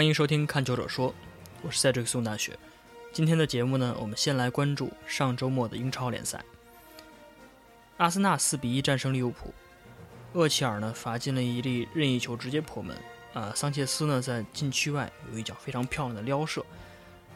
[0.00, 1.10] 欢迎收听《看球者说》，
[1.60, 2.58] 我是赛这克松大学。
[3.12, 6.42] 今天的节目呢，我们先来关注上周末的英超联赛。
[7.98, 9.52] 阿森纳四比一战胜利物浦，
[10.32, 12.96] 厄齐尔呢罚进了一粒任意球，直接破门。
[13.34, 16.64] 啊，桑切斯呢在禁区外有一脚非常漂亮的撩射。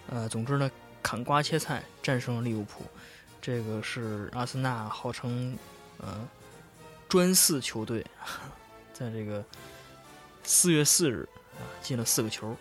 [0.07, 0.71] 呃，总之呢，
[1.03, 2.83] 砍瓜切菜战胜了利物浦。
[3.43, 5.55] 这个是阿森纳号称
[5.99, 6.27] 呃
[7.11, 8.03] 专四球队，
[8.95, 9.45] 在这个
[10.45, 11.29] 四月四日
[11.85, 12.57] 进了四个球。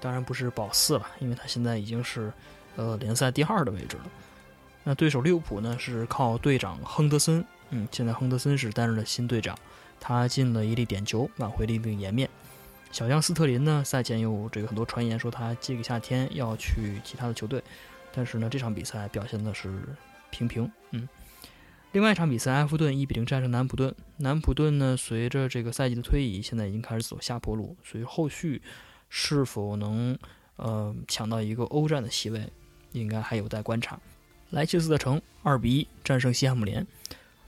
[0.00, 2.32] 当然不是保四了，因为他现在已经是
[2.74, 4.02] 呃联赛第二的位置了。
[4.82, 9.56] 那对手利物浦呢是靠队长亨德森，嗯，现在亨德森是担任了新队长。
[10.00, 12.28] 他进了一粒点球，挽回了一定颜面。
[12.92, 17.62] 小将斯特林呢，赛前有这个很多传言说他这个夏天要去其他的球队，
[18.12, 19.82] 但是呢，这场比赛表现的是
[20.30, 20.70] 平平。
[20.90, 21.08] 嗯，
[21.94, 23.94] 另外一场比赛，埃弗顿一比零战胜南普顿。
[24.16, 28.60] 南普顿呢，随着这个赛季的推移，现在已经开始走下坡路，所以后续
[29.08, 30.18] 是否能
[30.56, 32.50] 呃抢到一个欧战的席位，
[32.90, 33.96] 应该还有待观察。
[34.50, 36.84] 莱切斯特城二比一战胜西汉姆联，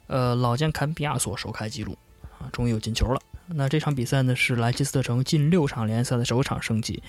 [0.07, 1.99] 呃，老将坎比亚索首开纪录。
[2.39, 3.21] 啊，终于有进球了。
[3.49, 7.03] 那这场比赛呢，是莱切斯特城近六场联赛的首场胜绩。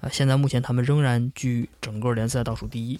[0.00, 2.98] 啊，现在目前他们仍然居整个联赛倒数第一，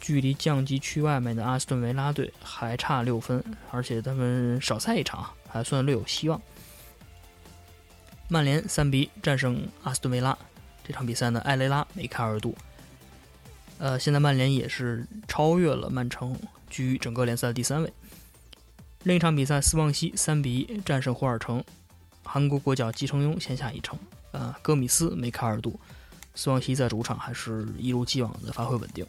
[0.00, 6.40] 距离降级区外面的阿斯顿维拉队还差六分，而且他们少赛一场，还算略有希望。
[8.28, 10.36] 曼联三比一战胜阿斯顿维拉，
[10.86, 12.56] 这场比赛呢，埃雷拉梅开二度。
[13.78, 16.36] 呃，现在曼联也是超越了曼城，
[16.68, 17.92] 居整个联赛的第三位。
[19.04, 21.64] 另一场比赛，斯旺西三比一战胜霍尔城，
[22.22, 23.98] 韩国国脚季承庸先下一城，
[24.32, 25.80] 呃，戈米斯梅开二度，
[26.34, 29.06] 斯旺西在主场还是一如既往的发挥稳定。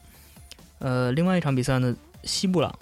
[0.82, 2.78] 呃，另外一场比赛呢，西布朗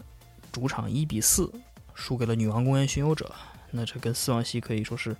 [0.51, 1.51] 主场一比四
[1.93, 3.31] 输给了女王公园巡游者，
[3.71, 5.15] 那这跟斯旺西可以说是，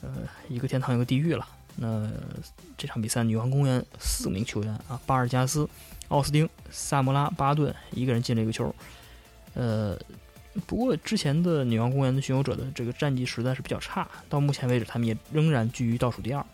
[0.00, 0.10] 呃，
[0.48, 1.46] 一个天堂一个地狱了。
[1.76, 2.08] 那
[2.78, 5.68] 这场比赛，女王公园四名球员啊，巴尔加斯、
[6.08, 8.74] 奥斯汀、萨莫拉、巴顿一个人进了一个球，
[9.54, 9.98] 呃。
[10.68, 16.46] 不过之前的女王公园的巡游者的这个战绩实在是比较差，到目前为止他们也仍然居于倒数第二，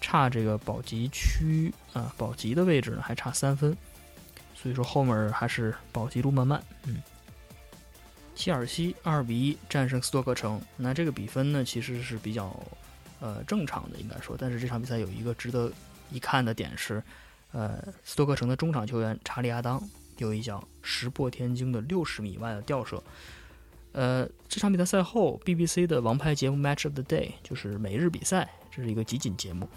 [0.00, 3.76] 差这个保级区啊保级的位置呢还差三分，
[4.56, 6.60] 所以说后面还是保级路漫漫。
[6.86, 6.96] 嗯，
[8.34, 12.58] 切尔西二比一战胜斯托克城，那这个比分呢其实是比较
[13.20, 15.70] 呃正常的应该说，但是这场比赛有一个值得
[16.10, 17.02] 一看的点是，
[17.52, 19.80] 呃斯托克城的中场球员查理亚当。
[20.18, 23.04] 有一脚石破天惊的六十米外的吊射，
[23.92, 29.68] 呃，这场比赛赛后，BBC 的王牌节目 Match of the Day 就是每日比赛，这是一个集锦节目，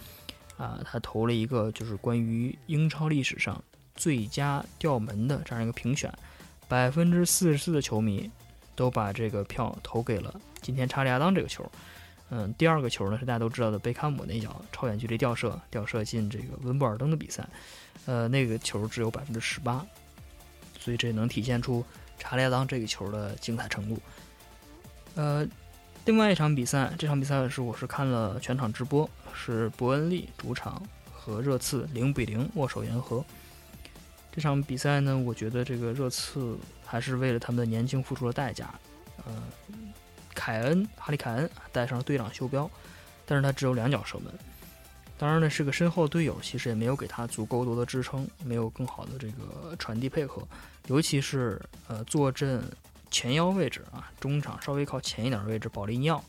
[0.55, 3.61] 啊，他投了一个就是关于英超历史上
[3.99, 6.09] 最佳吊门的这样一个评选，
[6.69, 8.31] 百分之四十四的球迷
[8.73, 11.69] 都把这个票投给了今天查理亚当这个球，
[12.29, 17.45] 嗯，第二个球呢是大家都知道的贝坎姆那脚超远距离吊射，吊射进这个温布尔登的比赛，
[18.05, 19.85] 呃，那个球只有百分之十八。
[20.79, 21.83] 所以这能体现出
[22.17, 23.99] 查理亚当这个球的精彩程度。
[25.15, 25.45] 呃，
[26.05, 30.81] 另外一场比赛，这场比赛是我是看了全场直播，是伯恩利主场
[31.11, 33.21] 和热刺零比零握手言和。
[34.31, 38.73] 这场比赛呢，我觉得这个热刺还是为了他们的年轻付出了代价。
[39.25, 39.43] 呃，
[40.33, 42.69] 凯恩哈利凯恩带上了队长袖标，
[43.25, 44.33] 但是他只有两脚射门。
[45.17, 50.47] 当然呢，是个身后队友，其实也没有给他足够多的支撑，没有更好的这个传递配合，
[50.87, 52.63] 尤其是呃坐镇
[53.11, 56.23] 前腰位置啊，中场稍微靠前一点的位置，保利尼奥，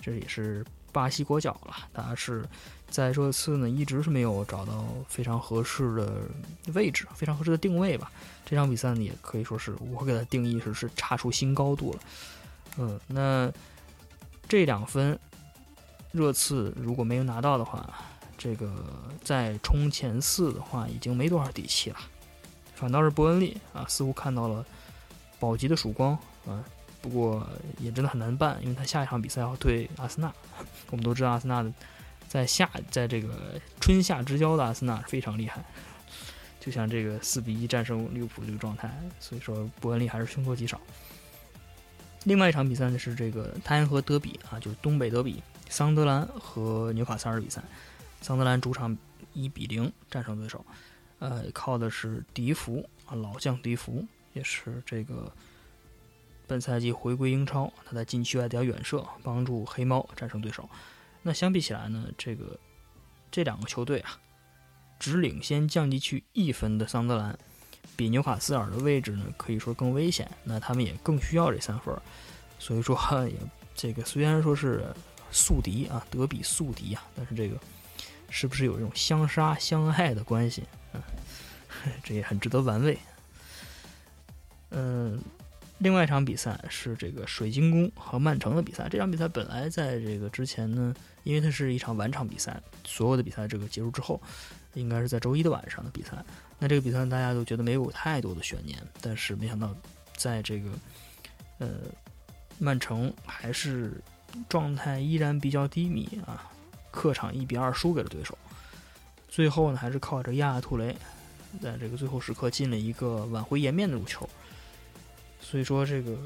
[0.00, 0.64] 这也是
[0.94, 2.48] 巴西国脚了，他是
[2.88, 6.22] 在热刺呢一直是没有找到非常合适的
[6.72, 8.10] 位置，非常合适的定位吧。
[8.46, 11.98] 这场比赛呢，也可以说是我给他定义是是差出新高度了。
[12.78, 13.52] 嗯，那
[14.48, 15.18] 这两分
[16.12, 17.92] 热刺如果没有拿到的话。
[18.36, 18.68] 这个
[19.22, 21.96] 在冲前四的话，已经没多少底气了。
[22.74, 24.66] 反倒是伯恩利啊，似乎看到了
[25.38, 26.62] 保级的曙光啊。
[27.04, 27.46] 不过
[27.78, 30.32] 也真的很难办，因为他下一场比赛要对阿森纳。
[30.88, 31.70] 我们都知道阿森纳的
[32.26, 35.62] 在夏在这个春夏之交的阿森纳非常厉害，
[36.58, 38.90] 就像这个四比一战胜利物浦这个状态。
[39.20, 40.80] 所以说伯恩利还是凶多吉少。
[42.24, 47.62] 另外一场比赛呢是这个泰恩河德比啊，就是东北德比，桑德兰和纽卡斯尔比赛。
[48.22, 48.96] 桑德兰主场
[49.34, 50.64] 一比零战胜对手，
[51.18, 54.02] 呃，靠的是迪福啊，老将迪福
[54.32, 55.30] 也是这个
[56.46, 60.68] 本赛季回归英超，他在禁区外点远射，帮助黑猫战胜对手。
[61.22, 62.58] 那相比起来呢，这个
[63.30, 64.18] 这两个球队啊，
[64.98, 67.38] 只领先降级区一分的桑德兰，
[67.96, 71.96] 比纽卡斯尔的位置呢可以说更危险，那他们也更需要这三分。
[72.58, 72.98] 所以说
[73.28, 73.34] 也
[73.74, 74.84] 这个虽然说是
[75.30, 77.56] 宿敌啊，德比宿敌啊，但是这个。
[78.30, 80.64] 是不是有这种相杀相爱的关系？
[80.92, 81.00] 嗯，
[82.02, 82.98] 这也很值得玩味。
[84.70, 85.22] 嗯，
[85.84, 88.88] 另外一场比赛是这个水晶宫和曼城的比赛。
[88.88, 90.94] 这场比赛本来在这个之前呢，
[91.24, 94.18] 因为它是一场晚场比赛，所有的比赛这个结束之后，
[94.72, 96.12] 应该是在周一的晚上的比赛。
[96.58, 99.76] 那这个比赛大家都觉得没有太多的悬念，但是没想到
[100.16, 100.70] 在这个
[101.58, 101.68] 呃
[102.58, 104.00] 曼城还是
[104.48, 106.50] 状态依然比较低迷啊，
[106.90, 108.38] 客场一比二输给了对手。
[109.28, 110.96] 最后呢，还是靠着亚亚图雷
[111.60, 114.26] 在这个最后时刻进了一个挽回颜面的入球。
[115.54, 116.18] 所以说，这个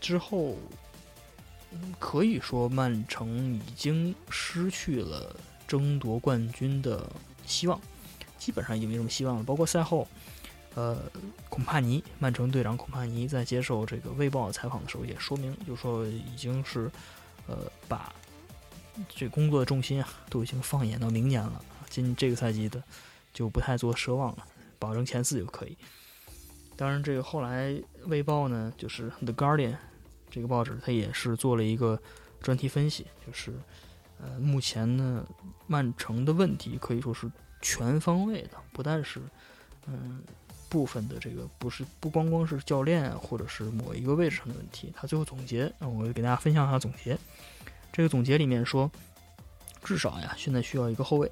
[0.00, 0.56] 之后
[1.98, 5.34] 可以说曼城已经失去了
[5.66, 7.04] 争夺冠军的
[7.44, 7.80] 希望，
[8.38, 9.42] 基本上已经没什么希望了。
[9.42, 10.06] 包括赛后，
[10.76, 11.02] 呃，
[11.48, 16.88] 孔帕尼，曼城队长孔帕尼在接受这个《卫报》采访的时候也说明，就说已经是
[17.48, 18.14] 呃把
[19.08, 21.60] 这工作的重心啊都已经放眼到明年了，
[21.90, 22.80] 今这个赛季的
[23.34, 24.46] 就不太做奢望了，
[24.78, 25.76] 保证前四就可以。
[26.76, 27.70] 当然，这个后来
[28.04, 29.72] 《卫报》呢，就是《The Guardian》
[30.28, 31.98] 这个报纸，它也是做了一个
[32.42, 33.50] 专题分析，就是
[34.20, 35.26] 呃，目前呢，
[35.66, 37.30] 曼城的问题可以说是
[37.62, 39.22] 全方位的，不但是
[39.86, 40.22] 嗯
[40.68, 44.92] 部分的这个不是不光光是教练或者是某一个位置上的问题。
[44.94, 47.16] 他最后总结，我给大家分享一下总结。
[47.90, 48.90] 这个总结里面说，
[49.82, 51.30] 至少呀，现在需要一个后卫，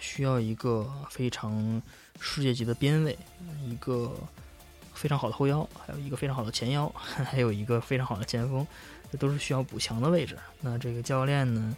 [0.00, 1.82] 需要一个非常
[2.18, 3.18] 世界级的边卫，
[3.68, 4.10] 一个。
[5.04, 8.66] 非常好的后腰，还有一个非常好的前腰， 还有一个非常好的前锋，
[9.12, 10.34] 这都是需要补强的位置。
[10.62, 11.76] 那这个教练呢，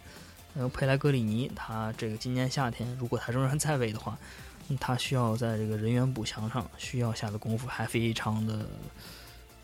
[0.55, 4.17] 呃，佩莱格里尼，他这个今年夏天如果他仍然在位的话，
[4.79, 8.65] 他需要在这个人员补强上需要下的功夫还非常的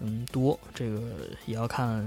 [0.02, 0.60] 嗯多。
[0.76, 1.00] 这个
[1.46, 2.06] 也要看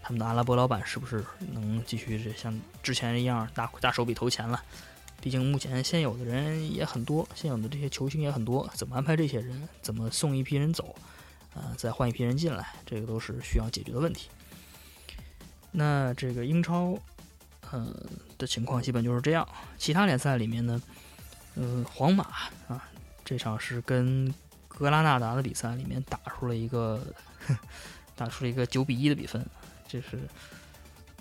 [0.00, 1.22] 他们的阿拉伯老板是不是
[1.52, 4.62] 能继续这像之前一样大大手笔投钱了。
[5.26, 9.68] 毕竟目前现有的人也很多，现有的这些球星也很多，怎么安排这些人？
[9.82, 10.94] 怎么送一批人走？
[11.52, 14.28] 啊，再换一批人进来，这个都是需要解决的问题。
[15.72, 16.96] 那这个英超，
[17.72, 17.92] 呃
[18.38, 19.44] 的情况基本就是这样。
[19.76, 20.80] 其他联赛里面呢，
[21.56, 22.22] 嗯，皇马
[22.68, 22.88] 啊，
[23.24, 24.32] 这场是跟
[24.68, 27.04] 格拉纳达的比赛里面打出了一个
[28.14, 29.44] 打出了一个九比一的比分，
[29.88, 30.20] 这是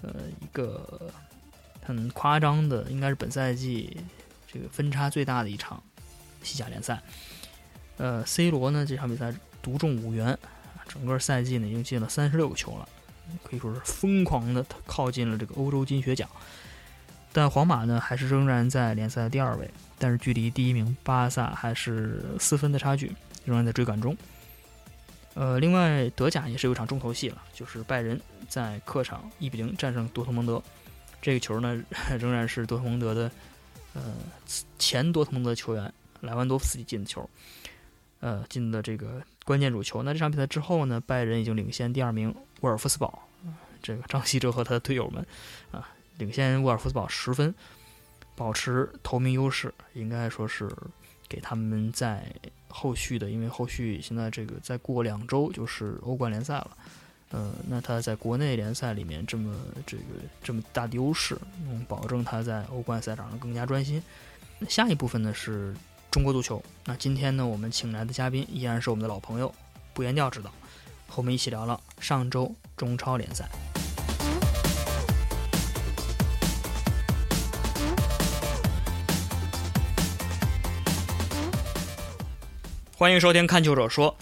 [0.04, 1.12] 呃一个。
[1.86, 3.96] 很夸张的，应该是本赛季
[4.52, 5.82] 这个分差最大的一场
[6.42, 7.00] 西甲联赛。
[7.98, 10.38] 呃，C 罗呢这场比赛独中五元，
[10.88, 12.90] 整个赛季呢已经进了三十六个球了，
[13.44, 16.28] 可以说是疯狂的靠近了这个欧洲金靴奖。
[17.32, 24.16] 但皇马呢还是仍然在联赛的第二位，但是距离第一名巴萨还是四分的差距，仍然在追赶中。
[25.34, 30.64] 呃，另外德甲也是有一场重头戏了，就是拜仁在客场一比零战胜多特蒙德。
[31.26, 31.84] 这个球呢，
[32.20, 33.32] 仍然是多特蒙德的，
[33.96, 34.14] 呃，
[34.78, 37.28] 前多特蒙德球员莱万多夫斯基进的球，
[38.20, 40.04] 呃，进的这个关键主球。
[40.04, 43.28] 那这场比赛之后呢，拜仁已经领先第二名沃尔夫斯堡，
[43.82, 45.26] 这个张稀哲和他的队友们
[45.72, 47.52] 啊，领先沃尔夫斯堡十分，
[48.36, 50.70] 保持头名优势，应该说是
[51.28, 52.24] 给他们在
[52.68, 56.78] 后续的，因为后续现在这个再过两周就是欧冠联赛了。
[57.32, 59.54] 呃，那他在国内联赛里面这么
[59.86, 60.04] 这个
[60.42, 64.02] 这么大的优势，能保证他在欧冠赛场上更加专心。
[64.70, 65.76] 下一部分呢是
[66.10, 66.64] 中国足球。
[66.86, 69.54] 那今天呢，我们请来的嘉宾依然是我们的老朋友
[69.94, 70.50] 不言调指导，
[71.08, 73.50] 和我们一起聊聊上周中超联赛。
[82.98, 84.16] 欢迎收听《看球者说》。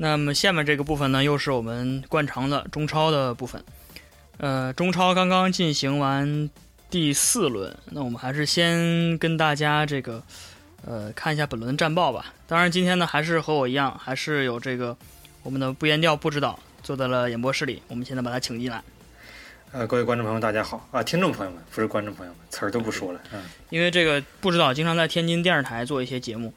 [0.00, 3.62] 那么下面这个部分呢，又是我们惯常的中超的部分。
[4.36, 6.48] 呃，中超刚刚进行完
[6.88, 10.22] 第四轮，那我们还是先跟大家这个
[10.86, 12.32] 呃看一下本轮战报吧。
[12.46, 14.96] 当然，今天呢还是和我一样，还是有这个
[15.42, 17.82] 我们的不言调不知道坐在了演播室里。
[17.88, 18.80] 我们现在把他请进来。
[19.72, 21.02] 呃，各位观众朋友，大家好啊！
[21.02, 23.20] 听众朋友们，不是观众朋友们，词儿都不说了。
[23.32, 26.54] 嗯，因为这个不知道经常在天津电视台做一些节目。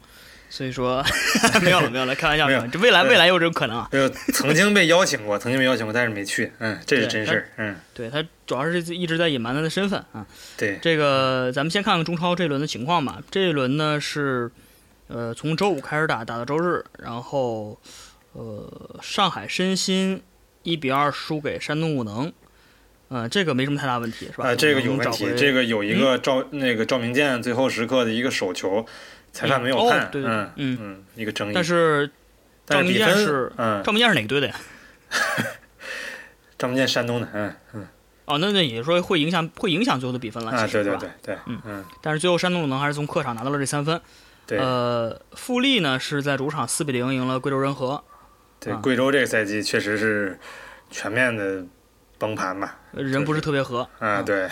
[0.52, 1.02] 所以说
[1.64, 2.66] 没有了，没有了，开玩笑，没有。
[2.66, 3.88] 这未来未来有这种可能啊？
[3.90, 6.52] 没有，曾经被邀请过，曾经被邀请过，但是没去。
[6.58, 7.48] 嗯，这是真事儿。
[7.56, 10.26] 嗯，对他主要是一直在隐瞒他的身份啊。
[10.58, 13.22] 对，这个咱们先看看中超这一轮的情况吧。
[13.30, 14.50] 这一轮呢是，
[15.08, 17.80] 呃，从周五开始打，打到周日，然后，
[18.32, 20.20] 呃，上海申鑫
[20.64, 22.30] 一比二输给山东鲁能，
[23.08, 24.50] 嗯，这个没什么太大问题，是吧？
[24.50, 28.84] 啊，这个有问题，这个有一个赵那个赵明剑最后时刻的一个手球。
[29.32, 31.52] 裁判没有判，嗯嗯嗯，一个争议。
[31.54, 32.10] 但是
[32.66, 34.54] 赵明剑是，嗯，赵明剑是哪个队的呀？
[36.58, 37.86] 赵明剑山东的，嗯嗯。
[38.24, 44.00] 哦，那那也就是说会影响会影响最后的比分了，啊，其实是吧对对对对，嗯嗯，但是最后山东鲁能还是从客场拿到了这三分。
[44.46, 48.02] 对呃，富力呢是在主场四比零赢了贵州人和，
[48.60, 50.38] 对，啊贵州这个赛季确实是
[50.90, 51.64] 全面的
[52.18, 53.88] 崩盘吧，呃人不是特别和。
[53.98, 54.48] 啊，对，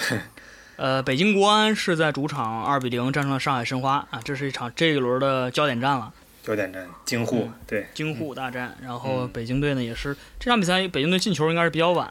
[0.80, 6.10] 呃，北京国安是在主场二比零战胜了上海申花啊，这是一场这一轮的焦点战了，
[6.42, 8.75] 焦点战京沪，嗯对，京沪大战。
[8.82, 9.28] 然后嗯。
[9.30, 12.10] 北京队呢也是这场比赛，北京队进球应该是比较晚，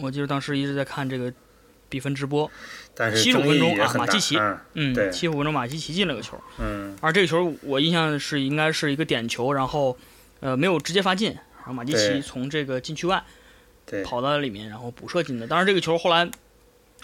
[0.00, 1.30] 我记得当时一直在看这个
[1.90, 2.50] 比分直播，
[2.94, 4.38] 但是七十五分钟啊马基奇
[4.72, 9.94] 嗯七十五分钟马基奇进了个球，嗯，而这个球我印象是应该是一个点球，然后
[10.40, 13.22] 呃没有直接发进，然后马基奇从这个禁区外
[13.84, 15.46] 对，跑到里面，然后补射进的。
[15.46, 16.26] 当然这个球后来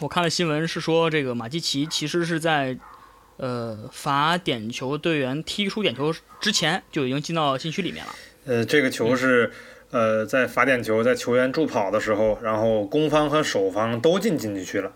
[0.03, 2.77] 我看了新闻是说，这个马基奇其实是在
[3.37, 8.13] 呃罚点球队员踢出点球之前就已经进到禁区里面了。
[8.45, 9.53] 呃，这个球是。
[9.93, 14.91] 呃，在罚点球在球员助跑的时候，然后攻方和守方都进禁区去了，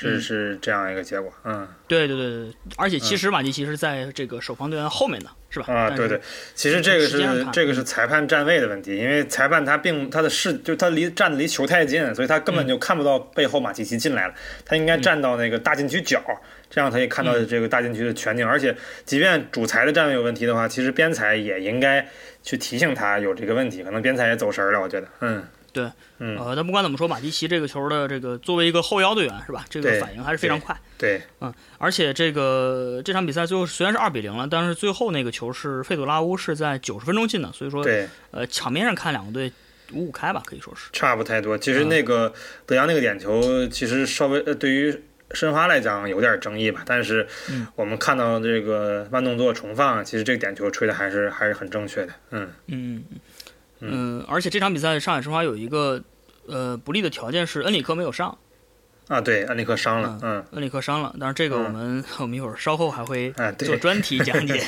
[0.00, 0.20] 是嗯。
[0.20, 1.66] 是这样一个结果，嗯。
[1.86, 5.72] 对对对对，而且其实马蒂奇是在这个守防队员后面的，是吧？
[5.72, 6.20] 啊，对对，
[6.54, 14.34] 其实这个是这个是裁判站位的问题，因为裁判他并他的视就他离站的离球太近，所以他根本就看不到背后马蒂奇进来了，
[14.66, 16.22] 他应该站到那个大禁区角，
[16.68, 18.46] 这样他可以看到这个大禁区的全景。
[18.46, 18.76] 而且，
[19.06, 22.06] 即便主裁的站位有问题的话，其实边裁也应该
[22.42, 25.42] 去提醒他有这个问题，可能边裁也走神儿了，我觉得，嗯，
[25.78, 29.64] 对，嗯，呃，但不管怎么说，马蒂奇这个球的这个作为一个后腰队员是吧？
[29.70, 30.76] 这个反应还是非常快。
[30.96, 39.52] 对，嗯而且这个这场比赛最后虽然是二比零了，但是最后那个球是费杜拉乌是在九十分钟进的，所以说对，呃场面上看两个队
[39.92, 40.88] 五五开吧，可以说是。
[40.92, 41.56] 差不太多。
[41.56, 42.32] 其实嗯那个
[42.66, 52.12] 德阳那个点球，其实稍微呃对于申花来讲有点争议吧，但是嗯我们看到这个慢动作重放，其实这个点球吹的还是还是很正确的。
[52.30, 53.20] 嗯，嗯嗯
[53.80, 56.02] 嗯，而且这场比赛上海申花有一个
[56.46, 58.36] 呃不利的条件是恩里克没有上，
[59.08, 64.60] 啊，对，恩里克伤了，嗯，恩里克伤了，但是这个嗯我们、我们一会儿稍后还会啊，做，专题讲解。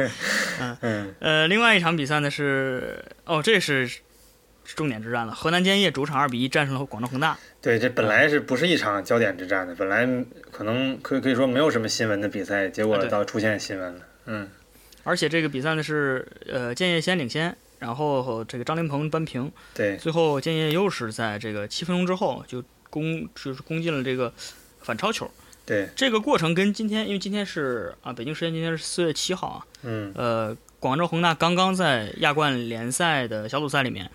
[0.80, 3.88] 嗯，呃，另外一场比赛呢是哦，这是
[4.64, 7.38] 重点之战了，河南建业主场二比一战胜了广州恒大。
[7.60, 10.06] 对，这本来是不是一场焦点之战的，本来
[10.50, 14.00] 可能可以可以说没有什么新闻的比赛，结果倒出现新闻了。
[14.26, 14.48] 嗯，
[15.02, 24.32] 而且这个比赛呢是呃建业先领先，然后这个张琳芃扳平，对，最后建业又是在这个七分钟之后就攻就是攻进了这个
[24.80, 25.30] 反超球。
[25.66, 34.10] 对，这个过程跟今天，因为今天是啊北京时间今天是四月七号啊，嗯，呃广州恒大刚刚在亚冠联赛的小组赛里面，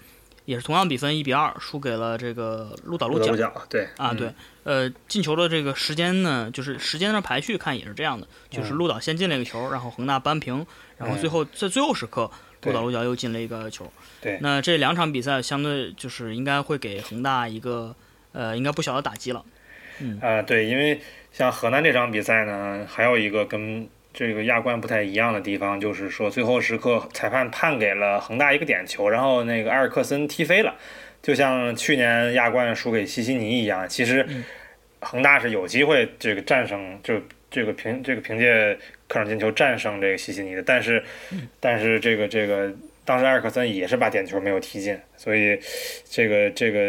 [0.45, 4.33] 也是同样比分一比二输给了这个鹿岛鹿角鹿角，对，啊，嗯对，
[4.63, 8.77] 呃，进球的这个时间呢，就是时间上排序看也是这样的，就是嗯。
[8.77, 10.65] 鹿岛先进了一个球，然后恒大扳平，
[10.97, 12.29] 然后最嗯后在最后时刻，
[12.61, 13.91] 鹿对岛鹿角又进了一个球。
[14.21, 17.95] 对那这两场比赛相对就是应该会给恒大一个
[18.33, 19.43] 呃应该不小的打击了。
[20.01, 20.99] 嗯啊，对，因为
[21.31, 30.73] 像河南这场比赛呢，还有一个跟这个亚冠不太一样的地方，就是说最后时刻裁判判给了恒大一个点球，然后那个埃尔克森踢飞了，
[31.21, 33.87] 就像去年亚冠输给西西尼一样。
[33.87, 34.43] 其实嗯
[35.01, 38.77] 恒大是有机会这个战胜，就这个凭这个凭借
[39.08, 41.03] 客场进球战胜这个西西尼的，但是
[41.60, 42.74] 但是这个这个。
[43.06, 45.58] 当时埃尔克森也是把点球没有踢进，所以
[46.08, 46.79] 这个这个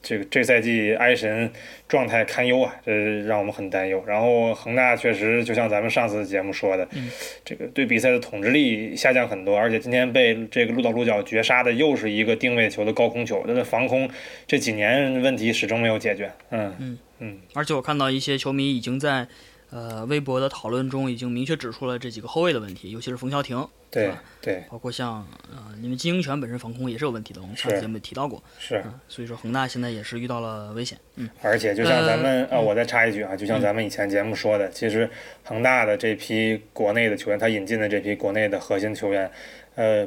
[0.00, 1.50] 这个这赛季埃神
[1.88, 2.92] 状态堪忧啊，这
[3.24, 4.00] 让我们很担忧。
[4.06, 7.10] 然后恒大确实就像咱们上次节目说的，嗯
[7.44, 14.08] 这个对比赛的统治力下降很多，而且今天被这个鹿岛鹿角绝杀的又是一个定位球的高空球，他的防空
[14.46, 16.30] 这几年问题始终没有解决。
[16.50, 19.26] 嗯嗯嗯，而且我看到一些球迷已经在
[19.70, 24.22] 呃微博的讨论中已经明确指出了这几个后卫的问题，尤其是冯潇霆，对吧？
[24.40, 24.64] 对。
[24.70, 28.82] 包括像呃因为金英权本身防空也是有问题的，我们上次节目也提到过，是。
[28.84, 30.98] 嗯，所以说恒大现在也是遇到了危险。
[31.16, 31.28] 嗯。
[31.42, 35.08] 而且就像咱们呃呃，我再插一句啊，就像咱们以前节目说的，其实
[35.44, 39.30] 恒大的这批国内的球员，他引进的这批国内的核心球员，
[39.76, 40.06] 呃，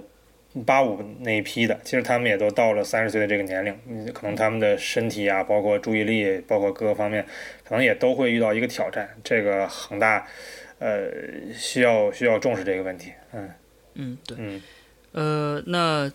[0.66, 7.26] 八五那一批的，其实他们也都到了三十岁的这个年龄，嗯可能他们的身体啊，包括注意力，包括各个方面，
[7.64, 9.10] 可能也都会遇到一个挑战。
[9.24, 10.28] 这个恒大，
[10.80, 11.10] 呃，
[11.54, 13.12] 需要需要重视这个问题。
[13.34, 13.50] 嗯
[13.96, 14.38] 嗯，对。
[14.40, 14.62] 嗯
[15.14, 16.12] 呃，那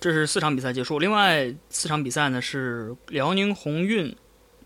[0.00, 4.14] 这是四场比赛结束，另外四场比赛呢是辽宁宏运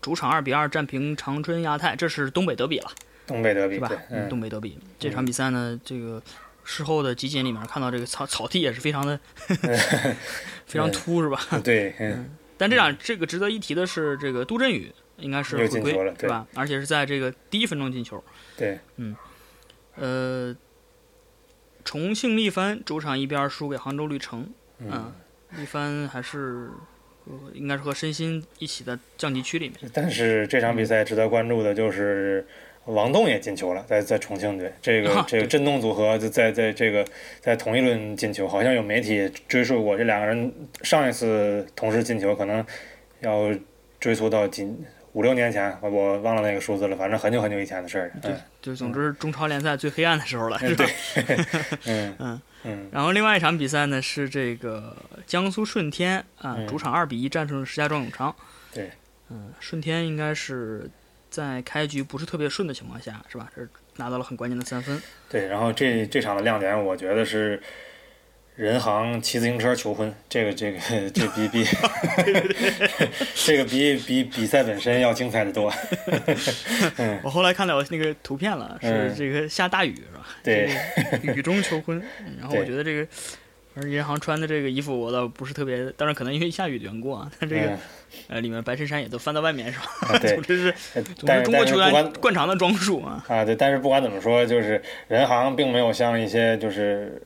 [0.01, 2.91] 主场二比二战平长春亚泰，这是东北德比了，
[3.25, 6.21] 东北德比，是吧对？，嗯，东北德比这场比赛呢，这个
[6.71, 9.19] 事后的集锦里面看到这个草草地也是非常的
[10.67, 11.39] 非常秃，是吧？
[11.63, 16.45] 对， 嗯，但这场这个值得一提的是，这个杜振宇应该是回归了是吧？
[16.53, 18.23] 而且是在这个第一分钟进球。
[18.55, 19.15] 对，嗯
[19.95, 20.55] 呃，
[21.83, 24.47] 重庆力帆主场一比二输给杭州绿城，
[24.77, 26.69] 嗯嗯，力帆还是
[27.53, 29.91] 应该是和申鑫一起的降级区里面。
[29.91, 32.47] 但是这场比赛值得关注的就是
[32.93, 37.05] 王栋也进球了，在在重庆队，这个啊这个震动组合在在在这个
[37.39, 42.65] 在同一轮进球，好像有媒体追溯过这两个人上一次同时进球，可能
[43.21, 43.51] 要
[43.99, 44.67] 追溯到几
[45.13, 48.11] 五六年前，我我忘了那个数字了，反正很久很久以前的事儿。
[48.21, 50.85] 对嗯，就总之中超联赛最黑暗的时候了，是吧？
[51.85, 52.15] 嗯。
[52.19, 52.41] 嗯。
[52.63, 52.89] 嗯。
[52.91, 56.67] 然后另外一场比赛呢是这个江苏舜天啊，嗯。
[56.67, 58.33] 主场二比一战胜了石家庄永昌。
[58.73, 58.91] 对，
[59.29, 60.89] 嗯，舜天应该是
[61.29, 63.49] 在开局不是特别顺的情况下，是吧？
[63.55, 63.61] 这
[63.97, 65.01] 拿到了很关键的三分。
[65.29, 67.61] 对，然后这这场的亮点，我觉得是
[68.55, 70.79] 人行骑自行车求婚，这个这个
[71.11, 71.65] 这比比
[73.35, 75.71] 这个比比比赛本身要精彩的多。
[77.23, 80.27] 我后来看到那个图片了，是嗯这个下大雨是吧？
[80.43, 80.69] 对
[81.21, 82.01] 雨中求婚。
[82.25, 83.07] 嗯然后我觉得这个，
[83.73, 87.77] 反正银行穿的这个衣服我倒不是特别，当然可能因为下雨的缘故啊，但这个、嗯
[88.27, 89.85] 呃里面白衬衫也都翻到外面是吧？
[90.09, 93.23] 啊 对总之是呃总但是之中国球员惯常的装束啊。
[93.27, 97.21] 啊，对，但是不管怎么说，就是人行并没有像一些就是。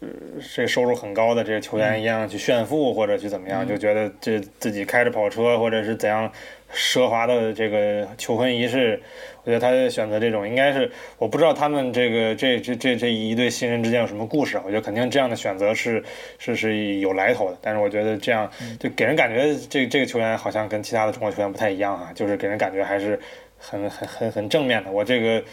[0.00, 0.08] 呃，
[0.54, 6.30] 这收入很高的这些球员一样去炫富或者去怎么样，嗯就觉得这自己开着跑车或者是怎样
[6.72, 9.00] 奢华的这个求婚仪式，
[9.44, 16.02] 我觉得他选择这种应该是我不知道他们这个这这这这一对新人之间有什么故事啊，我觉得肯定这样的选择是
[16.38, 23.18] 是是有来头的，但是我觉得这样就给人感觉这这个球员好像跟其他的中国球员不太一样啊，就是给人感觉还是
[23.58, 24.90] 很很很很正面的。
[24.90, 25.44] 我这个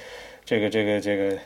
[0.45, 1.37] 这个这个这个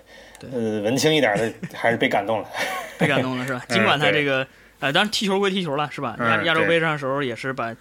[0.53, 2.49] 呃文青一点的 还是被感动了。
[2.97, 3.61] 被感动了是吧？
[3.67, 4.47] 嗯 尽管他这个，
[4.79, 6.15] 呃，当然踢球归踢球了是吧？
[6.19, 7.75] 亚嗯亚洲杯上的时候也是把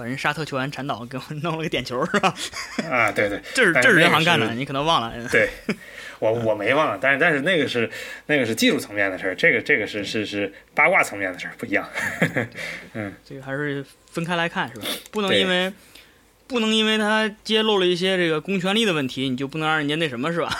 [0.00, 2.34] 把人沙特球员铲倒，给我弄了个点球是吧？
[2.90, 5.12] 啊，对对这是这是 但是那个是人行干的，你可能忘了。
[5.14, 5.50] 嗯对，
[6.18, 7.88] 我我没忘，但是但是那个是
[8.26, 11.86] 那个是技术层面的事儿，这个这个是是是八卦层面的事儿，不一样。
[12.94, 14.86] 嗯这个还是分开来看是吧？
[15.12, 15.70] 不能因为
[16.48, 20.50] 不能因为他揭露了一些这个公权力的问题，你就不能让人家那什么是吧？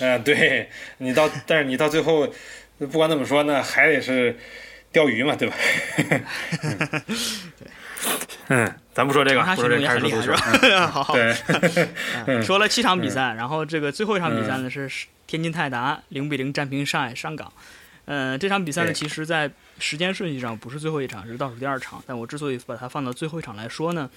[0.00, 2.32] 嗯、对你到，但是你到最后，
[2.78, 4.36] 不管怎么说呢，还得是
[4.92, 5.54] 钓鱼嘛，对吧？
[6.62, 6.78] 嗯，
[8.94, 10.62] 咱不说这个，长沙群众也不说这个，很厉害。
[10.62, 10.86] 是吧？
[10.88, 11.36] 好好，对，
[12.26, 14.90] 嗯 说了七场比赛，然后这个最后一场比赛呢是
[15.26, 17.52] 天津泰达零比零战平上海上港。
[18.06, 22.02] 呃，这场比赛呢，其实在时间顺序上不是最后一场，是倒数第二场。
[22.06, 24.08] 但我之所以把它放到最后一场来说呢，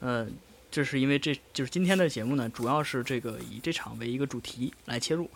[0.00, 0.26] 呃，
[0.68, 5.30] 这是因为这就是今天的节目呢，主要是这个以这场为一个主题来切入。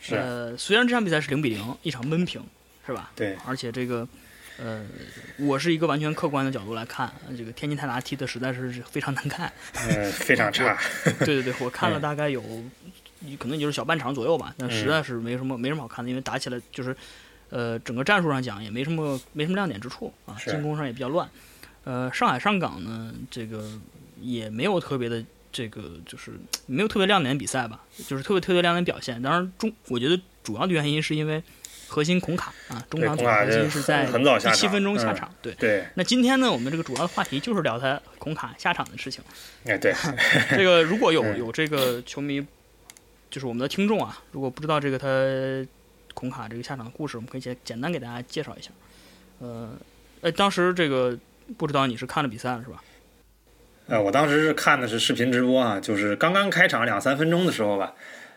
[0.00, 2.42] 是呃，虽然这场比赛是零比零，一场闷平，
[2.84, 3.12] 是吧？
[3.14, 4.06] 对，而且这个，
[4.58, 4.84] 呃，
[5.38, 9.52] 我是一个完全客观的角度来看，呃这个天津泰达踢的实在是非常难看。
[9.74, 10.78] 嗯，非常差。
[11.20, 12.40] 对对对，我看了嗯大概有，
[13.38, 16.96] 可能也就是小半场左右吧，但实嗯在是没什么没什么好看的，因为打起来就是，
[17.50, 21.28] 呃，整个战术上讲也没什么没什么亮点之处啊，进攻上也比较乱。
[21.84, 23.68] 呃，上海上港呢，这个
[24.20, 26.32] 也没有特别的这个就是
[26.66, 29.20] 没有特别亮点的比赛吧，就是特别特别亮点表现。
[29.20, 31.42] 当然中，我觉得主要的原因是因为
[31.88, 35.52] 核心孔卡啊，中场组核心是在很早下场第七分钟下嗯场，对。
[35.54, 39.22] 对，那今天呢，我们这个主要的话题就是聊他孔卡下场的事情。
[39.66, 39.94] 哎对，
[40.56, 42.44] 这个如果有嗯有这个球迷，
[43.30, 45.06] 就是我们的听众啊，如果不知道这个他
[46.14, 48.70] 孔卡这个下场的故事，我们可以简简单给大家介绍一下。
[49.40, 49.70] 呃，
[50.20, 51.18] 呃，当时这个
[51.56, 52.82] 不知道你是看了比赛了是吧？
[53.86, 57.92] 呃，我当时是看的是视频直播啊，就是刚刚开场两三分钟的时候吧，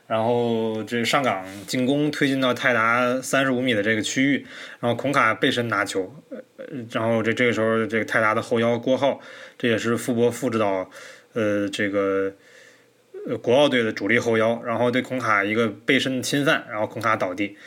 [0.07, 4.45] 然后这上港进攻推进到泰达三十五米的这个区域，
[4.79, 6.37] 然后孔卡背身拿球，呃，
[6.91, 9.19] 然后这这个时候这个泰达的后腰郭浩，
[9.57, 10.89] 这也是傅博副指导，
[11.33, 12.31] 呃，这个
[13.27, 17.57] 呃国奥队的主力后腰，然后对孔卡一个背身侵犯，然后孔卡倒地。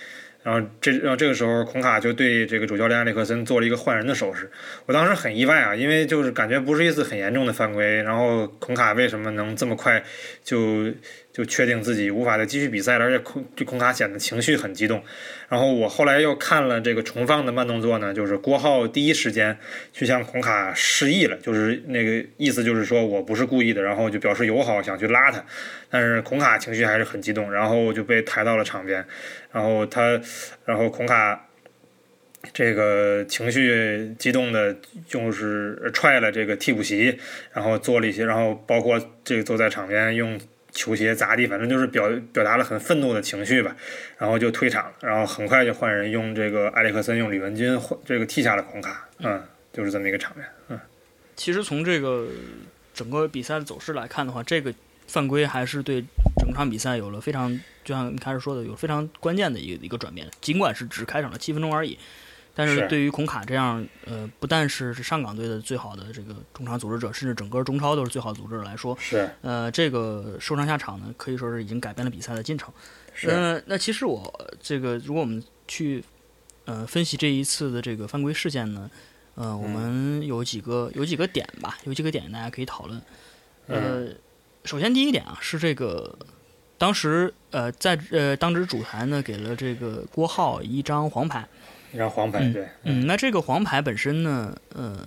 [0.43, 4.51] 然后这然后这个时候，孔卡就对这个主教练埃里克森做了一个换人的手势。
[4.87, 10.03] 我当时很意外啊，因为就是感觉不是一次很严重的犯规，然后孔卡为什么能这么快
[10.43, 10.91] 就
[11.33, 13.05] 就确定自己无法再继续比赛了？
[13.05, 15.03] 而且孔这孔卡显得情绪很激动。
[15.49, 19.57] 然后我后来又看了这个重放的慢动作呢，就是郭浩第一时间
[19.93, 25.45] 去向孔卡示意了，就是那个意思就是说我不是故意的，然后就表示友好，想去拉他。
[25.89, 29.05] 但是孔卡情绪还是很激动，然后就被抬到了场边，
[29.53, 30.21] 然后他，
[30.65, 31.49] 然后孔卡
[32.53, 34.77] 这个情绪激动的，
[35.09, 37.19] 就是踹了这个替补席，
[37.53, 40.41] 然后做了一些，然后包括这个坐在场边用
[40.73, 43.77] 球鞋砸地，反正就是表表达了很愤怒的情绪吧，
[44.19, 50.79] 然后就退场了，然后很快就换人用这个埃里克森用李文君换这个替下了孔卡，嗯，就是这么一个场面，嗯，
[51.37, 52.29] 其实从这个
[52.95, 54.73] 整个比赛的走势来看的话，这个
[55.07, 56.05] 犯规还是对
[56.39, 60.29] 整场比赛有了非常，就像你开始说的，有非常关键的一个一个转变。
[60.41, 61.99] 尽管是只开场了七分钟而已，
[62.61, 72.71] 但是是对于孔卡这样，呃，不但是是上港队的最好的这个中场组织者，甚至整个中超都是最好的组织者来说，是呃，这个受伤下场呢，可以说是已经改变了比赛的进程。
[73.15, 76.05] 是，呃，那其实我这个，如果我们去
[76.67, 78.91] 呃分析这一次的这个犯规事件呢，
[79.37, 83.01] 呃，我们有几个有几个点吧，有几个点大家可以讨论。
[83.69, 84.09] 呃，
[84.65, 86.19] 首先第一点啊，是这个
[86.77, 91.49] 当时呃在呃当值主裁呢给了这个郭浩一张黄牌。
[91.93, 95.07] 一张黄牌，嗯对，嗯，那这个黄牌本身呢，呃，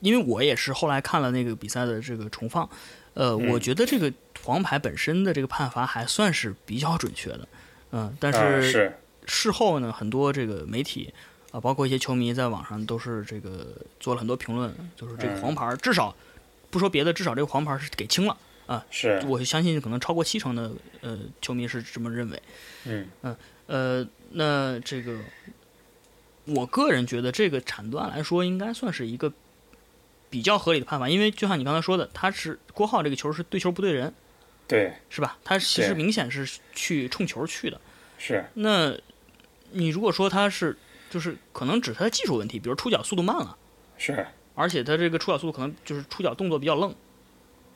[0.00, 2.68] 因为我也是后来看了那个比赛的这个重放，
[3.14, 7.48] 呃，嗯我觉得这个黄牌本身的这个判罚还算是比较准确的，
[7.92, 11.12] 嗯、但啊是是事后呢，很多这个媒体
[11.50, 16.14] 啊、包括一些球迷在网上都是这个做了很多评论，就是这个嗯黄牌至少
[16.70, 18.36] 不说别的，至少这个黄牌是给清了。
[18.90, 22.42] 是，我相信可能超过七成的呃球迷是这么认为。
[22.84, 23.06] 嗯
[23.66, 25.18] 呃，那这个
[26.48, 29.32] 我个人觉得这个铲断来说，应该算是一个
[30.30, 34.12] 比较合理的判罚，因为就像你刚才说的，他是郭浩这个球是对球不对人，
[34.66, 35.38] 对是吧？
[35.44, 37.80] 他其实明显是去冲球去的。
[38.18, 38.96] 是，那
[39.70, 40.76] 你如果说他是
[41.10, 43.56] 就是可能只是他的技术问题，比如出脚速度慢了，
[43.96, 46.94] 是而且他这个出脚速度可能就是出脚动作比较愣。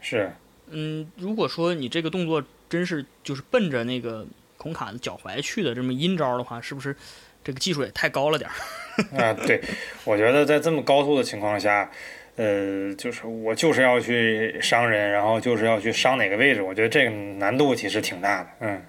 [0.00, 0.32] 是
[0.68, 6.96] 嗯，如果说你这个动作真是就是奔着那个孔卡的脚踝去的这么阴招的话，是不是
[7.44, 8.54] 这个技术也太高了点儿？
[9.16, 9.60] 啊，对，
[10.04, 11.90] 我觉得在这么高速的情况下，
[12.36, 18.82] 呃，就是我就是要去伤人，然后就是要去伤哪个位置，我觉得这个难度其实挺大的，嗯，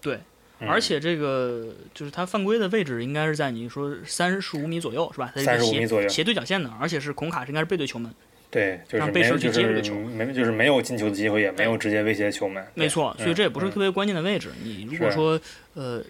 [0.00, 0.18] 对，
[0.60, 5.32] 嗯而且这个就是他犯规的位置应该是在你说三十五米左右是吧？
[5.34, 8.12] 它这个35米左右斜斜对角线的，而且是孔卡是应该是背对球门。
[8.52, 14.48] 对，就是让背身去没有就是接这个球没就是没有进球的机会，也没有直接威胁球门，没错，所以这也不是嗯特别关键的位置。
[14.64, 15.40] 你如果说
[15.74, 16.02] 呃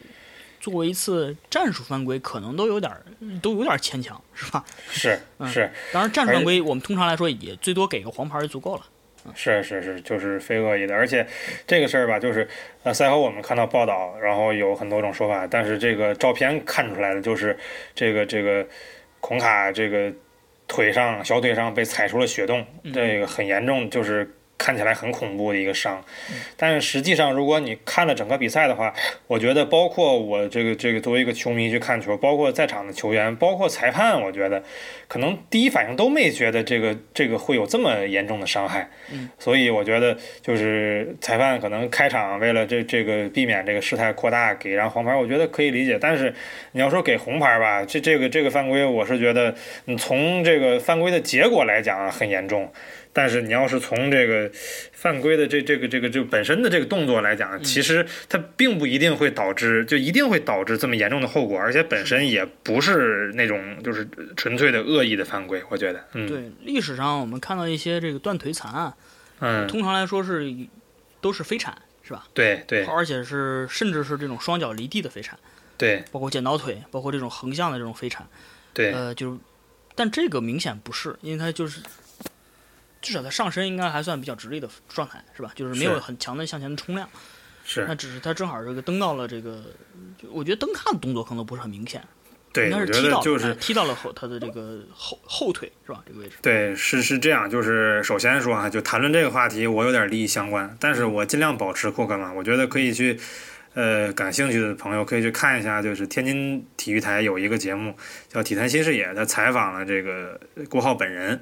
[0.61, 3.03] 作为一次战术犯规，可能都有点儿
[3.41, 4.65] 都有点儿牵强，是吧？
[4.91, 8.83] 是嗯是当然，战术犯规我们通常来说也最多给个黄牌就足够了。
[9.35, 11.27] 是是是，就是非恶意的，而且
[11.67, 12.49] 这个事儿吧，就是
[12.85, 17.55] 呃，赛后我们看到报道，然后有很多种说法，但是这个照片看出来的就是
[17.95, 18.67] 这个这个
[19.21, 20.11] 孔卡这个
[20.67, 26.05] 腿上小腿上被踩出了血洞，嗯这个很严重，就是看起来很恐怖的一个伤。
[26.59, 28.95] 但是实际上，如果你看了整个比赛的话，
[29.27, 34.63] 我觉得包括我这个这个作为一个球迷去看球，包括在场的球员，包括裁判，我觉得
[35.09, 38.91] 可能第一反应都没觉得这个这个会有这么严重的伤害。
[39.39, 45.99] 所以我觉得就是裁判可能开场为了这这个避免这个事态扩大给一张黄牌，我觉得可以理解。
[45.99, 46.35] 但是
[46.73, 49.55] 你要说给红牌吧，这这个这个犯规，我是觉得
[49.87, 52.71] 你从这个犯规的结果来讲很严重。
[53.13, 54.51] 但是你要是从这个
[54.93, 68.95] 犯规的这这个这个就本身的这个动作来讲，其实它并不一定会导致就一定会导致这么严重的后果，而且本身也不是那种就是纯粹的恶意的犯规，我觉得，嗯，对，历史上我们看到一些这个断腿残案，
[69.41, 70.55] 嗯，通常来说是
[71.21, 72.27] 都是飞铲，是吧？
[72.33, 72.85] 对对。
[72.85, 75.39] 而且是甚至是这种双脚离地的飞铲，
[75.77, 76.05] 对。
[76.13, 78.27] 包括剪刀腿，包括这种横向的这种飞铲。
[78.73, 79.39] 对，呃，就是，
[79.97, 81.81] 但这个明显不是，因为它就是
[83.01, 85.51] 至少它上身应该还算比较直立的状态，是吧？
[85.55, 87.09] 就是没有很强的向前的冲量，
[87.65, 89.63] 是那只是它正好这个蹬到了这个，
[90.21, 92.03] 就我觉得蹬踏的动作可能不是很明显，
[92.53, 96.03] 对，应该是踢到了得就是哎踢到了后他的这个后后腿是吧？
[96.07, 96.37] 这个位置。
[96.43, 102.33] 对，是是这样，就是首先说啊，就谈论这个话题，我有点利益相关，但是我尽量保持客观嘛。
[102.33, 103.19] 我觉得可以去，
[103.75, 107.95] 呃，感兴趣的朋友可以去看一下，就是天津体育台有一个节目
[108.29, 111.41] 叫《体坛新视野》，他采访了这个郭浩本人，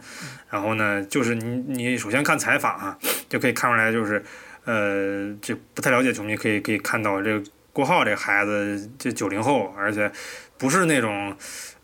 [0.50, 4.22] 然后呢，就是你你首先看采访啊，就可以看出来，就是
[4.64, 10.10] 呃，这不太了解球迷可以可以看到这个郭浩这个孩子，这九零后，而且
[10.56, 11.36] 不是那种。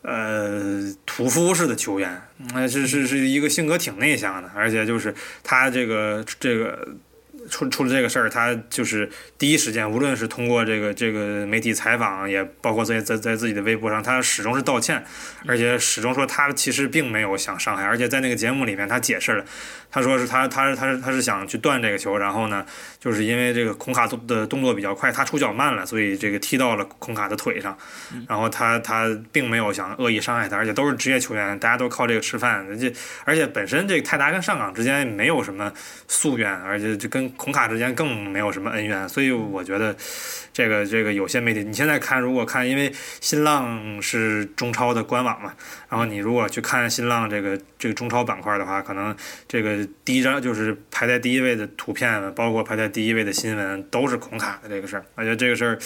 [0.07, 2.21] 呃，屠夫式的球员，
[2.53, 6.87] 那、是是是一个性格挺内向的，而且就是他这个这个
[7.49, 15.03] 出出了这个事儿，他就是第一时间，无论是通过这个这个媒体采访，也包括在在在自己的微博上，他始终是道歉，
[15.45, 19.45] 而且始终说他其实并没有想伤害，而且在那个节目里面他解释了，
[19.91, 22.65] 他说是他他他是他是想去断这个球，然后呢，
[22.99, 27.77] 就是因为这个孔卡的动作比较快，他出脚慢了，所以这个踢到了孔卡的腿上，
[28.27, 32.91] 然后他他并没有想恶意伤害他，而且都是职业球员，大家都靠这个吃饭，这
[33.23, 35.71] 而且本身这个泰达跟上港之间没有什么
[36.07, 39.95] 夙愿，而且就跟孔卡之间更没有什么恩怨，所以我觉得
[40.53, 45.53] 这个这个有些媒体，你现在看如果看，因为新浪是中超的官网嘛，
[45.89, 49.15] 然后你如果去看新浪这个这个中超板块的话，可能
[49.47, 55.05] 这个第一张就是排在第一位的图片，包括排在第一位的新闻，都是孔卡的这个事儿。
[55.15, 55.77] 我觉得这个事儿，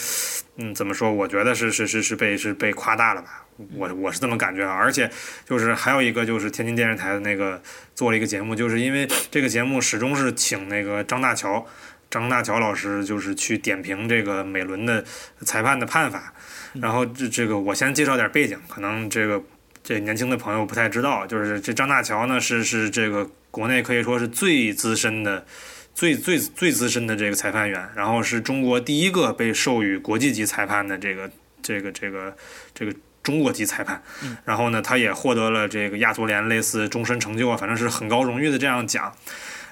[0.56, 1.12] 嗯，怎么说？
[1.12, 3.44] 我觉得是是是是被是被夸大了吧？
[3.74, 4.72] 我我是这么感觉啊。
[4.72, 5.10] 而且
[5.48, 7.60] 就是还有一个就是天津电视台的那个
[7.94, 11.66] 做了一个节目，就是因为这个节目始终是请那个张大乔
[12.10, 15.04] 张大乔老师就是去点评这个每轮的
[15.42, 16.32] 裁判的判法。
[16.74, 19.42] 然后这这个我先介绍点背景，可能这个
[19.82, 25.44] 这年轻的朋友不太知道，就是这张大乔呢是是这个国内可以说是最资深的。
[25.92, 31.28] 最最最资深的这个裁判员，然后是中国第一个被授予国际级裁判的这个
[31.60, 32.34] 这个这个
[32.72, 34.02] 这个中国籍裁判。
[34.44, 39.12] 然后呢，他也获得了这个亚足联类似终身成就啊，反正是很高荣誉的这样奖。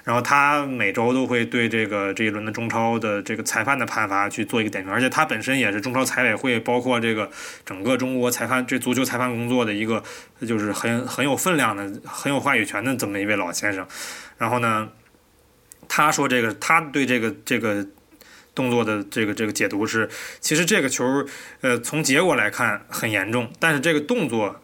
[0.03, 7.29] 然后他每周都会对这个这一轮的中超的这个裁判的判罚去做一个点评，而且他本身也是中超裁委会，包括这个
[7.65, 10.01] 整个中国裁判这足球裁判工作的一个
[10.47, 13.85] 就是很很有分量的、很有话语权的这么一位老先生。
[14.37, 14.89] 然后呢？
[15.91, 17.83] 他说：“这个，他对这个这个
[18.59, 20.09] 动作的这个这个解读是，
[20.41, 21.25] 其实这个球，
[21.61, 24.59] 呃，从结果来看很严重，但是这个动作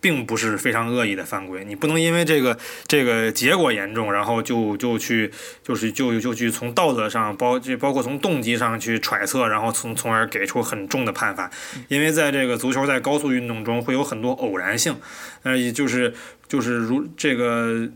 [0.00, 1.64] 并不是非常恶意的犯规。
[1.64, 5.30] 你不能因为这个这个结果严重，然后就就去
[5.62, 11.48] 就是就就去从道德上包就包括从动机上去揣测，然后从从而给出很重的判罚。
[11.86, 14.96] 因为在这个足球在高速运动中会有很多偶然性，
[15.44, 16.12] 呃，也就是
[16.48, 17.88] 就是如这个。”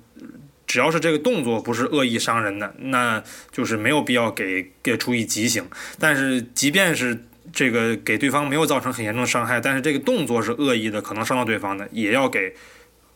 [0.66, 5.66] 只要是这个动作不是恶意伤人的，那就是没有必要给给出以极刑。
[5.98, 12.54] 但是，即便是这个给对方没有造成很严重的伤害，但是这个动作是恶意的，可能伤到对方的，也要给。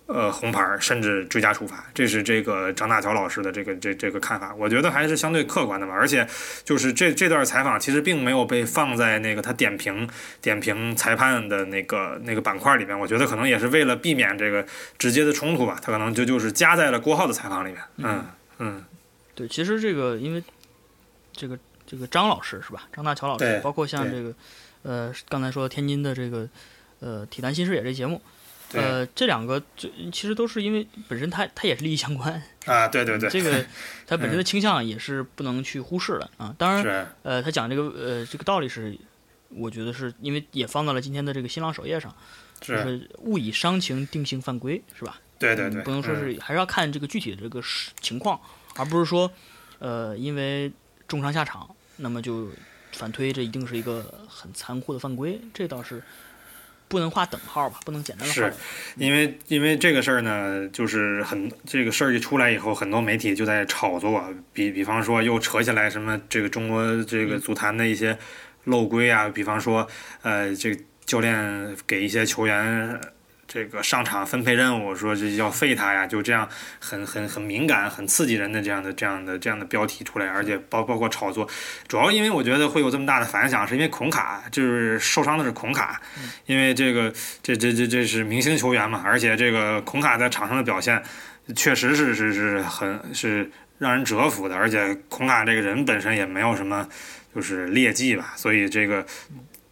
[0.08, 5.92] 呃，红牌甚至追加处罚，这是这个张大乔老师的这个这这个看法，我觉得还是相对客观的吧。
[5.92, 6.26] 而且，
[6.64, 10.08] 就是这这段采访其实并没有被放在那个他点评
[10.40, 14.64] 点评裁判的那个那个板块里面，我觉得可能也是为了避免这个
[14.96, 17.82] 直接的冲突吧，他可能就就是加在了郭浩的采访里面。
[17.98, 18.24] 嗯
[18.60, 18.84] 嗯，
[19.34, 20.42] 对，其实这个因为
[21.32, 22.88] 这个这个张老师是吧？
[22.94, 24.34] 张大乔老师，包括像这个
[24.84, 26.48] 呃刚才说天津的这个
[27.00, 28.22] 呃体坛新视野这节目。
[28.74, 33.64] 呃，这两个就其实都是因为本身他他也是利益相关啊，对对对，这个
[34.06, 36.54] 他本身的倾向也是不能去忽视的啊。
[36.58, 38.94] 当然，呃，他讲这个呃这个道理是，
[39.48, 42.14] 我觉得是因为也放到了今天的这个新浪首页上，
[42.60, 45.18] 就是勿以伤情定性犯规，是吧？
[45.38, 47.62] 对对对，不能说是还是要看这个具体的这个
[48.02, 48.38] 情况，
[48.76, 49.30] 而不是说
[49.78, 50.70] 呃因为
[51.06, 52.50] 重伤下场，那么就
[52.92, 56.02] 反推这一定是一个很残酷的犯规，这倒是。
[56.88, 58.52] 不能画等号吧，不能简单的是，
[58.96, 68.18] 因为因为这个事儿呢，就是很这个事儿一出来以后，很多媒体就在炒作，比比方说又扯起来什么这个中国这个足坛的一些
[68.64, 69.86] 漏规啊，比方说
[70.22, 73.00] 呃这个教练给一些球员。
[73.48, 76.46] 这个上场分配任务，说这要废他呀，就这样
[76.78, 81.48] 很很很敏感、很刺激人的这样的这样的这样的标题出来，而且包包括炒作，
[81.88, 85.98] 主要因为我觉得会有这么大的反响，是因为孔卡就是受伤的是孔卡，
[86.44, 87.10] 因为这个
[87.42, 91.02] 这这这这是明星球员嘛，而且这个孔卡在场上的表现
[91.56, 96.86] 确实是是是很是让人折服的，而且孔卡这个人本身也没有什么
[97.34, 99.06] 就是劣迹吧，所以这个。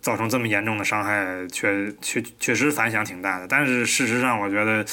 [0.07, 3.47] 造成这么严重的伤害，确确确实反响挺大的。
[3.49, 4.87] 但是事实上，我觉得，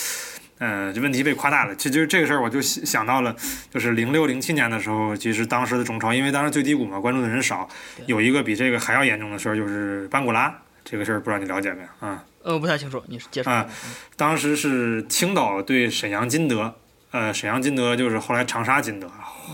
[0.58, 1.76] 呃，这问题被夸大了。
[1.76, 3.36] 其实这个事儿，我就想到了，
[3.70, 7.70] 就是零六零七年的时候，其实当时的中超，因为当时最低谷嘛，关注的人少，
[8.08, 10.52] 有一个比这个还要严重的事儿，就是班古拉
[10.84, 12.26] 这个事儿，不知道你了解没有啊？
[12.42, 13.70] 呃，不太清楚，你介绍啊？
[14.18, 16.74] 当时是青岛对沈阳金德，
[17.14, 19.10] 呃，沈阳金德就是后来长沙金德，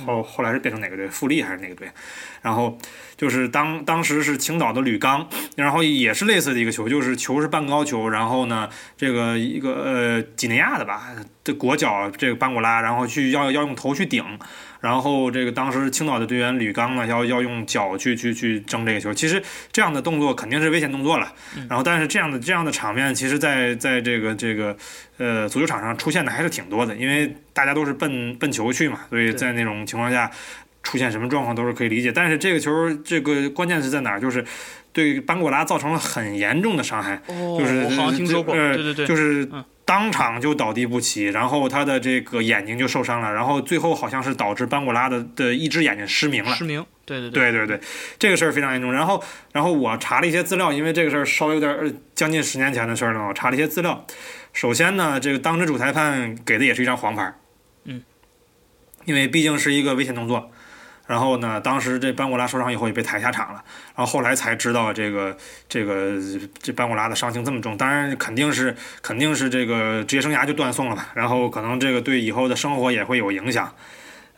[0.05, 1.07] 后后来是变成哪个队？
[1.07, 1.87] 富力还是哪个队？
[2.41, 2.75] 然后。
[3.19, 11.11] 就是当当时是青岛的吕刚，然后也是类似的一个球，就是球是半高球，然后呢，这个一个呃几内亚的吧，
[11.43, 14.23] 这国脚这个班古拉，然后去要要用头去顶，
[14.79, 21.31] 然后这个当时青岛的队员吕刚呢，要要用脚去去去争这个球，其实这样的动作肯定是危险动作了，
[21.69, 24.75] 然后但是这样的这样的场面，其实在在这个这个
[25.17, 30.31] 呃足球场上出现的还是挺多的，因为大家都是奔奔球去嘛，所以在那种情况下。
[30.81, 32.71] 出现什么状况都是可以理解，但是这个球，
[33.03, 34.19] 这个关键是在哪儿？
[34.19, 34.43] 就是
[34.93, 39.47] 对班古拉造成了很严重的伤害，就是我好像听说过，对对对，就是
[39.89, 47.81] 当场就倒地不起，然后他的这个眼睛就受伤了，然后最后好像是导致班古拉的的一只眼睛失明了，失明，对对对对对，
[48.19, 48.93] 这个事儿非常严重。
[48.93, 54.05] 然后，然后我查了一些资料，因为这个事儿稍微有点将近十年前的事儿了，我查了一些资料。
[54.53, 57.33] 首先呢，这个当值主裁判给的也是一张黄牌，
[57.85, 58.03] 嗯，
[59.05, 60.51] 因为毕竟是一个危险动作。
[61.09, 61.59] 然后呢？
[61.59, 63.63] 当时这班古拉受伤以后也被抬下场了。
[63.95, 65.35] 然后后来才知道这个
[65.67, 66.13] 这个
[66.61, 71.09] 这班古拉的伤情这么重，当然肯定是肯定是这个职业生涯就断送了吧。
[71.15, 73.73] 然后可能这个对以后的生活也会有影响。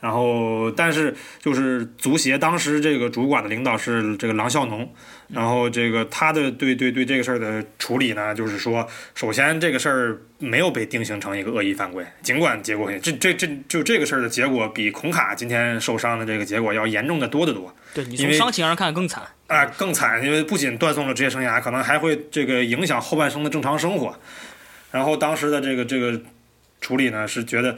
[0.02, 4.92] 然后，但是就是足协当时这个主管的领导是这个郎孝农，
[5.28, 17.72] 然后这个他的对对对这个事儿的处理呢，就是说，首先这个事儿没有被定性成一个恶意犯规，尽管结果这这这就这个事儿的结果比孔卡今天受伤的这个结果要严重的多得多。
[17.94, 24.18] 对你从伤情上看更惨啊，更惨，因为不仅断送了职业生涯，可能还会这个影响后半生的正常生活。
[24.90, 26.20] 然后当时的这个这个
[26.80, 27.78] 处理呢，是觉得。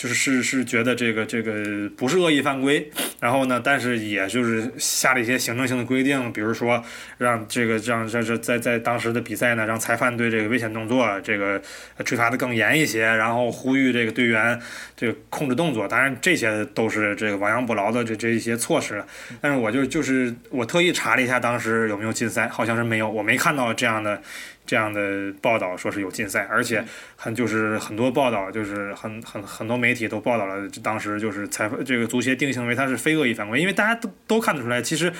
[0.00, 1.52] 就是是是觉得这个这个
[1.94, 6.82] 不是恶意犯规，然后呢，但是也就是下了一些行政性的规定，比如说
[7.18, 11.60] 让这个让这这在在当时的比赛呢，让裁判对这个危险动作这个
[12.02, 14.58] 吹罚的更严一些，然后呼吁这个队员
[14.96, 15.86] 这个控制动作。
[15.86, 19.06] 当然这些都是这个亡羊补牢的这这一些措施了。
[19.42, 24.22] 但是我就就是我特意查了一下当时有没有禁赛，好像是没有，我没看到这样的。
[24.70, 26.84] 这样的报道说是有禁赛，而且
[27.16, 35.12] 很就是很多报道就是很很很多媒体都报道了，当时就是裁判这个足协定性为他是非恶意犯规，因为大家都都看得出来，其实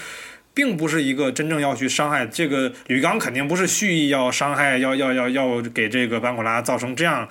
[0.55, 7.29] 并不是一个真正要去伤害这个吕刚，肯定不是蓄意要伤害，要要要要给这个班古拉造成这样。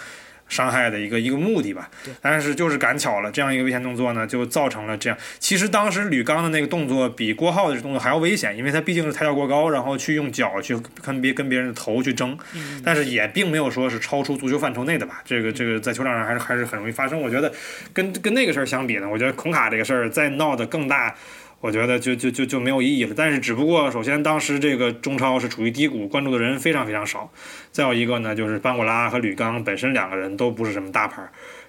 [0.50, 5.18] 伤害的一个一个目的吧，但是就是赶巧了，这样一个危险动作呢，就造成了这样。
[5.40, 12.38] 其实当时吕刚的那个动作比郭浩的动作还要危险，因为他毕竟是抬脚过高，然后去用脚去跟别跟别人的头去争，
[12.84, 15.22] 但是也并没有说是超出足球范畴内的吧。
[15.24, 17.22] 这个这个在球场上还是还是很容易发生。
[17.22, 17.54] 我觉得
[17.94, 21.16] 跟跟那个事儿相比呢，我觉得孔卡这个事儿再闹得更大。
[21.62, 23.14] 我觉得就就就就没有意义了。
[23.16, 27.32] 但是只不过，首先当时这个中超是处于低谷，关注的人非常非常少。
[27.72, 31.22] 再有一个呢，就是班古拉和吕刚本身两个人都不是什么大牌。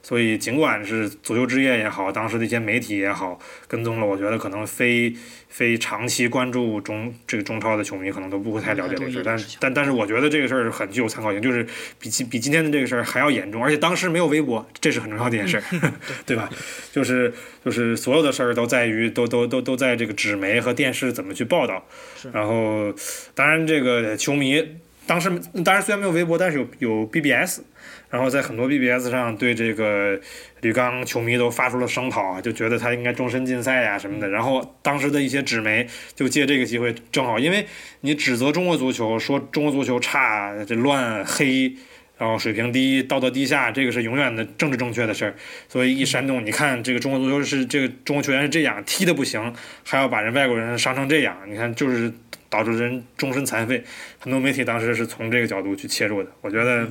[0.03, 5.15] 所以，尽管是足球之夜也好，当时的一些媒体也好，跟踪了，我觉得可能非
[5.49, 9.23] 非长期关注中这个中超的球迷，可能都不会太了解这个事儿。
[9.23, 11.67] 但是，但但是，我觉得这个事儿很具有参考性，就是
[11.99, 13.63] 比今比今天的这个事儿还要严重。
[13.63, 15.63] 而且当时没有微博，这是很重要的一件事，
[16.25, 16.49] 对吧？
[16.91, 17.33] 就是
[17.65, 21.87] 就是所有的事儿都在于都都都都在这个纸媒和电视怎么去报道。
[22.33, 22.93] 然后，
[23.35, 24.65] 当然这个球迷
[25.11, 25.29] 当时
[25.64, 27.62] 当然虽然没有微博，但是有有 BBS。
[28.11, 30.18] 然后在很多 BBS 上对这个
[30.61, 34.29] 吕刚球迷都发出了声讨啊，就觉得他应该终身禁赛呀什么的。
[34.29, 37.66] 然后当时的一些纸媒就借这个机会，正好因为
[38.03, 41.73] 你指责中国足球，说中国足球差、这乱、黑，
[42.18, 45.35] 然后水平低、道德低下，这个是永远的政治正确的事儿。
[45.68, 52.12] 所以一煽动，你看这个中国足球是这个中国球员是这样踢的不行，还要把人外国人伤成这样，你看就是
[52.51, 53.83] 导致人终身残废。
[54.19, 56.87] 很多媒体当时是从这个角度去切入的，我觉得。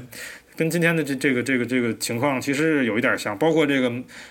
[0.56, 3.90] 跟今天的这这个这个这个情况其实有一点像，包括这个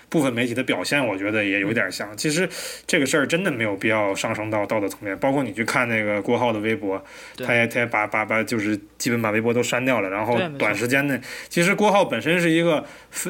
[0.09, 2.15] 部分媒体的表现，我觉得也有点像。
[2.17, 2.49] 其实
[2.87, 5.17] 这个事儿真的没有必要上升到道德层面。
[5.19, 7.03] 包括你去看那个郭浩的微博，
[7.45, 10.09] 他也他也把把把就是基本把微博都删掉了。
[10.09, 12.83] 然后短时间内，其实郭浩本身是一个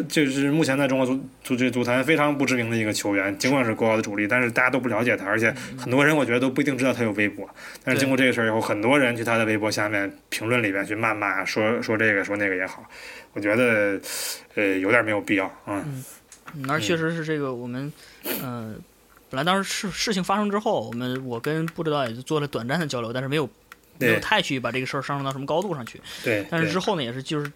[0.08, 7.50] 就是目前在中国足足这足坛非常不知名的一个球员，尽管是郭浩的主力，但是大家都不了解他，而且很多人我觉得都不一定知道他有微博。
[7.84, 12.84] 但是经过这个事儿以后，很多人去他的微博下面评论里边去谩骂，说说这个说那个也好。
[13.34, 14.00] 我觉得，
[14.56, 15.84] 呃，有点没有必要啊。
[15.86, 16.04] 嗯，
[16.68, 17.92] 而确实是这个，我们，
[18.42, 18.76] 呃，
[19.30, 23.48] 本来当时事事情发生之后，我们我跟不知道也就做了短暂的交流，但是没有
[23.98, 26.02] 没有太去把这个事儿上升到什么高度上去。
[26.24, 26.46] 对。
[26.50, 27.52] 但是之后呢，也是就是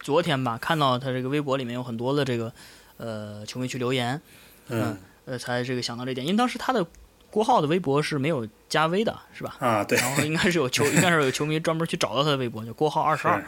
[0.00, 2.52] 昨天吧，看到他这个微博里面有很多的这个
[2.98, 4.20] 呃球迷去留言，
[4.68, 6.86] 嗯，呃，才这个想到这点，因为当时他的
[7.30, 9.56] 郭浩的微博是没有加微的，是吧？
[9.58, 9.98] 啊，对。
[9.98, 13.44] 然后应该是有球，应该是有球迷专门去找到他的微博，叫郭浩二十二。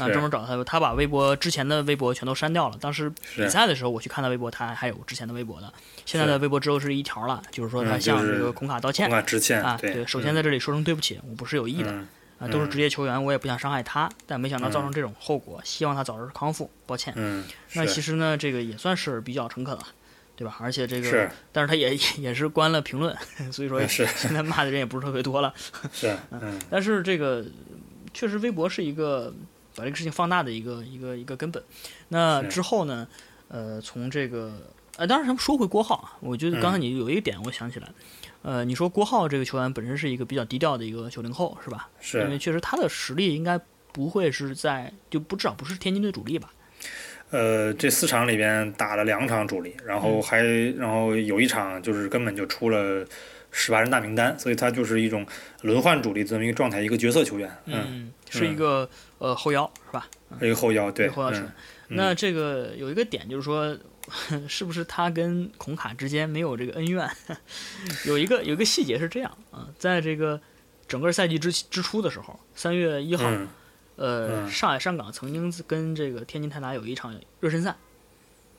[0.00, 2.76] 啊，专门找他，他把微博之前的微博全都删掉了。
[2.80, 5.72] 当时比赛的时候，我去看他微博，他还有之前的微博的。
[6.04, 9.08] 现在的微博只有是一条了，就是说他向这个孔卡道歉。
[9.08, 10.04] 孔卡致歉啊，对。
[10.06, 11.90] 首先在这里说声对不起，我不是有意的
[12.38, 17.12] 啊，都是职业球员，我也不想伤害他，但没想到造成这种后果，希望他早日康复，抱歉。
[17.16, 17.44] 嗯，
[17.74, 19.86] 那其实呢，这个也算是比较诚恳了，
[20.34, 20.56] 对吧？
[20.58, 23.14] 而且这个，但是他也也是关了评论，
[23.52, 25.52] 所以说现在骂的人也不是特别多了。
[25.92, 26.58] 是， 嗯。
[26.70, 27.44] 但是这个
[28.14, 29.32] 确实，微博是一个。
[29.74, 31.62] 把这个事情放大的一个一个一个根本。
[32.08, 33.06] 那之后呢？
[33.52, 34.52] 呃，从这个
[34.96, 37.88] 呃，当然，咱们说回郭浩啊，我觉得刚才你有一个点，我想起来，
[38.42, 41.88] 呃，你说郭浩这个球员本身是一个比较低调的一个九零后，是吧？
[41.98, 42.20] 是。
[42.20, 43.58] 因为确实他的实力应该
[43.90, 46.52] 不会是在，就不至少不是天津队主力吧？
[47.30, 50.44] 呃，这四场里边打了两场主力，然后还
[50.78, 53.04] 然后有一场就是根本就出了
[53.50, 55.26] 十八人大名单，所以他就是一种
[55.62, 57.50] 轮换主力这么一个状态，一个角色球员。
[57.64, 58.88] 嗯，是一个。
[59.20, 60.08] 呃，后腰是吧？
[60.40, 61.48] 一个后腰，对，后腰是。
[61.88, 63.76] 那这个有一个点，就是说，
[64.48, 67.08] 是不是他跟孔卡之间没有这个恩怨？
[68.06, 70.40] 有一个有一个细节是这样啊，在这个
[70.88, 73.30] 整个赛季之之初的时候，三月一号，
[73.96, 77.76] 呃，上海上港曾经跟这个天津泰达有一场热身赛。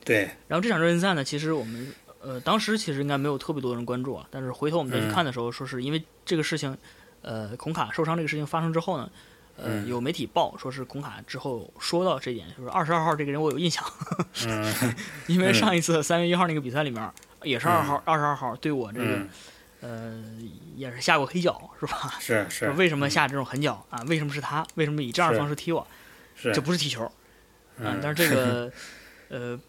[0.04, 0.30] 对。
[0.48, 6.78] 然后这场热身赛呢，其实我们呃，当时其实应该没有特别多人关注啊，但是回头我们再去看的时候，说是因为这个事情，
[7.22, 9.10] 呃，孔卡受伤这个事情发生之后呢，
[9.58, 13.84] 呃，有媒体报说是孔卡之后说到这点，就是二十二号这个人我有印象，
[14.48, 14.96] 嗯
[15.28, 17.12] 因为上一次三月一号那个比赛里面
[17.44, 19.06] 也是二号二十二号对我这个。
[19.06, 19.30] 嗯，
[19.82, 20.24] 呃，
[20.76, 22.14] 也是下过黑脚，是吧？
[22.20, 24.04] 是是说，为什么下这种狠脚啊？
[24.08, 24.64] 为什么是他？
[24.76, 25.86] 为什么以这样的方式踢我？
[26.36, 27.12] 是这不是踢球啊！
[27.80, 28.72] 嗯但是这个，
[29.30, 29.60] 呃，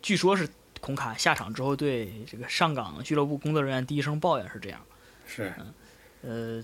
[0.00, 0.48] 据说是
[0.80, 4.80] 孔卡下场之后对这个上港俱乐部工作人员第一声抱怨是这样。
[5.26, 5.52] 是
[6.22, 6.62] 呃，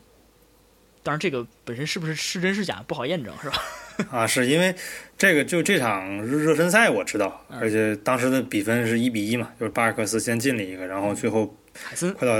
[1.03, 3.57] 当然这个本身是不是是真是假不好验证，是吧？
[4.11, 4.74] 啊，是因为
[5.18, 12.34] 这个就这场热热身赛我知道，嗯而且当时的比分是一比一嘛，就是巴尔克斯先进了一个，然后最后海森快到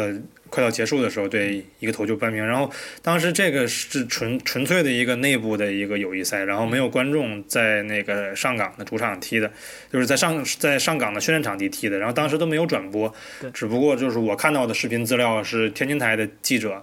[0.49, 2.45] 快到结束的时候，对一个头就扳平。
[2.45, 2.71] 然后
[3.03, 9.51] 当时这个是纯纯粹的一个内部的一个友谊赛，然后没有观众在那个上港的主场踢的，
[9.93, 11.99] 就是在上在上港的训练场地踢的。
[11.99, 13.15] 然后当时都没有转播，
[13.53, 16.83] 只不过就是我看到的视频资料是天津台的记者。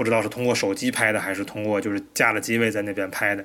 [0.00, 3.44] 不知道是通过手机拍的，还是通过就是架了机位在那边拍的。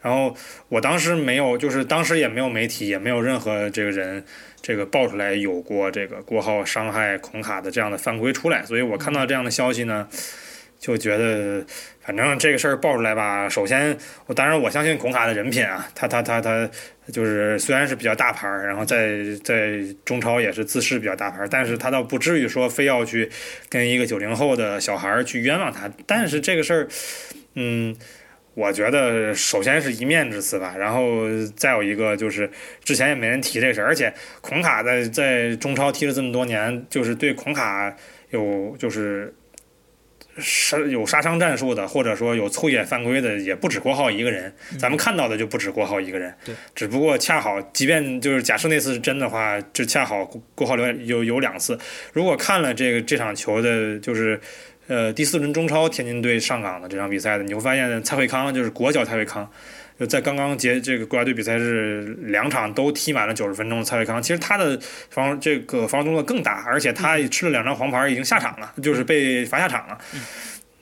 [0.00, 0.36] 然后
[0.68, 4.24] 我当时没有，就是当时也没有媒体，也没有任何这个人
[4.60, 10.08] 这个爆出来有过这个郭浩伤害孔卡的这样的犯规出来，所以我看到这样的消息呢，
[10.82, 11.64] 就觉得
[12.00, 16.68] 反正这个事儿爆出来吧，首先我当然我相信孔卡的人品啊，他他他他
[17.12, 23.30] 就是虽然是比较大牌儿，然后在在中超也是自视比较大牌儿，但是他倒不至于说非要去
[23.68, 26.88] 跟一个九零后的小孩儿去冤枉他，但是这个事儿，
[27.54, 27.96] 嗯。
[28.54, 31.22] 我觉得首先是一面之词吧，然后
[31.56, 32.50] 再有一个就是
[32.84, 34.12] 之前也没人提这事儿，而且
[34.42, 37.96] 孔卡在在中超踢了这么多年，就是对孔卡
[38.28, 39.34] 有就是
[40.38, 44.52] 杀有杀伤战术的，或者说有粗野犯规的，也不止郭浩一个人。
[44.78, 46.34] 咱们看到的就不止郭浩一个人。
[46.44, 50.24] 对，只不过恰好，即便就是假设那次是真的话，就恰好
[50.54, 51.78] 郭浩有有有两次。
[52.12, 54.40] 如果看了这个这场球的，就是。
[54.88, 59.50] 呃，第四轮中超天津队上港的这场比赛的，你会发现蔡慧康就是国脚蔡慧康，就
[60.06, 64.78] 在刚刚结这个国家队比赛是两场都踢满了九十分钟的蔡慧康，其实他的
[65.10, 69.98] 防这个防守动作更大，而且他吃了两张黄牌，已经下场了，就是被罚下场了。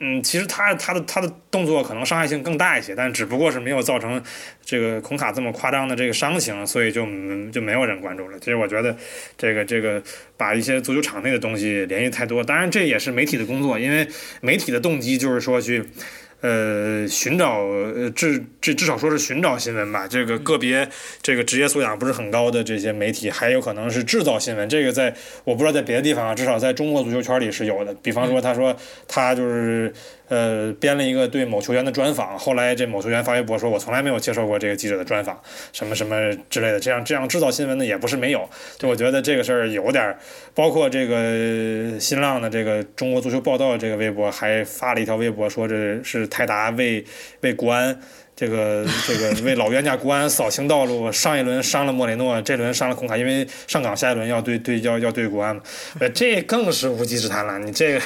[0.02, 4.22] 嗯，其实他他的他的动作可能伤害性更大一些，但只不过是没有造成
[4.64, 7.06] 这个孔卡这么夸张的这个伤情，所以就
[7.52, 8.38] 就没有人关注了。
[8.38, 8.96] 其实我觉得
[9.36, 10.02] 这个这个
[10.38, 14.08] 把一些足球场内的东西联系太多，当然这也是媒体的工作，因为
[14.40, 15.84] 媒体的动机就是说去。
[16.40, 20.08] 呃，寻找呃至至至少说是寻找新闻吧。
[20.08, 20.88] 这个个别
[21.20, 24.68] 这个职业素养不是很高的这些媒体，还有可能是制造新闻。
[24.68, 25.14] 这个在
[25.44, 27.94] 我不知道在别的地方啊，至少在中国足球圈里是有的。
[28.02, 28.74] 比方说，他说
[29.06, 29.92] 他就是
[30.30, 35.38] 呃编了一个对某球员的专访，后来这某球员发微博说，我从来没有接受过这个记者的专访，
[35.74, 36.80] 什么什么之类的。
[36.80, 38.48] 这样这样制造新闻的也不是没有。
[38.78, 40.18] 就我觉得这个事儿有点儿，
[40.54, 46.26] 包括这个新浪的这个中国足球报道这个微博还发了一条微博说这是。
[46.30, 47.04] 泰达为
[47.40, 48.00] 为国安
[48.40, 55.60] 这个这个为老冤家国安扫清道路，上一轮伤了莫雷诺，这轮伤了孔卡，因为上港下一轮要对对要要对国安嘛，
[55.98, 57.58] 呃，这更是无稽之谈了。
[57.58, 58.00] 你这个，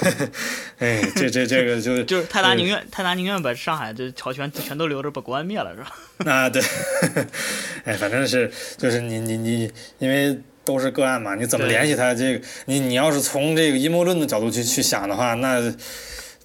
[0.81, 5.93] 哎，这这这个就就是泰达宁愿泰达宁愿把上海这朝全全都留着，把国安灭了，是吧？
[6.29, 6.61] 啊，对，
[7.85, 9.71] 哎，反正是就是你你你，
[10.01, 12.13] 因为都是个案嘛，你怎么联系他？
[12.13, 15.73] 这个你你要是从这个阴谋论的角度去去想的话，那。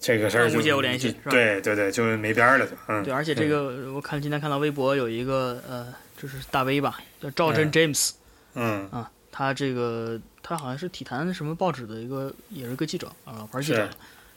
[0.00, 3.04] 这个事儿就无解无联系，对对对，就没边儿了，就嗯。
[3.04, 8.12] 对，而且这个我看今天看到微博有一个呃，就是大 V 吧，叫赵真 James，
[8.54, 13.90] 嗯啊，他这个他好像是体坛什么报纸的一个，也是个记者啊，老牌记者。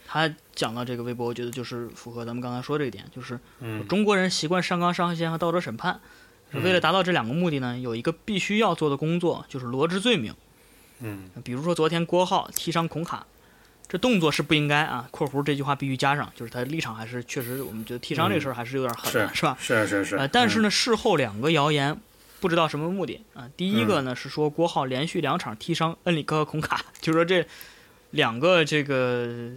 [0.05, 3.39] 他讲到这个微博，我觉得就是符合咱们刚才说这一点，就是
[3.87, 6.01] 中国人习惯上纲上线和道德审判，
[6.51, 10.35] 为了达到这两个目的呢，有一个必须要做的工作，就是罗织罪名。
[10.99, 13.25] 嗯，比如说昨天郭浩踢伤孔卡。
[13.93, 19.55] 这动作是不应该啊！（括弧这句话必须加上，就是他立场还是确实，我们觉得踢伤这事儿还是有点狠的，是吧？
[19.59, 20.15] 是是是。
[20.15, 21.95] 呃，但是呢，事后两个谣言，
[22.39, 23.47] 不知道什么目的啊。
[23.55, 27.45] 第一个呢是说郭浩连续两场踢伤恩里克和孔卡， 就是说这
[28.09, 29.51] 两个这个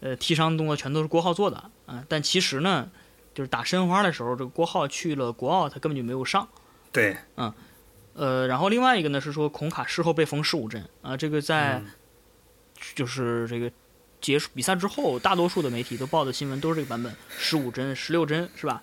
[0.00, 2.02] 呃踢伤动作全都是郭浩做的啊。
[2.08, 2.88] 但其实呢，
[3.34, 6.48] 就是打申花的时候，这个郭浩去了国奥，他根本就没有上。
[6.90, 7.52] 对，嗯，
[8.14, 11.82] 呃，然后另外一个呢是说孔卡事后被缝十五针啊，这个在。
[12.94, 13.70] 就是这个
[14.20, 18.82] 结束比赛之后，大多数的媒体都报的新闻都是这个版本，十五帧、十六帧，是吧？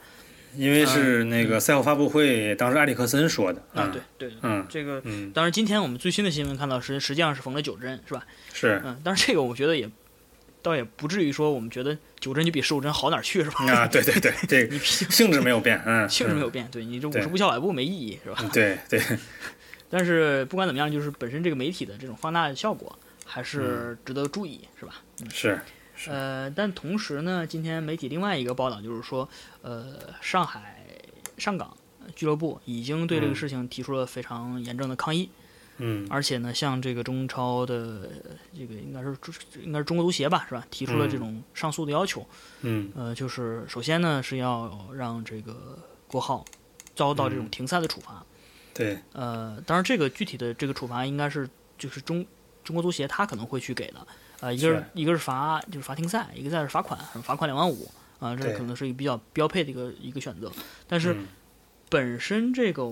[0.55, 3.59] 因为是那个赛后发布会，当时埃里克森说的。
[3.73, 8.23] 啊，对对，嗯，这个，嗯，当然今天我们最新的新闻看到实实际上是缝了九针，是吧？
[8.53, 9.89] 是，嗯，但是这个我觉得也
[10.61, 13.65] 倒也不至于说我们觉得九针就比十五针好哪去，是吧？
[13.71, 18.37] 啊，对对对， 这个性质没有变，嗯， 性质没有变，对你这五十步笑百步没意义，是吧？
[18.53, 19.01] 对对。
[19.89, 22.97] 但是不管怎么样，就是本身这个媒体的这种放大的效果
[23.34, 25.01] 还是值得注意，是吧？
[25.31, 25.59] 是。
[26.07, 29.27] 呃，但同时呢，今天媒体另外一个报道就是说，
[29.63, 30.86] 呃，上海
[31.39, 31.75] 上港
[32.15, 35.31] 俱乐部已经对这个事情提出了非常严正的抗议。
[35.77, 36.05] 嗯。
[36.11, 38.07] 而且呢，向这个中超的
[38.55, 39.17] 这个应该是
[39.63, 40.63] 应该是中国足协吧，是吧？
[40.69, 42.23] 提出了这种上诉的要求。
[42.61, 42.91] 嗯。
[42.95, 46.45] 呃，就是首先呢是要让这个国浩
[46.93, 48.23] 遭到这种停赛的处罚。
[48.75, 48.99] 对。
[49.13, 52.23] 呃，当然这个具体的这个处罚应该是就是中
[52.64, 54.07] 中国足协他可能会去给的。
[54.39, 57.89] 呃，一个是一个是罚就是罚停赛，一个再是罚款，罚款两万五
[58.20, 60.51] 啊，这可能是一个比较标配的一个一个选择。
[60.88, 61.16] 但是
[61.89, 62.86] 本身这个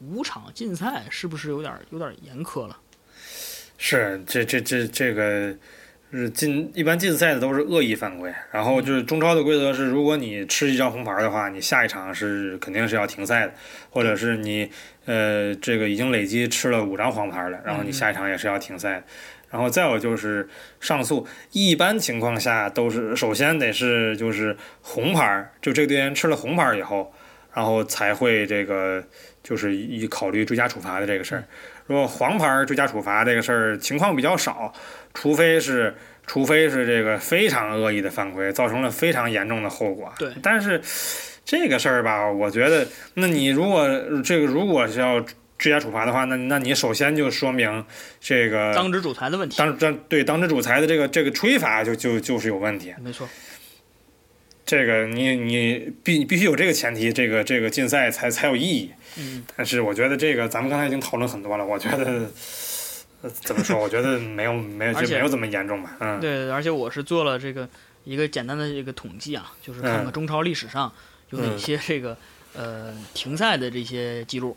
[0.00, 2.78] 五场禁赛是不是有点有点严苛了？
[3.78, 5.56] 是，这这这这个
[6.12, 8.32] 是禁，一般禁赛的都是恶意犯规。
[8.50, 13.54] 然后就是中超的规则是，如果你吃一张红牌的话，你下一场是肯定是要停赛的，
[13.88, 14.70] 或者是你
[15.06, 19.04] 呃这个已经累积吃了五张黄牌了，然后你下一场也是要停赛的。
[19.50, 20.48] 然后再有就是
[20.80, 27.12] 上诉，一般情况下都是首先得是就是红牌，就这个队员吃了红牌以后，
[27.54, 29.02] 然后才会这个
[29.42, 31.44] 就是一考虑追加处罚的这个事儿。
[31.86, 34.72] 如果黄牌追加处罚这个事儿情况比较少，
[35.14, 35.94] 除非是
[36.26, 40.12] 除非是这个非常恶意的犯规，造成了非常严重的后果。
[40.18, 40.80] 对，但是
[41.44, 43.88] 这个事儿吧，我觉得，那你如果
[44.24, 45.24] 这个如果是要。
[45.58, 47.84] 追加处罚的话，那那你首先就说明
[48.20, 49.56] 这个当值主裁的问题。
[49.56, 52.92] 当当对当值主裁的这个这个吹罚就就就是有问题。
[53.00, 53.28] 没错，
[54.66, 58.90] 这个你你必必须有这个前提，这个这个竞赛才才有意义。
[59.16, 59.44] 嗯。
[59.56, 62.28] 但是我觉得这个咱们刚才已经讨论很多了，我觉得
[63.30, 63.78] 怎么说？
[63.78, 65.96] 我觉得没有没有就没有这么严重吧。
[66.00, 66.20] 嗯。
[66.20, 67.68] 对，而且我是做了这个
[68.04, 70.92] 一个简单的这个统计啊，就是看看中超历史上
[71.30, 72.16] 有哪些这个
[72.54, 74.56] 呃停赛的这些记录。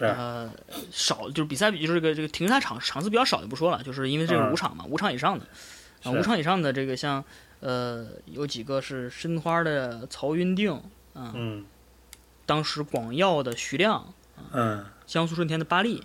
[0.00, 0.50] 呃，
[0.90, 5.46] 少就是比赛比就是这个这个停赛场场次比较少就不说了，就是因为这个五场嘛，五场以上的
[6.02, 7.22] 啊，五场以上的这个像
[7.60, 10.72] 呃有几个是申花的曹云定
[11.12, 11.64] 啊，嗯，
[12.46, 14.12] 当时广药的徐亮，
[14.52, 16.02] 嗯，江苏舜天的巴力，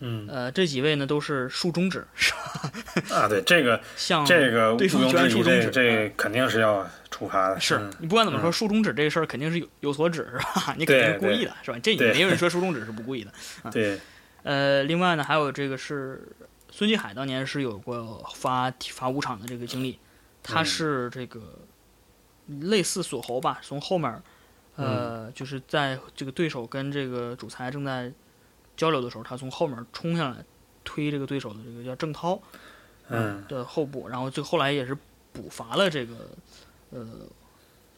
[0.00, 3.16] 嗯，呃这几位呢都是竖中指是吧？
[3.16, 6.88] 啊，对这个 像这个对方居竖中指，这肯定是要。
[7.10, 10.74] 处罚的是你不管怎么说，竖中指这个事儿肯定是有有所指，是吧？
[10.76, 11.78] 你肯定是故意的，是吧？
[11.82, 13.32] 这也没有人 说竖中指是不故意的。
[13.72, 13.98] 对。
[14.42, 16.22] 呃，另外呢，还有这个是
[16.70, 19.98] 孙继海当年是有过罚罚五场的这个经历，
[20.42, 21.40] 他是这个
[22.60, 24.22] 类似锁喉吧，从后面
[24.76, 28.12] 呃，就是在这个对手跟这个主裁正在
[28.78, 30.36] 交流的时候，他从后面冲下来
[30.84, 32.40] 推这个对手的这个叫郑涛
[33.10, 34.96] 嗯的后部，然后最后来也是
[35.34, 36.14] 补罚了这个。
[36.90, 37.06] 呃，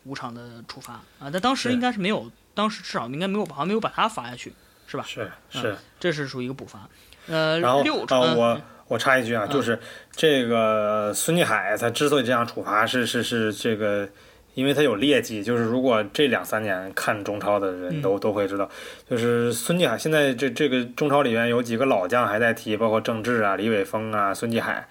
[0.02, 4.52] 五场的处罚啊，但当时应该是没有，当时至少应该没有，好像没有把他罚下去，
[4.88, 5.04] 是吧？
[5.06, 6.88] 是是，这是属于一个补罚。
[7.28, 9.78] 呃，然后呃，我我插一句啊，就是
[10.10, 14.08] 这个孙继海他之所以这样处罚，是是是这个，
[14.54, 18.68] 因为他有劣迹，就是如果这两三年看中超的人都都会知道，
[19.08, 24.86] 就是孙继海现在这这个中超里面有几个老将还在踢，包括郑智啊、李玮峰啊、孙继海。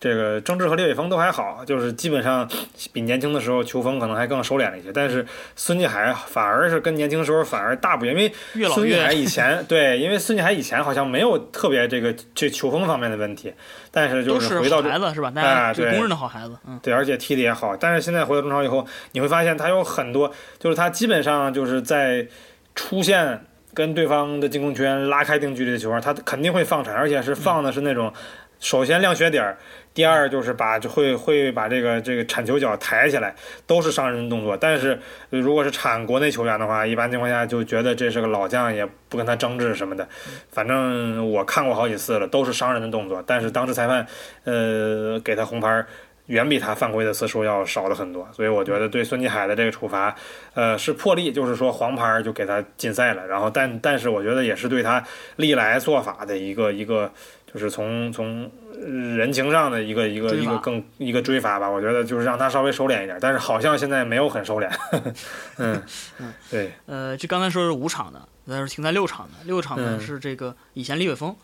[0.00, 2.46] 这个郑智和李玮峰都还好，就是基本上
[2.92, 4.92] 比年轻的时候球风可能还更收敛了一些。
[4.92, 5.24] 但是
[5.56, 13.54] 孙继海反而是跟年轻时候反而大不一样因为孙继海以前 对，因为孙继海以前好像没有特别这个这球风方面的问题，
[13.90, 15.32] 但是就是回到孩子是吧？
[15.36, 17.74] 哎，对，公认的好孩子，嗯，对，而且踢的也好。
[17.74, 22.26] 但是现在回到中超以后，你会发现他有很多，就是他基本上就是在
[22.74, 23.42] 出现
[23.72, 28.12] 跟对方的进攻球员拉开一定距离的球他肯定会放铲，而且是放的是那种
[28.60, 29.56] 首先亮血点儿。
[29.94, 33.32] 第二就是把就会会把这个这个铲球脚抬起来，
[33.64, 34.56] 都是伤人的动作。
[34.56, 34.98] 但是
[35.30, 40.08] 如果是铲国内球员的话，一般情况下就觉得这是个老将，也不跟他争执什么的。
[40.50, 43.22] 反正我看过好几次了，都是伤人的动作。
[43.24, 44.04] 但是当时裁判
[44.42, 45.86] 呃给他红牌，
[46.26, 48.26] 远比他犯规的次数要少了很多。
[48.32, 50.12] 所以我觉得对孙继海的这个处罚，
[50.54, 53.24] 呃是破例，就是说黄牌就给他禁赛了。
[53.26, 55.04] 然后但但是我觉得也是对他
[55.36, 57.12] 历来做法的一个一个，
[57.54, 58.50] 就是从从。
[58.84, 64.70] 人情上的一个一个一个更一个追罚吧，我觉得就是让他稍微收敛一点，但是好像现在没有很收敛。
[65.56, 65.82] 嗯
[66.18, 66.72] 嗯，对。
[66.84, 71.34] 呃，就刚才说是五场的，那是停在六场的，六场呢是这个以前李伟峰，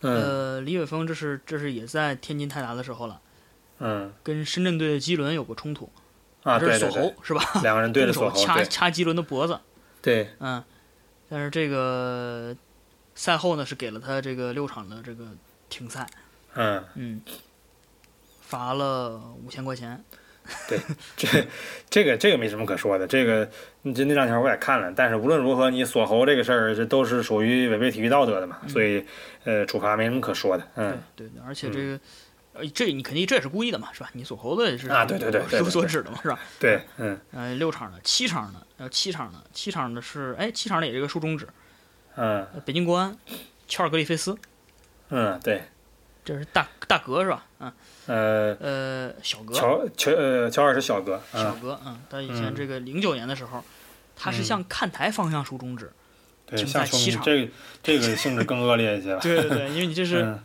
[0.00, 3.20] 呃，李伟峰这是这是也在天津泰达的时候了，
[3.78, 5.90] 嗯，跟深圳队的基伦有过冲突，
[6.42, 7.42] 啊，这是锁喉是吧？
[7.62, 9.58] 两个人对着锁喉，掐掐基伦的脖子，
[10.02, 10.62] 对，嗯，
[11.30, 12.54] 但是这个
[13.16, 15.24] 赛后呢是给了他这个六场的这个
[15.68, 16.06] 停赛。
[16.54, 17.20] 嗯嗯，
[18.40, 20.04] 罚了五千块钱。
[20.68, 20.78] 对，
[21.16, 21.44] 这
[21.90, 23.04] 这个这个没什么可说的。
[23.04, 23.44] 这个
[23.94, 29.04] 这那两条我也看了，但是无论如何，你锁喉这个事儿，这都是属于违背体育道德的嘛，所以
[29.42, 30.64] 呃，处罚没什么可说的。
[30.76, 32.00] 嗯，对对，而且这个
[32.52, 34.10] 呃，这你肯定这也是故意的嘛，是吧？
[34.12, 36.38] 你锁喉的是啊，对对对，有 所指的嘛，是吧？
[36.60, 37.18] 对，嗯。
[37.32, 41.48] 呃，六场的，七场的，呃，七场的，七场的是，哎，七场的也是个竖中指。
[42.16, 42.46] 嗯。
[42.64, 43.16] 北京国安，
[43.68, 44.36] 乔尔格里菲斯。
[45.10, 45.62] 嗯，对。
[46.24, 47.46] 这是大大格是吧？
[47.60, 47.72] 嗯。
[48.06, 53.64] 呃呃，小格乔乔呃乔尔是小格，小格嗯，他以前这个零九年的时候，
[54.14, 55.90] 他是向看台方向竖中指，
[56.46, 57.52] 对，在七场，这个
[57.82, 59.18] 这个性质更恶劣一些了。
[59.22, 60.38] 对对对，因为你这是，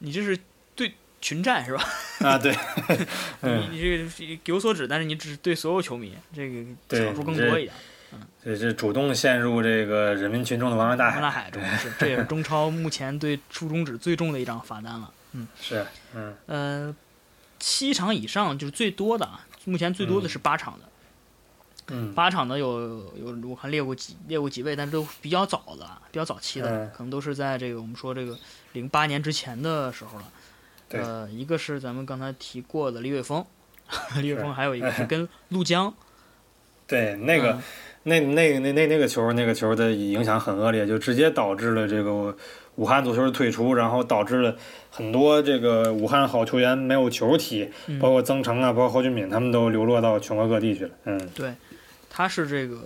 [0.00, 0.38] 你这是
[0.76, 1.82] 对群战是吧？
[2.20, 2.54] 啊对，
[3.40, 6.64] 你你这个有所指，但是你只是对所有球迷，这个
[7.04, 7.74] 场数更多一点。
[8.12, 11.20] 嗯，这是主动陷入这个人民群众的汪洋大海。
[11.20, 15.12] 大海中 是，这也是中超目前对竖中指最重的一张罚单了。
[15.32, 16.96] 嗯，是，嗯，呃，
[17.58, 20.84] 七场以上就是最多的啊，目前最多的是八场的，
[21.88, 28.38] 嗯，八场的有有我看列过几列过几位，但是都比较早的，比较早期的，可能都是在这个我们说这个
[28.72, 30.24] 零八年之前的时候了。
[30.90, 33.44] 呃，一个是咱们刚才提过的李玮峰，
[34.22, 35.92] 李玮峰，还有一个是跟陆江，
[36.88, 37.60] 对，那个
[38.08, 42.36] 那那那那那个球，那个球的影响很恶劣，就直接导致了这个。
[42.78, 44.54] 武汉足球的退出，然后导致了
[44.88, 47.68] 很多这个武汉好球员没有球踢，
[48.00, 50.90] 包括曾诚啊，包括侯俊敏，他们都流落到全国各地去了。
[51.02, 51.52] 嗯，对，
[52.08, 52.76] 他是这个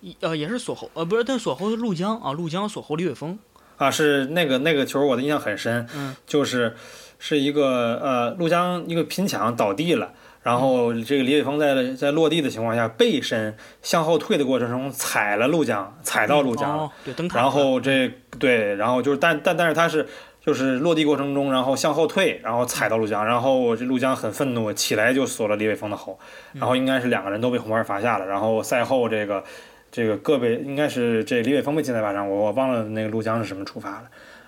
[0.00, 3.38] 一呃也是锁喉呃不是，但锁喉是陆江啊，陆江锁喉李玮峰
[3.76, 6.74] 啊，是那个那个球我的印象很深，嗯，就是
[7.18, 10.14] 是一个呃陆江一个拼抢倒地了。
[10.46, 20.06] 然后这个李伟峰在在落地的情况下背身向后退的过程中踩了陆江，踩到陆江，对，然后这对，然后就是但但但是他是
[20.40, 26.16] 就是落地过程中，然后向后退，然后踩到陆江，然后这陆江很愤怒，起来就锁了李伟峰的喉，
[26.52, 28.24] 然后应该是两个人都被红牌罚下了。
[28.24, 29.42] 然后赛后这个
[29.90, 34.04] 这个各被应该是这李伟峰被禁赛罚上，我我忘了那个陆江是什么处罚了。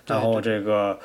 [0.07, 0.97] 然后这个。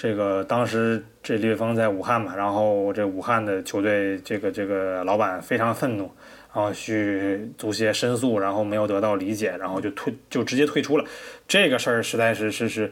[0.00, 6.10] 这个当时这李玮峰在武汉嘛，然后这武汉的球队这个这个老板非常愤怒，
[6.54, 11.04] 然后去足协申诉，然后没有得到理解，然后就退就直接退出了。
[11.46, 12.90] 这个事儿实在是是是，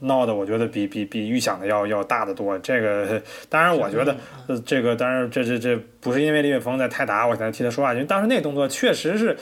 [0.00, 2.58] 闹的我觉得比比比预想的要要大得多。
[2.58, 4.16] 这个当然我觉得，
[4.48, 9.36] 呃，这个当然这这这不是因为李玮峰在泰达我才替他说话，因为当时那动作确实是。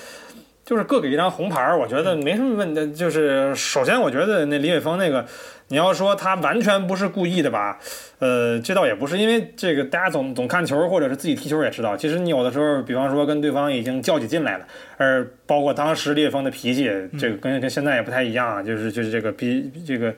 [0.70, 2.92] 就是各给一张红牌，我觉得没什么问题。
[2.92, 5.26] 就是首先，我觉得那李玮峰那个，
[5.66, 7.76] 你要说他完全不是故意的吧，
[8.20, 14.66] 呃，这倒也不是，因为这个大家总总看球或者是自己踢球也知道，其实你有的时候，比方说跟对方已经较起劲来了，
[14.96, 20.14] 而包括当时李玮峰的脾气，这个跟跟现在也不太一样，就是就是这个比这个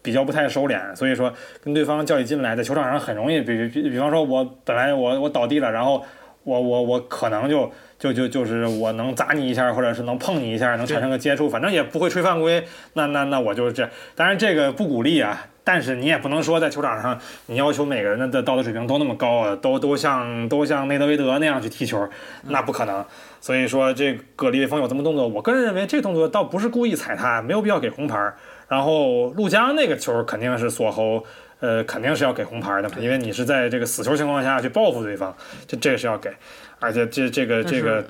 [0.00, 6.04] 比较不太收敛，所以说跟对方较起劲来，在球场上很容易，比比比方说，我本来我我倒地了，然后
[6.44, 7.68] 我我我可能就。
[7.98, 12.64] 就就就是我能砸你一下，或者是能碰你一下，能产生个接触，反正也不会吹犯规。
[12.94, 15.46] 那那那我就是这，当然这个不鼓励啊。
[15.64, 22.08] 但是你也不能说在球场上，你要求每个人的道德水平都那么高啊，都都像都像内德维德那样去踢球，
[22.44, 23.04] 那不可能。
[23.38, 28.32] 所以说这个李玮峰有这么动作，我个人认为这动作倒不是故意踩他，没有必要给红牌。
[28.66, 31.22] 然后陆江那个球肯定是锁喉，
[31.60, 35.36] 呃，肯定是要给红牌的嘛，因为你是在这个死球情况下去报复对方，
[35.66, 36.32] 这这是要给。
[36.78, 38.04] 而且这这个这个，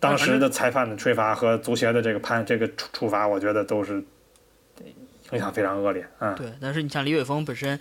[0.00, 4.02] 当时的裁判的吹罚和足协的这个判这个处处罚，我觉得都是
[5.30, 6.04] 影响非常恶劣。
[6.18, 6.46] 嗯，对。
[6.60, 7.78] 但是你像李玮峰本身，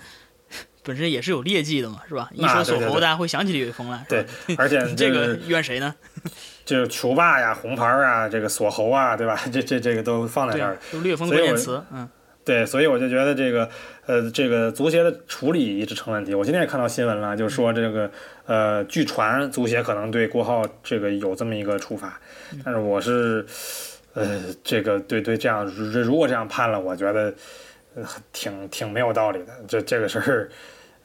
[0.84, 2.30] 本身也是有劣迹的嘛，是吧？
[2.32, 4.06] 一说锁喉，大家会想起李玮峰来。
[4.08, 4.24] 对，
[4.56, 5.96] 而且 这个怨谁呢？
[6.64, 9.42] 就是球霸呀、红牌啊、这个锁喉啊，对吧？
[9.52, 10.78] 这这这个都放在这儿。
[10.92, 12.08] 就李玮峰关键词，嗯。
[12.46, 13.70] 对，所以我就觉得这个，
[14.08, 16.34] 呃，这个足协的处理一直成问题。
[16.34, 18.10] 我今天也看到新闻了，就是说这个，
[18.46, 22.20] 呃，据传足协可能对郭浩这个有这么一个处罚，
[22.66, 23.46] 但是我是，
[24.14, 27.34] 呃，这个对对这样，如果这样判了，我觉得，
[28.34, 29.54] 挺挺没有道理的。
[29.68, 30.50] 这这个事儿。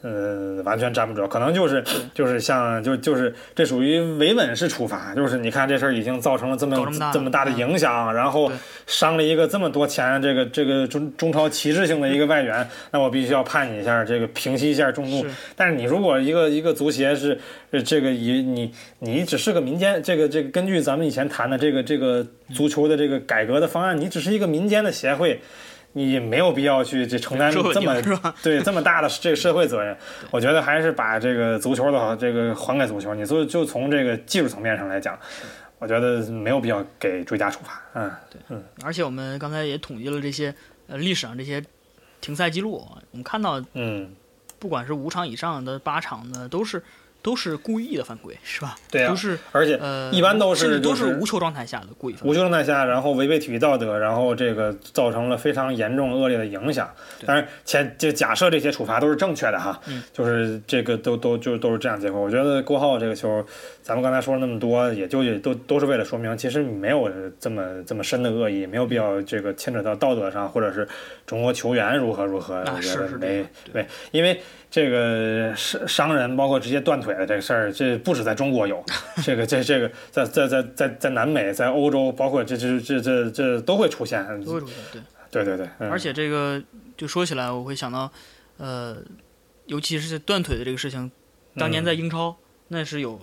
[0.05, 1.83] 呃，完全站不住，可能就是
[2.13, 6.77] 就是像就就是这属于维稳式处罚，就是你看这事儿已经造成了这么
[7.11, 8.53] 这么大的影响，然后
[8.87, 15.25] 伤了一个这么多钱这个这个中中超旗帜性的一个外援，那我必须要判你一下，这个平息一下众怒。
[15.57, 17.41] 但是你如果一个一个足协是
[17.83, 25.41] 这个以你你只是个民间，这个这个根据咱们以前谈的这个这个足球的这个改革的方案，你只是一个民间的协会。
[25.97, 28.03] 你没有必要去去承担这么
[28.43, 29.97] 对这么大的这个社会责任，
[30.31, 33.15] 我觉得还是把这个足球的这个还给足球。
[33.15, 35.19] 你就就从这个技术层面上来讲，
[35.79, 37.81] 我觉得没有必要给追加处罚。
[37.95, 38.63] 嗯，对，嗯。
[38.83, 40.53] 而且我们刚才也统计了这些
[40.89, 41.63] 呃历史上这些
[42.21, 44.11] 停赛记录，我们看到，嗯，
[44.59, 46.83] 不管是五场以上的八场的，都是
[47.25, 48.77] 都是故意的犯规，是吧？
[48.91, 52.31] 对啊都是而且呃，一般都甚至都是就是无球状态下的故意犯规。
[52.31, 56.87] 无球状态下，然后违背体育道德，然后这个造成了非常严重恶劣的影响。
[57.25, 62.21] 当然，前就假设这些处罚都是正确的哈，嗯就是这个都都就都是这样结果。
[62.21, 63.43] 我觉得郭浩这个球，
[63.85, 70.89] 咱们刚才说了那么多，也就也都都是为了说明，其实没有这么这么深的恶意，没有必要这个牵扯到道德上，或者是
[71.27, 72.55] 中国球员如何如何。
[72.55, 78.83] 啊我觉是是这得没对对，因为这个伤伤人，包括直接断腿的这个事儿，这不止在中国有，
[79.23, 84.27] 这个这这个在在在在在南美，在欧洲，包括这这这这这都会出现。
[84.43, 85.03] 都会出现，对。
[85.31, 86.63] 对对对，嗯而且这个
[86.97, 88.11] 就说起来，我会想到，
[88.57, 88.97] 呃，
[89.67, 91.11] 尤其是断腿的这个事情，
[91.57, 92.37] 当年在英超、
[92.69, 93.21] 那是有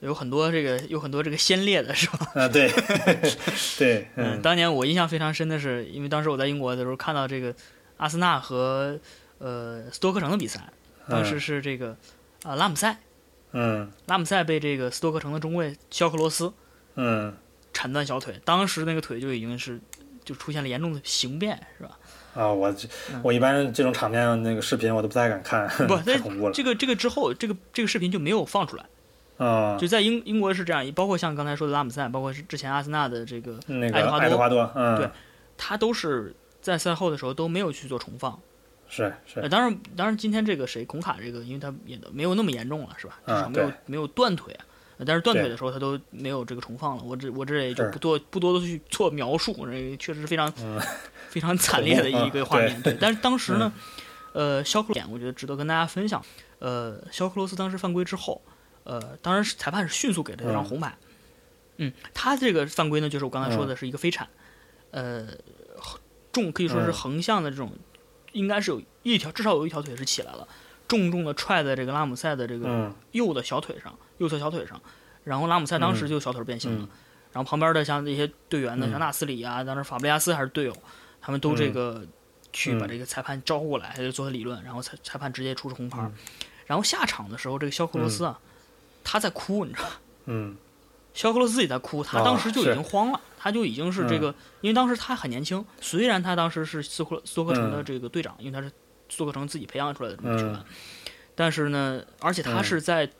[0.00, 2.30] 有很多这个有很多这个先烈的，是吧？
[2.34, 2.70] 啊对
[3.78, 7.54] 对嗯，嗯当年我印象非常深的是，因为当时我在英国的时候看到这个
[7.96, 8.98] 阿森纳和
[9.38, 10.60] 呃斯托克城的比赛，
[11.08, 11.96] 当时是这个
[12.44, 12.96] 啊、拉姆塞，
[13.52, 16.52] 嗯拉姆塞被这个斯托克城的中卫肖克罗斯
[16.94, 17.34] 嗯
[17.72, 19.80] 铲断小腿，当时那个腿就已经是
[20.24, 21.98] 就出现了严重的形变，是吧？
[22.34, 22.72] 啊，我
[23.22, 28.84] 我一般这种场面那个视频我都不太敢看，不 太恐怖了这个这个之后，这个这个视频就没有放出来。
[29.38, 29.76] 啊。
[29.78, 35.08] 就在英英国是这样，包括像刚才说的拉姆塞，包括是之前阿森纳的这个，那个爱德华多对
[35.56, 38.38] 他都是在赛后的时候都没有去做重放。
[38.90, 43.20] 是呃，是，当然，当然今天这个谁孔卡这个，因为他也没有那么严重了，是吧？
[43.26, 44.56] 至啊少没有、对没有断腿
[45.06, 50.80] 但是断腿的时候他都没有这个重放了，我这我这也就不多不多的去做描述，这确实是非常、嗯
[51.28, 52.80] 非常惨烈的 一个画面。
[52.80, 53.70] 对，但是当时呢，
[54.32, 56.20] 呃，肖克点我觉得值得跟大家分享。
[56.58, 58.40] 呃，肖克罗斯当时犯规之后，
[58.88, 60.64] 呃，当然是裁判是迅速给了一张嗯。
[60.64, 60.96] 红牌。
[61.76, 64.26] 嗯，他这个犯规呢，就是我刚才说的是一个飞铲，
[64.90, 65.28] 呃，
[66.32, 66.92] 重可以说是嗯。
[66.92, 67.70] 横向的这种，
[68.32, 70.48] 应该是有一条至少有一条腿是起来了，
[70.88, 72.94] 重重的踹在这个拉姆塞的这个嗯。
[73.12, 74.80] 右的小腿上，右侧小腿上，
[75.22, 76.88] 然后拉姆塞当时就小腿变形了，嗯。
[77.32, 78.90] 然后旁边的像那些队员呢，嗯。
[78.90, 80.74] 像纳斯里啊，当时法布雷加斯还是队友，
[81.20, 82.04] 他们都这个
[82.52, 86.14] 去把这个裁判招呼过来，他就做他理论，然后裁裁判直接出示红牌，嗯。
[86.66, 88.40] 然后下场的时候，这个肖克罗斯啊，
[89.10, 89.94] 他在哭，你知道吗？
[90.26, 90.56] 嗯。
[91.14, 97.84] 肖克罗自己在哭，他啊当时就已经慌了，他就已经是这个，因为当时他很年轻，虽然他当时是斯托斯托克城的嗯。
[97.84, 98.68] 这个队长，因为他是
[99.08, 100.64] 斯托克城自己培养出来的球员，嗯。
[101.34, 102.64] 但是呢，而且他嗯。
[102.64, 103.10] 是在、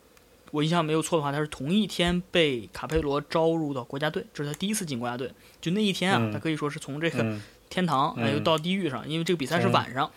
[0.52, 5.32] 我印象没有错的话，他是同一天被卡佩罗招入到国家队，这是他第一次进国家队。
[5.60, 9.72] 就那一天啊，嗯他可以说是从这个嗯 天堂哎又嗯到地狱上，因为这个比赛是嗯。
[9.72, 10.08] 晚上，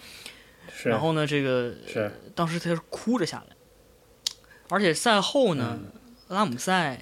[0.72, 2.11] 是，然后呢，这个是。
[2.36, 3.55] 当时他是哭着下来，
[4.72, 5.91] 而且赛后呢，嗯
[6.30, 6.99] 拉姆塞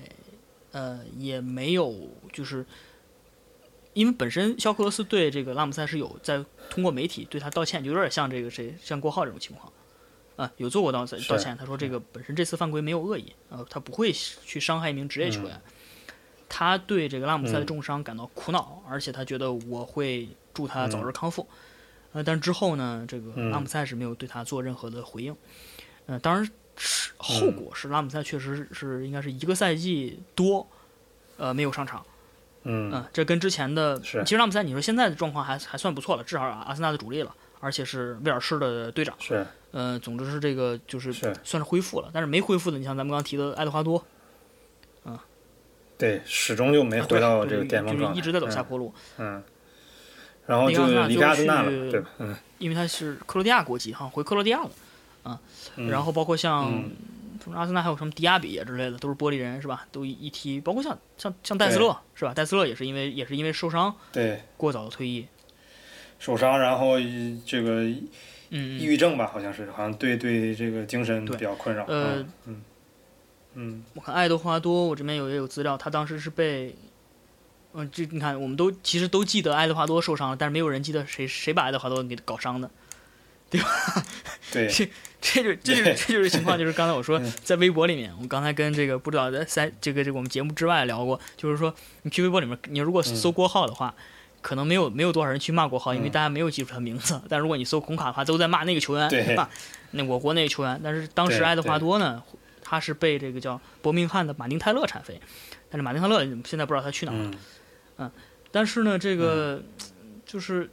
[0.72, 2.66] 呃也没有就是。
[3.94, 9.74] 因为本身肖克罗斯对这个拉姆塞是有在通过媒体对他道歉，就有点像这个谁像郭浩这种情况，
[10.38, 11.58] 啊，有做过道是道歉。
[11.58, 15.60] 他说这个本身这次犯规没有恶意，呃，他不会去伤害一名职业球员。
[16.48, 21.46] 他对这个拉姆塞的嗯重伤感到苦恼，而且他觉得我会祝他早日嗯康复。
[22.14, 25.36] 呃，但之后呢，这个嗯拉姆塞是没有对他做任何的回应。
[26.06, 26.50] 呃，当然
[26.80, 30.66] 是后果是拉姆塞确实是应该是一个赛季多，
[31.38, 32.04] 呃，没有上场。
[32.64, 32.90] 嗯。
[32.92, 34.24] 嗯，这跟之前的，是。
[34.24, 39.16] 其实拉姆塞你说现在的状况还还算不错了，至少阿森纳的主力了，而且是威尔士的队长。
[39.20, 39.46] 是。
[39.72, 41.32] 呃，总之是这个就是是。
[41.44, 44.04] 算是恢复了，但是没恢复的，你像咱们刚刚提的爱德华多，
[45.98, 48.94] 对，始终就没回到这个对巅峰状态，就是一直在走下坡路。
[49.18, 49.44] 嗯，
[50.48, 52.10] 然后就离开阿森纳了，对吧？
[52.20, 52.34] 嗯。
[52.58, 54.72] 因为他是克罗地亚国籍哈，回克罗地亚了。
[55.24, 56.92] 嗯，然后包括像嗯
[57.42, 59.86] 从阿森纳还有什么迪亚比啊之类的，都是玻璃人是吧？
[59.92, 62.34] 都一一踢，包括像像像戴斯勒是吧？
[62.34, 65.28] 戴斯勒也是因为也是因为受伤对过早的退役。
[66.20, 67.00] 受伤，然后
[67.46, 67.84] 这个
[68.50, 71.86] 抑郁症吧，好像是，好像对对这个精神对比较困扰。
[71.86, 72.62] 呃嗯嗯
[73.54, 76.76] 嗯我看爱德华多，我这边有也有资料，他当时是被，
[77.74, 82.70] 嗯、这你看，我们都其实都记得爱德华多受伤了，但是没有人记得谁谁把爱德华多给搞伤的。
[84.52, 84.90] 对，这
[85.22, 93.94] 就这就是这就是情况，就是刚才我说嗯在微博里面，我刚才跟这个不知道在在这个这个我们节目之外聊过，就是说你去微博里面，你如果搜郭浩的话，
[94.42, 97.22] 可能没有没有多少人去骂郭浩，因为嗯大家没有记住他名字。
[97.28, 99.48] 但如果你搜孔卡的话，都在骂那个球员，对骂
[99.92, 100.80] 那我国那个球员。
[100.84, 102.24] 但是当时爱德华多呢，
[102.62, 105.20] 他是被这个叫伯明翰的马丁泰勒铲飞，
[105.70, 107.32] 但是马丁泰勒现在不知道他去哪儿了。
[107.98, 108.12] 嗯
[108.52, 109.62] 但是呢，这个、
[110.26, 110.68] 就是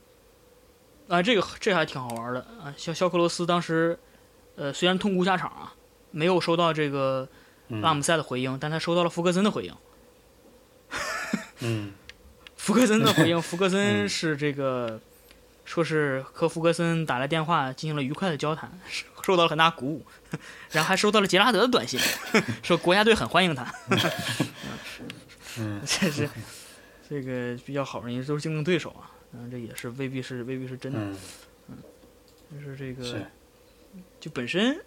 [1.08, 2.72] 啊，这个这还挺好玩的啊。
[2.74, 3.98] 肖肖克罗斯当时
[4.56, 5.74] 呃虽然痛哭下场啊，
[6.10, 7.28] 没有收到这个
[7.68, 7.80] 嗯。
[7.80, 9.74] 拉姆塞的回应，但他收到了福格森的回应。
[11.60, 11.92] 嗯。
[12.56, 14.08] 福格森的回应， 福格森嗯。
[14.08, 15.00] 是这个
[15.64, 18.70] 说是和福格森打来电话进行了愉快的交谈，
[19.22, 20.04] 受到了很大鼓舞，
[20.72, 22.00] 然后还收到了杰拉德的短信，
[22.62, 23.72] 说国家队很欢迎他。
[25.58, 26.28] 嗯，这是
[27.08, 30.98] 这个比较好，因为都是竞争对手啊，嗯，这也是未必是未必是真的，
[31.68, 31.78] 嗯，
[32.52, 33.26] 就是这个是，
[34.20, 34.80] 就本身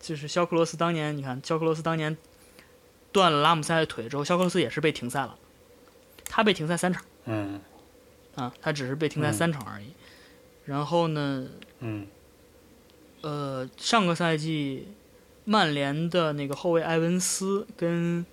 [0.00, 2.16] 就是肖克罗斯当年，你看肖克罗斯当年
[3.12, 5.36] 断了拉姆塞的腿之后，肖克罗斯也是被停赛了，
[6.24, 7.60] 他被停赛三场嗯。
[8.34, 9.32] 啊，他只是被停赛嗯。
[9.32, 9.86] 三场而已。
[10.64, 11.46] 然后呢，
[11.80, 12.06] 嗯。
[13.22, 14.88] 呃，上个赛季
[15.44, 18.24] 曼联的那个后卫埃文斯跟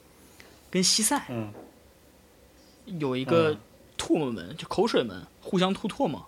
[0.69, 1.53] 跟西塞嗯。
[2.85, 3.59] 有一个嗯。
[3.95, 6.27] 唾沫门，就口水门，互相吐唾沫，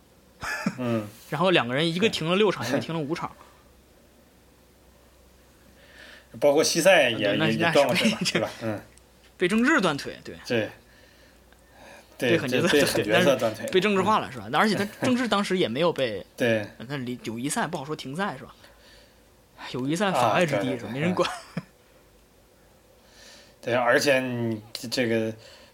[0.77, 3.35] 嗯， 然后两个人一个停了六场，一个 停了五场。
[6.39, 8.49] 包括西塞也也也断腿吧，这对吧？
[8.61, 8.81] 嗯，
[9.37, 10.69] 被政治断腿，对，对。
[12.17, 14.49] 对，这很角色这很角对但是色断腿，被政治化了是吧？
[14.53, 18.55] 而且他 政治当时也没有被，对，那里友谊赛不好说停赛是吧？
[19.71, 20.91] 友谊赛啊法外之地是吧？
[20.93, 21.29] 没人管。
[23.61, 25.33] 对，而且你这这个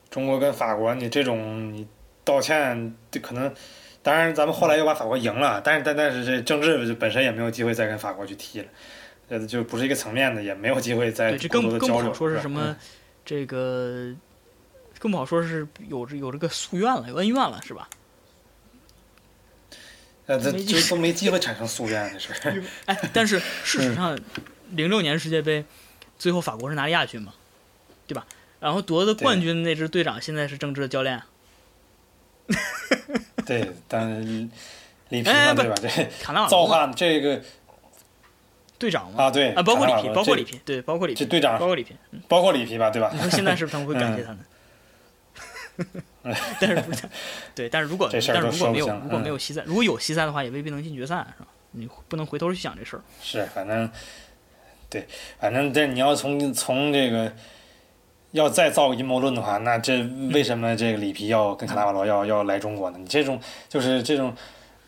[0.09, 1.87] 中国跟法国，你这种你
[2.23, 3.53] 道歉，这可能，
[4.01, 8.67] 当然咱们后来又把法国赢了，但是但但是这政治本身也没有机会再跟法国去踢了，
[9.31, 12.75] 呃，就不是一个层面的，也没有机会再对，这更更不好说是什么，
[13.23, 14.13] 这个
[14.99, 17.89] 更不好说是有这有这个夙愿了，有恩怨了是吧？
[20.27, 22.63] 呃，这就 都没机会产生夙愿的事儿。
[22.87, 24.19] 哎，但是事嗯实上，
[24.71, 25.63] 零六年世界杯
[26.19, 27.33] 最后法国是拿了亚军嘛，
[28.05, 28.27] 对吧？
[28.59, 31.21] 然后夺得冠军那支队长现在是政治的教练，
[33.45, 34.21] 对，但是
[35.09, 35.75] 里皮嘛，哎不对吧？
[35.81, 37.41] 这造化这个
[38.81, 41.95] 队长嘛，啊，对啊，包括里皮，包括里皮，对，包括里皮，这队长包括里皮。
[42.27, 43.19] 包括里皮吧，对吧你？
[43.19, 44.39] 说 现在是不是他们会感谢 他们？
[46.59, 47.03] 但是不是，
[47.53, 51.47] 对，但是如果但是如果没有如果没嗯有西塞，如果有西塞的话，也未必能进决赛，是吧？
[51.71, 53.01] 你不能回头去想这事儿。
[53.21, 53.87] 是，反正
[54.89, 55.05] 对，
[55.39, 57.31] 反正但你要从从这个
[58.31, 60.01] 要再造个阴谋论的话，那这
[60.33, 62.97] 为什么这个里皮要跟卡纳瓦罗要要来中国呢？
[62.99, 64.35] 你这种就是这种。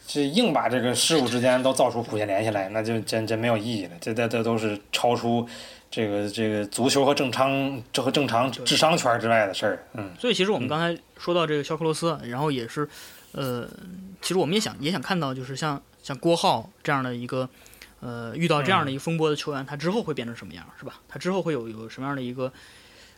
[0.07, 3.91] 是硬把这个事物之间都造出谱线联系来， 那就真真没有意义了。
[3.99, 5.47] 这这这都是超出
[5.89, 9.87] 这个这个足球和正常这和正常智商圈之外的事儿。
[9.93, 12.87] 嗯所以其实我们刚才说到这个肖克罗斯，然后也是，
[13.31, 13.67] 呃，
[14.21, 17.47] 其实我们也想也想看到，就是像像郭浩这样的一个，
[18.01, 20.99] 呃，遇到这样的一个风波的球员，他之后会变成什么样，是吧？
[21.07, 22.51] 他之后会有有什么样的一个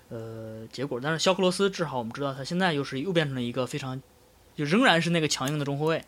[0.09, 0.99] 呃结果？
[1.01, 3.99] 但是肖克罗斯至少我们知道，他现在又是又变成了一个非常，
[4.55, 6.03] 就仍然是那个强硬的中后卫。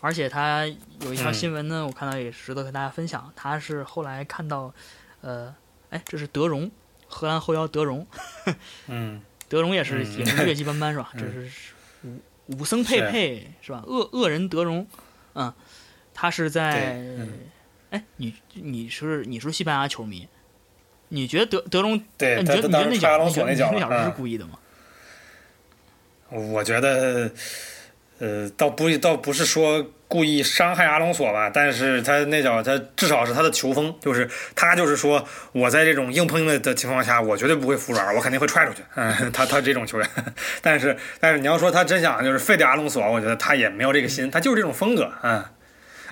[0.00, 0.64] 而且他
[1.00, 3.32] 有一条嗯新闻呢，我看到也值得和大家分享。
[3.34, 4.72] 他是后来看到，
[5.20, 5.54] 呃，
[5.90, 6.70] 哎，这是德容，
[7.08, 8.06] 荷兰后腰德容，
[8.86, 11.10] 嗯德容也是、嗯也是劣迹斑斑是吧？
[11.14, 11.50] 嗯这是
[12.04, 12.20] 武
[12.58, 13.82] 武僧佩佩是吧？
[13.86, 14.86] 恶恶人德容，
[15.34, 15.52] 嗯，
[16.14, 16.98] 他是在
[17.90, 20.28] 哎，你你是你是西班牙球迷，
[21.08, 21.94] 你觉得德德容？
[21.94, 24.58] 你觉得你觉得那脚你觉得那脚是嗯故意的吗？
[26.30, 27.32] 我觉得，
[28.18, 38.82] 呃，倒不倒不是说故意伤害阿隆索吧，但是他那脚他至少是他的球风，就是他就是说我在这种硬碰硬的的情况下，我绝对不会服软，我肯定会踹出去。
[38.96, 40.08] 嗯，他他这种球员，
[40.62, 45.44] 但是但是你要说他真想就是废掉阿隆索，我觉得他也没有这个心，他就是这种风格， 嗯。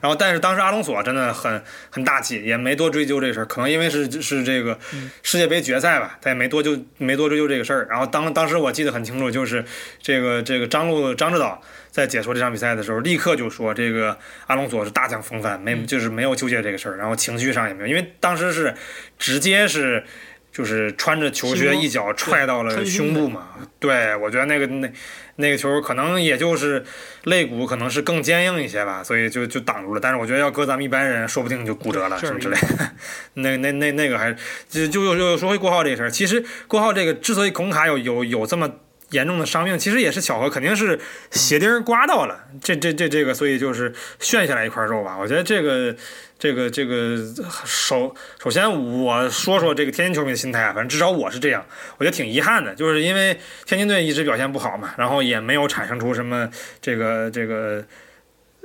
[0.02, 3.46] 然后，但是当时阿隆索真的很很大气，也没多追究这事儿。
[3.46, 4.78] 可能因为是是这个
[5.22, 7.86] 世界杯决赛吧，他也没多就没多追究这个事儿。
[7.88, 9.64] 然后当当时我记得很清楚，就是
[10.02, 11.60] 这个这个张路张指导
[11.96, 14.18] 在解说这场比赛的时候，立刻就说这个
[14.48, 18.74] 阿隆索是大将风范，没就是没有纠结这个事儿，然后情绪上也没有，因为当时是
[19.18, 20.04] 直接是。
[20.52, 24.90] 就是穿着球靴一脚踹到了胸部嘛，对我觉得那个那
[25.34, 26.82] 那个球可能也就是
[27.24, 30.00] 肋骨可能是更坚硬一些吧，所以就就挡住了。
[30.00, 32.90] 但是我觉得要搁咱们一般人，说不定就骨折了什么之类的。
[33.34, 34.34] 那那那那个还
[34.66, 38.76] 就就又说回郭浩这个事儿，其实郭浩这个之所以孔卡有有有这么。
[39.10, 40.98] 严重的伤病其实也是巧合，肯定是
[41.30, 45.16] 鞋钉刮到了，这这这这个，所以就是炫下来一块肉吧。
[45.18, 45.94] 我觉得这个
[46.38, 47.18] 这个这个
[47.64, 51.64] 首首先我说说这个天津球迷的心态啊，反正至少我是这样，
[51.98, 56.50] 我觉得挺遗憾的，就是因为天津队一直表现不好嘛，然后也没有产生出什么
[56.80, 57.84] 这个这个。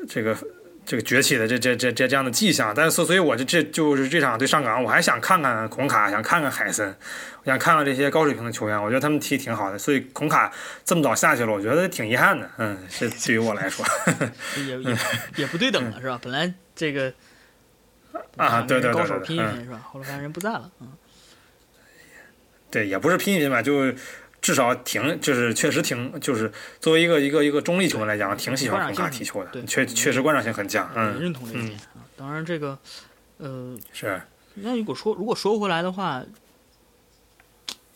[0.10, 0.36] 这个
[1.00, 6.88] 崛起的这这这这这样的迹象，但是所所以我这这就是这场对上港，我还想看看孔卡，想看看海森，
[7.44, 10.52] 我想看看这些高水平的球员，我觉得他们踢挺好的，所以孔卡
[10.84, 13.86] 这么早下去了，我觉得挺遗憾的，嗯，是对于我来说，
[14.58, 14.98] 也也
[15.36, 16.20] 也不对等了是吧？
[16.20, 17.14] 本来这个
[18.36, 19.80] 啊，对对对高手拼一拼是吧？
[19.92, 20.92] 后来发现人不在了，嗯，
[22.72, 23.94] 对，也不是拼一拼吧，就
[24.42, 32.02] 至少挺，就是确实挺，就是作为一个一个一个中立球员来讲，挺喜欢孔卡踢球的对，确确实观赏性很强，嗯认同这一点啊。
[32.18, 32.78] 当然这个，
[33.38, 34.22] 呃，是。
[34.56, 36.24] 那如果说如果说回来的话，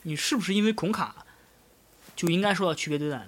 [0.03, 1.25] 你是不是因为孔卡
[2.15, 3.27] 就应该受到区别对待呢？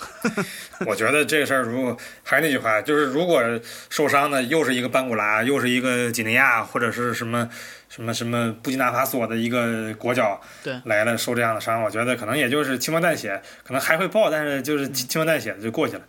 [0.86, 3.42] 我觉得这个事儿，如果还是那句话，就是如果
[3.88, 7.48] 受伤的又是一个班古拉，又是一个几内亚，或者是什么
[7.90, 16.02] 什么什么布基纳法索的一个国脚，对，来了受这样的伤，我觉得可能也就是轻描淡写，可能还会报，但是就是轻描淡写的就过去了，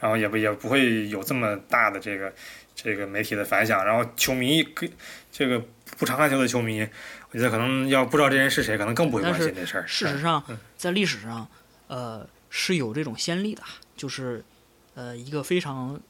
[0.00, 2.32] 然后也不也不会有这么大的这个
[2.74, 4.66] 这个媒体的反响，然后球迷
[5.30, 5.62] 这个
[5.98, 6.80] 不常看球的球迷，
[7.32, 9.86] 我觉得可能要不知道这人是谁，可能更不会关心这事儿。
[9.86, 10.42] 事实上，
[10.76, 11.46] 在历史上，
[11.88, 12.26] 呃。
[12.56, 13.64] 是有这种先例的，
[13.96, 14.44] 就是，
[14.94, 16.00] 呃，一个非常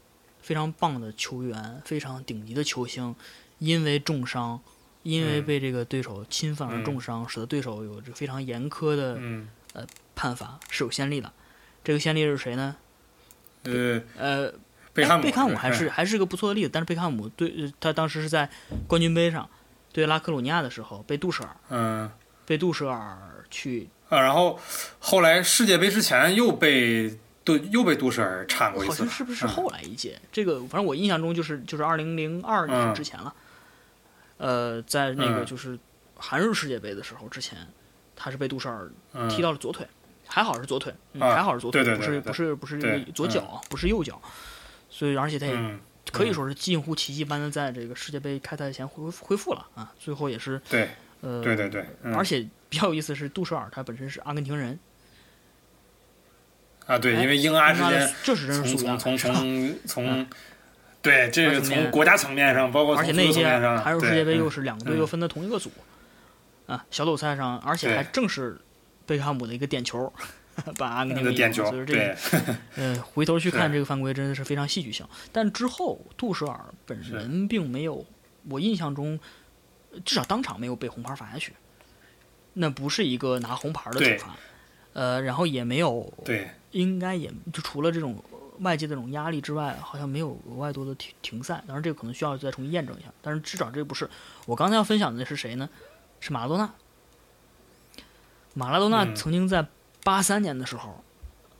[0.42, 3.16] 非常棒的球员，非常顶级的球星，
[3.60, 4.60] 因为重伤，
[5.04, 9.20] 因为被这个对手侵犯而重伤，使得对手有这非常严苛的
[9.74, 9.86] 呃
[10.16, 11.30] 判罚，是有先例的。
[11.84, 12.74] 这个先例是谁呢？
[13.64, 14.52] 呃呃，
[14.92, 18.48] 贝汉姆，贝汉姆还是还是个不错的例子，但是贝汉姆对他当时是在
[18.86, 19.48] 冠军杯上
[19.92, 22.10] 对拉科鲁尼亚的时候被杜舍尔，嗯，
[22.46, 23.88] 被杜舍尔去。
[24.08, 24.58] 啊，然后
[24.98, 30.18] 后来世界杯之前又被杜又被杜舍尔铲过一次，好像是不是后来一届？
[30.32, 33.34] 这个反正我印象中就是就是二零零二年之前了。
[34.38, 35.78] 呃，在那个就是
[36.16, 37.58] 韩日世界杯的时候之前，
[38.14, 38.90] 他是被杜舍尔
[39.28, 39.86] 踢到了左腿，
[40.26, 44.20] 还好是左腿，还好是左腿，不是不是不是左脚，不是右脚，
[44.90, 45.78] 所以而且他也
[46.12, 52.48] 可以说是近乎奇迹般的在这个世界杯开赛前恢恢复了啊，最后也是对，呃，对对对，而且。
[52.70, 54.76] 比较有意思是杜舍尔，他本身是阿根廷人。
[56.86, 60.26] 啊，对，因为英阿之间，这是真是从从从从，
[61.04, 65.70] 对，这个从国家层面上，包括而且那届韩日世界杯又是两个队又分在同一个组，
[66.66, 68.58] 啊，小组赛上，而且还正是
[69.04, 70.10] 贝克汉姆的一个点球，
[70.78, 72.16] 把阿根廷点球，所以这个，
[72.76, 75.06] 嗯，回头去看这个犯规真的是非常戏剧性。
[75.30, 78.04] 但之后杜舍尔本人并没有，
[78.48, 79.20] 我印象中
[80.06, 81.52] 至少当场没有被红牌罚下去。
[82.54, 84.36] 那不是一个拿红牌的处罚，
[84.92, 88.22] 呃，然后也没有，对，应该也就除了这种
[88.60, 91.62] 外界的这种压力之外，好像没有额外多的停停赛。
[91.66, 93.08] 当然，这个可能需要再重新验证一下。
[93.20, 94.08] 但是至少这不是
[94.46, 95.68] 我刚才要分享的是谁呢？
[96.20, 96.70] 是马拉多纳。
[98.54, 99.66] 马拉多纳曾经在
[100.04, 101.02] 八三年的时候，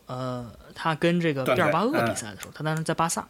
[0.07, 3.27] 呃，他跟这个毕尔巴鄂比赛的时候，他当时在巴萨，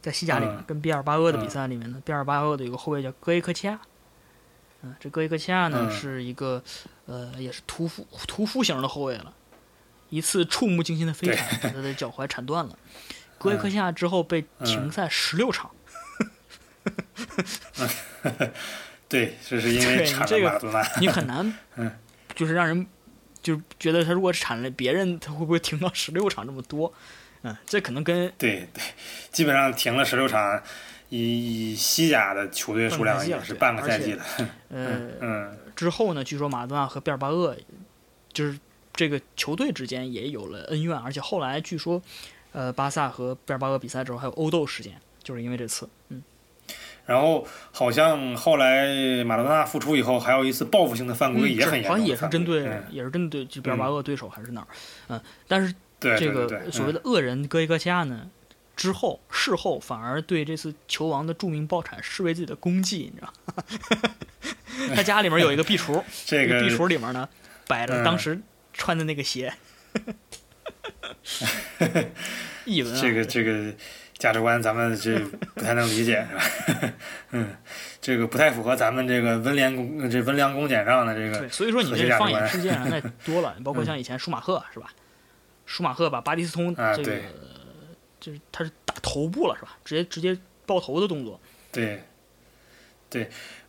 [0.00, 3.78] 在西甲里面跟毕尔巴鄂的比赛里面呢，毕尔巴鄂的有个后卫叫戈伊科齐亚。
[4.82, 6.62] 嗯，这戈伊科齐亚呢是一个，
[7.06, 9.34] 呃，也是屠夫屠夫型的后卫了，
[10.14, 12.78] 一次触目惊心的飞铲把他的脚踝铲断了。
[13.38, 15.70] 戈伊科齐亚之后被停赛十六场。
[19.08, 21.58] 对，这是因为铲了你很难，
[22.34, 22.86] 就是让人
[23.42, 26.92] 就觉得他如果铲了别人，他会不会停到十六场这么多？
[27.42, 28.82] 嗯，这可能跟对对，
[29.32, 30.62] 基本上停了十六场。
[31.10, 34.22] 以以西甲的球队数量也是半个赛季的，
[34.70, 37.54] 呃， 嗯，之后呢，据说马多纳和毕尔巴鄂
[38.32, 38.58] 就是
[38.94, 42.00] 这个球队之间也有了恩怨，而且后来据说，
[42.52, 46.22] 呃，巴萨和贝尔巴鄂比赛之后还有殴斗事件，就是因为这次，嗯。
[47.04, 54.68] 然后好像后来马拉多纳复出以后，还有一次报复性的犯规也很严重，好像也是针对，也是针对就毕尔巴鄂对手还是哪儿，
[55.08, 58.30] 嗯，但是这个所谓的恶人戈伊戈齐亚呢？
[58.76, 64.90] 之后，事后反而对这次球王的著名爆产视为自己的功绩，你知道？
[64.96, 67.28] 他家里面有一个壁橱， 这个壁橱里面呢
[67.68, 68.40] 摆着当时
[68.74, 69.54] 穿的那个鞋。
[72.66, 73.72] 译文，这个这个
[74.18, 75.18] 价值观咱们这
[75.54, 76.92] 不太能理解，是吧？
[77.32, 77.56] 嗯，
[78.00, 81.38] 这个不太符合咱们这个温良恭这温良恭俭让的这个。
[81.38, 84.92] 对，所以说你这放眼世界上那多了， 包括像以前舒马赫是吧？
[85.66, 87.20] 舒马赫把巴蒂斯通这个。
[88.20, 89.76] 就是他是打头部了是吧？
[89.84, 91.38] 直接直接爆头的动作。
[91.70, 92.02] 对，
[93.10, 93.28] 对，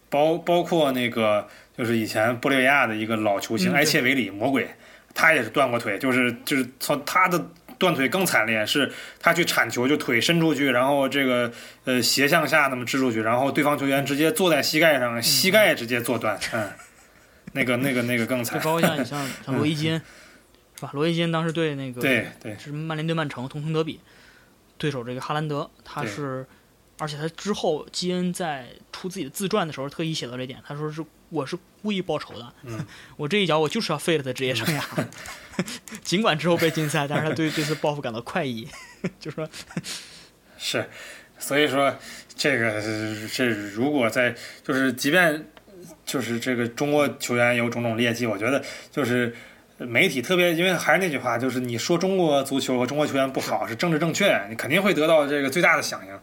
[0.09, 1.45] 包包括那个
[1.77, 4.73] 就是以前玻利维亚的一个老球星埃切维里魔鬼，
[5.15, 7.43] 他也是断过腿，就是就是从他的
[7.79, 11.51] 断腿更惨烈，是他去铲球就腿伸出去，然后这个
[11.85, 16.69] 呃斜向下那么支出去，然后对方球员直接坐在膝盖上，膝盖直接坐断，嗯，
[17.53, 18.61] 那个那个那个更惨。
[18.61, 19.99] 包括像你像像罗伊金
[20.75, 20.91] 是吧？
[20.93, 23.99] 罗伊金当时对那个对对是曼联对曼城同城德比。
[24.77, 26.45] 对手这个哈兰德，他是，
[26.97, 32.53] 而且他之后基恩在出自己的自传的时候特意写到这点，他说是我是故意报仇的，
[33.17, 35.05] 我这一脚我就是要废了他职业生涯，
[36.03, 38.67] 尽管之后被禁赛，但是他对这次报复感到快意，
[39.19, 39.47] 就说，
[40.57, 40.89] 是，
[41.37, 41.95] 所以说
[42.35, 42.81] 这个
[43.33, 45.47] 这如果在就是即便
[46.05, 49.35] 就是这个中国球员有种种劣迹，我觉得就是。
[49.77, 56.19] 媒体特别，因为还是那句话，就是你说中国足球和中国球员不好是政治正确，你肯定会得到这个最大的响应。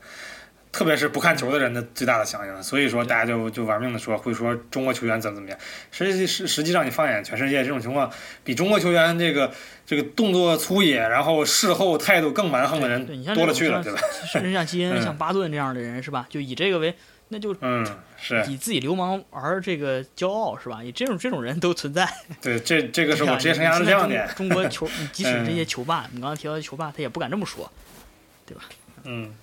[0.72, 5.58] 特别是不看球的人的最大的响应，所以说大家就就玩命的说，会说中国球员怎么怎么样。
[5.90, 8.10] 实际实实际上，你放眼全世界，这种情况
[8.42, 9.52] 比中国球员这个
[9.84, 14.00] 这个动作粗野，然后事后态度更蛮横的人多了去了，对吧？
[14.26, 16.26] 甚至像 基恩、像巴顿这样的人，是吧？
[16.30, 16.94] 就以这个为，
[17.28, 17.86] 那就嗯
[18.18, 20.82] 是以自己流氓而这个骄傲，是吧？
[20.82, 22.08] 以这种这种人都存在。
[22.40, 24.26] 对，这这个是我职业生涯的亮点。
[24.34, 27.70] 中国球， 即使这些球霸，你刚刚提到的球霸，他也不敢这么说，
[28.46, 28.62] 对吧？
[29.04, 29.34] 嗯。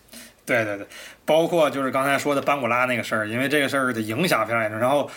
[0.49, 0.87] 对对对，
[1.25, 4.79] 包括就是刚才说的班古拉那个事儿，因为这个事儿的影响非常严重。
[4.79, 5.09] 然后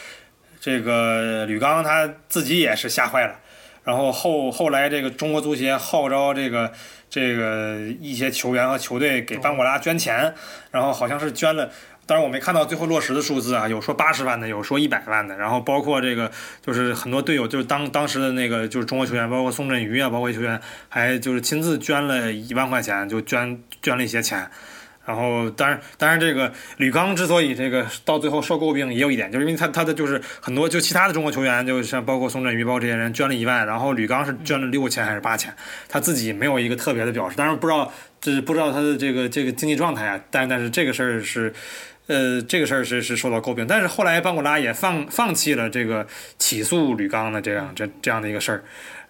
[0.60, 3.34] 这个吕刚他自己也是吓坏了。
[3.82, 6.70] 然后后后来这个中国足协号召这个
[7.10, 10.34] 这个一些球员和球队给班古拉捐钱，
[10.70, 11.68] 然后好像是捐了，
[12.06, 15.36] 当然我没看到最后落实的数字啊，有说八十万的，有说一百万的。
[15.36, 16.30] 然后包括这个
[16.64, 24.48] 就是很多队友，就是当当时的那个就是中国球员，包括宋振宇啊，包括球员还就是亲自捐了一万块钱，就捐捐了一些钱。
[25.04, 35.52] 然后，当然，当然，这个吕刚之所以这个到最后受诟病，也有一点，就是因为他他的就是很多就其他的中国球员，就像包括宋振宇、包这些人捐了一万，然后吕刚是捐了六千还是八千，
[35.88, 37.36] 他自己没有一个特别的表示。
[37.36, 40.20] 当然不知道，这不知道他的这个这个经济状态啊。
[40.30, 41.52] 但但是这个事儿是，
[42.06, 43.66] 呃，这个事儿是是受到诟病。
[43.66, 46.06] 但是后来班古拉也放放弃了这个
[46.38, 48.62] 起诉吕刚的这样这这样的一个事儿。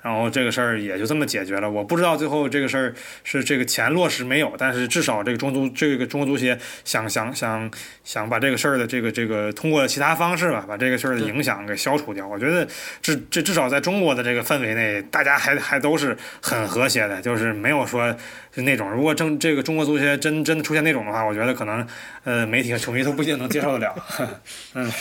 [0.02, 1.70] 然后这个事儿也就这么解决了。
[1.70, 7.70] 我不知道最后这个事儿是这个钱落实没有，但是至少这个中足这个中国足协想想想
[8.02, 12.26] 想把这个事儿的这个这个通过其他方式吧，把这个事儿的影响给消除掉。
[12.26, 12.66] 我觉得
[13.00, 18.12] 至至至少在中国的这个氛围内，大家还还都是很和谐的，就是没有说
[18.52, 18.90] 就那种。
[18.90, 21.86] 如果真这个中国足协真真的出现那种的话，我觉得可能
[22.24, 23.94] 呃媒体和球迷都不一定能接受得了。
[24.74, 24.92] 嗯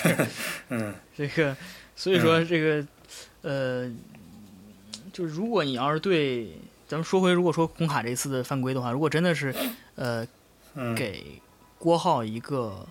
[0.70, 1.58] 嗯，这个
[1.96, 2.86] 所以说这个
[3.42, 3.92] 呃。
[5.22, 6.48] 就是如果你要是对，
[6.88, 9.54] 咱们说回，如果说孔卡这次的犯规的话，如果真的是，
[9.94, 10.26] 呃，
[10.96, 11.40] 给
[11.78, 12.88] 郭浩一个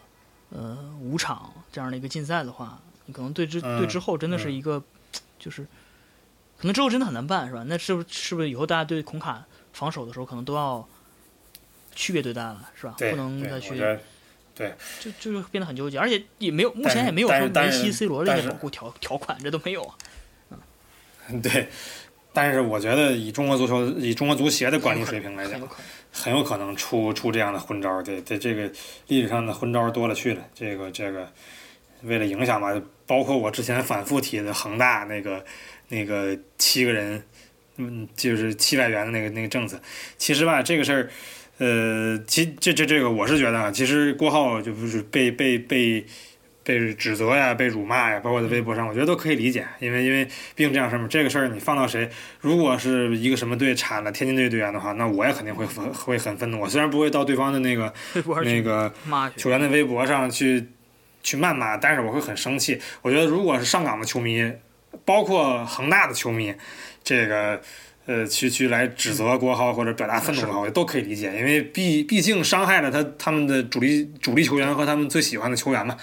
[0.50, 4.80] 呃五场这样的一个禁赛的话，你可能对之对之后真的是一个，
[5.40, 5.64] 就是
[6.56, 7.64] 可能之后真的很难办，是吧？
[7.66, 10.86] 那是不是是不是以后大家对孔卡防守的时候可能都要
[11.96, 12.94] 区别对待了，是吧？
[12.96, 13.76] 不能再去，
[14.54, 19.98] 对，就就是变得很纠结，而且也没有目前也没有说梅西、C 罗的一些保护条条款，这都没有啊。
[21.28, 21.68] 嗯， 对。
[22.32, 25.60] 但是我觉得，以中国足球、以中国足协的管理水平来讲，
[26.12, 28.02] 很有可能出出这样的昏招。
[28.02, 28.70] 对，这这个
[29.08, 30.46] 历史上的昏招多了去了。
[30.54, 31.28] 这个这个，
[32.02, 35.44] 为了影响吧，包括我之前反复提的恒大那个
[35.88, 37.22] 那个七个人，
[37.76, 39.80] 嗯，就是七百元的那个那个政策。
[40.16, 41.10] 其实吧，这个事儿，
[41.58, 46.00] 呃，其这这这个，我是觉得啊，其实郭浩就不是被被被。
[46.00, 46.06] 被
[46.94, 52.08] 指责呀，被辱骂呀，包括在微博上，我觉得都可以理解，因为因为毕竟这样事儿嘛，这个事儿你放到谁，
[52.40, 56.60] 如果是一个什么队铲了天津队队员的话，那我也肯定会愤会很愤怒。
[56.60, 57.92] 我虽然不会到对方的那个
[58.44, 58.92] 那个
[59.36, 60.68] 球员的微博上去
[61.22, 62.80] 去谩骂，但是我会很生气。
[63.02, 64.52] 我觉得如果是上港的球迷，
[65.04, 66.54] 包括恒大的球迷，
[67.02, 67.60] 这个
[68.06, 75.96] 呃去去来指责郭浩或者表达愤怒的话，我都可以理解，因为毕毕竟伤害了他他们的主力主力球员和他们最喜欢的球员嘛。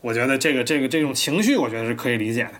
[0.00, 2.52] 我觉得这个这个这种情绪，我觉得是可以理解的。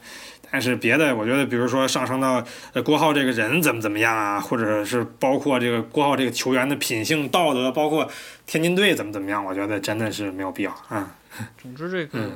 [0.53, 2.45] 但是别的，我觉得比如说上升到
[2.85, 8.11] 郭浩这个人怎么怎么样啊，或者是包括这个郭浩这个球员的品性道德，包括
[8.47, 11.15] 天津队怎么怎么样，我觉得真的是没有必要啊。
[11.62, 12.33] 总之这个，嗯，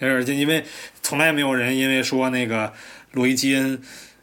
[0.00, 0.64] 而且因为
[1.02, 2.72] 从来没有人因为说那个
[3.12, 3.78] 罗伊基恩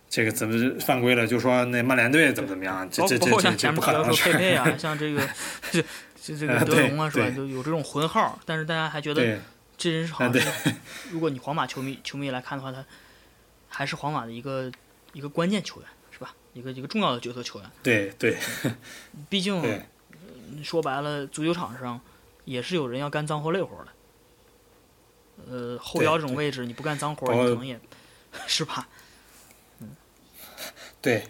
[0.09, 5.21] 这个怎么犯规了，就说那曼联队怎么怎么样，这这这这不可能说啊，像这个
[6.19, 7.29] 这这个德容啊，是吧？
[7.29, 9.37] 就有这种混号，但是大家还觉得。
[9.83, 10.53] 这人是好像，
[11.11, 12.85] 如果你皇马球迷球迷来看的话，他
[13.67, 14.71] 还是皇马的一个
[15.11, 16.33] 一个关键球员，是吧？
[16.53, 17.69] 一个一个重要的角色球员。
[17.83, 18.37] 对对，
[19.29, 19.61] 毕 竟
[20.63, 21.99] 说白了，足球场上
[22.45, 23.91] 也是有人要干脏活累活的。
[25.49, 27.77] 呃，后腰这种位置，你不干脏活，你可能也
[28.47, 28.87] 是吧？
[29.79, 29.89] 嗯，
[31.01, 31.23] 对。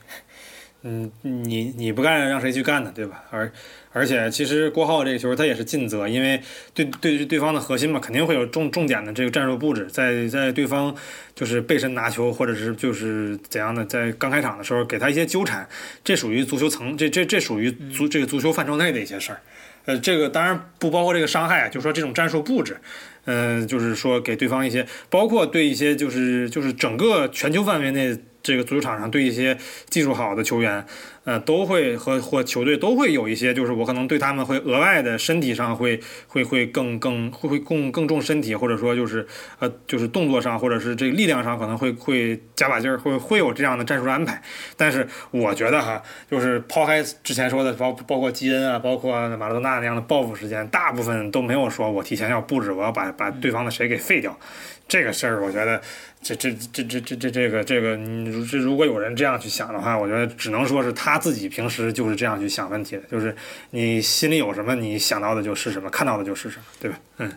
[0.85, 2.91] 嗯，你你不干，让谁去干呢？
[2.93, 3.23] 对吧？
[3.31, 3.51] 而
[3.95, 6.41] 而且，其实郭浩这个球他也是尽责，因为
[6.73, 10.93] 对对对方的核心嘛，肯定会有重重点的这个战术布置，在在对方
[11.35, 15.67] 就是背身拿球，或者是就是怎样的，在刚开场的时候给他一些纠缠，
[16.03, 19.39] 这属于足球层，这这这属于足这个足球范畴内的一些事儿。
[19.85, 22.77] 呃，这个当然不包括这个伤害，就说这种战术布置，
[23.25, 28.17] 嗯，就是说给对方一些，包括对一些就是就是整个全球范围内。
[28.43, 29.57] 这个足球场上对一些
[29.89, 30.85] 技术好的球员，
[31.25, 35.97] 呃，都会和或球队都会有一些，就是我可能对他们会额外的身体上会
[36.27, 39.25] 会会更更会会更更重身体，或者说就是
[39.59, 44.41] 呃就是动作上或者是这个力量上可能会会加把劲儿，会会有这样的战术安排。
[44.75, 54.37] 但是我觉得哈，就是抛开之前说的包包括基恩啊，包括马拉多纳那样的报复时间，大部分都没有说我提前要布置，我要把把对方的谁给废掉。
[54.85, 55.81] 这个事儿，我觉得。
[56.25, 63.35] 这这这这这这这个这个，你这如果有人这样去想的话，我觉得只能说是他自己平时就是这样去想问题的，就是
[63.71, 66.99] 你心里有什么，你想到的就是什么，看到的就是什么，对吧？
[67.17, 67.31] 嗯。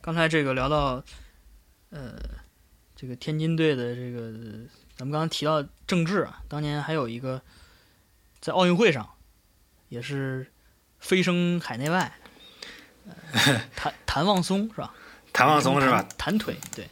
[0.00, 1.02] 刚才这个聊到，
[1.90, 2.18] 呃，
[2.96, 4.32] 这个天津队的这个，
[4.96, 7.42] 咱们刚刚提到郑智啊，当年还有一个
[8.40, 9.08] 在奥运会上
[9.88, 10.46] 也是
[10.98, 12.12] 飞升海内外，
[13.76, 14.94] 谭谭望松是吧？
[15.32, 16.06] 谭望松是吧？
[16.16, 16.88] 弹腿对。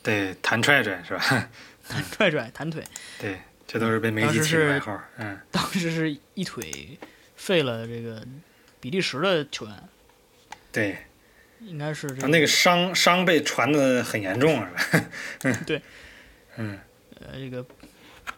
[0.00, 1.48] 对，弹踹踹是吧？
[1.86, 2.82] 弹踹踹，弹腿。
[3.18, 3.38] 对，
[3.68, 5.00] 这都是被媒体起的外号。
[5.18, 6.98] 嗯， 当时是一腿
[7.36, 8.26] 废了这个
[8.80, 9.74] 比利时的球员。
[10.72, 10.96] 对，
[11.60, 15.60] 应该是他那个伤伤被传的很严重，是吧？
[15.66, 15.82] 对，
[16.56, 16.78] 嗯，
[17.20, 17.64] 呃，这个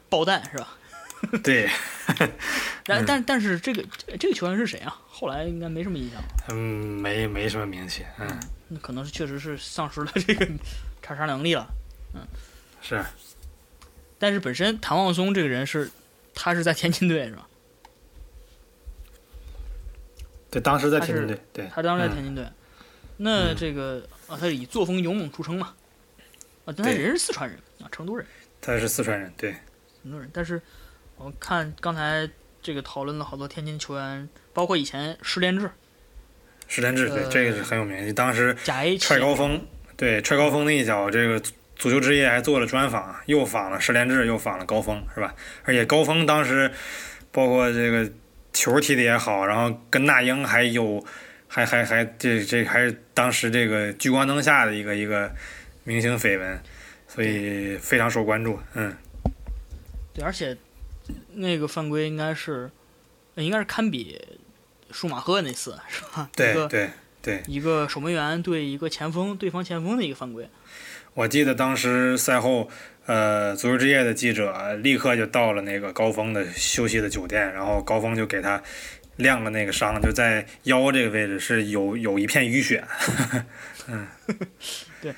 [0.08, 0.76] 爆弹是吧？
[1.44, 1.70] 对。
[2.84, 3.84] 但但但是这个
[4.18, 4.98] 这个球员是谁啊？
[5.06, 6.20] 后来应该没什么印象。
[6.48, 6.56] 嗯，
[7.00, 8.04] 没没什么名气。
[8.18, 10.48] 嗯，那可能是确实是丧失了这个。
[11.02, 11.66] 查杀能力了，
[12.14, 12.20] 嗯，
[12.80, 13.04] 是，
[14.20, 15.90] 但是本身谭望松这个人是，
[16.34, 17.48] 他是在天津队是吧？
[20.50, 22.46] 对，当时在天津队，对，他当时在天津队，
[23.16, 25.74] 那这个啊，他以作风勇猛著称嘛，
[26.66, 28.26] 啊，但他人是四川人啊，成都人，
[28.60, 29.56] 他是四川人，对，
[30.02, 30.60] 成都人，但是
[31.16, 32.28] 我们看刚才
[32.60, 35.70] 这个讨论了好多天津球员，包括以前施连志，
[36.68, 38.54] 施连志对，这个是很有名，当时
[38.98, 39.66] 踹高峰。
[39.96, 41.42] 对，踹高峰那一脚，这个
[41.80, 45.34] 足球之夜还做了专访，又访了石连志，又访了高峰，是吧？
[45.64, 46.70] 而且高峰当时，
[47.32, 48.06] 包括这个
[48.52, 51.02] 球踢的也好，然后跟那英还有，
[51.48, 55.32] 还还还这这还是当时这个聚光灯下的一个一个
[55.84, 56.60] 明星绯闻，
[57.08, 58.60] 所以非常受关注。
[58.74, 58.94] 嗯，
[60.12, 60.54] 对，而且
[61.32, 62.70] 那个犯规应该是，
[63.36, 64.20] 应该是堪比
[64.90, 66.28] 舒马赫那次，是吧？
[66.36, 66.90] 对对。
[67.22, 70.48] 对，一个守门员对一个前锋，对方前锋的一个犯规。
[71.14, 72.68] 我记得当时赛后，
[73.06, 78.62] 呃，足球之夜的记者立刻就到了那个高峰的休息的酒店，然后高峰就给他
[79.16, 82.84] 亮了那个伤，就在腰这个位置是有有一片淤血。
[83.88, 84.06] 嗯，
[85.02, 85.12] 对，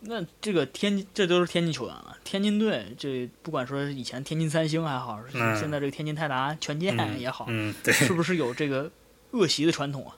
[0.00, 8.90] 那这个天津这都是天津球员了，天津队这不管说以前天津三星还好，现在这个天津泰达权健也好，嗯，对，是不是有这个
[9.32, 10.14] 恶习的传统啊？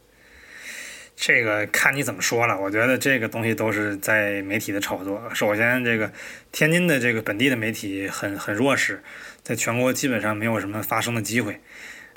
[1.20, 5.20] 这个看你怎么说了，我觉得这个东西都是在媒体的炒作。
[5.34, 6.12] 首先，这个
[6.52, 9.02] 天津的这个本地的媒体很很弱势，
[9.42, 11.60] 在全国基本上没有什么发声的机会。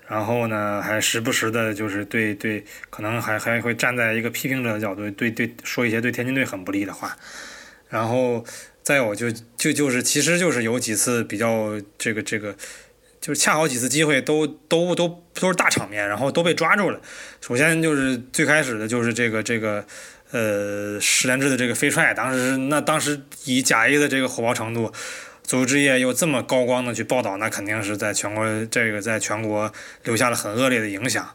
[0.08, 7.18] 然后呢，还时不时的就是对对，可能还还会站在一个批评者的角度，对对说一些对天津队很不利的话。
[7.90, 8.46] 然后
[8.84, 12.56] 再有就就就是其实就是有几次比较这个这个。
[13.22, 17.00] 就是恰好几次机会都都都都是大场面，然后都被抓住了。
[17.40, 19.86] 首先就是最开始的就是这个这个
[20.32, 24.92] 呃十连制的这个飞踹，当时那当时以甲 A 的这个火爆程度，
[25.44, 29.72] 足球之夜又这么高光的去报道，那肯定是在全国这个在全国
[30.04, 31.30] 留下了很恶劣的影响。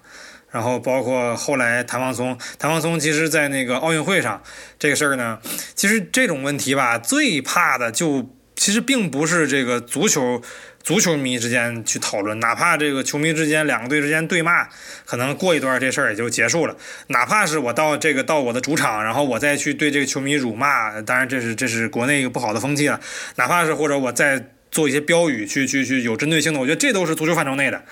[0.50, 4.42] 然后包括后来谭望松，谭望松其实在那个奥运会上
[4.76, 5.38] 这个事儿呢，
[5.76, 10.42] 其实这种问题吧，最怕的就其实并不是这个足球。
[10.86, 14.68] 足球迷之间去讨论，哪怕这个球迷之间两个队之间对骂，
[15.04, 16.76] 可能过一段这事儿也就结束了。
[17.08, 23.00] 哪怕是我到这个到我的主场，然后我再去对这个球迷辱骂，当然这是这是国内一个不好的风气了。
[23.34, 27.82] 哪怕是或者我再做一些标语去去去有针对性的，我觉得这都是足球范畴内的。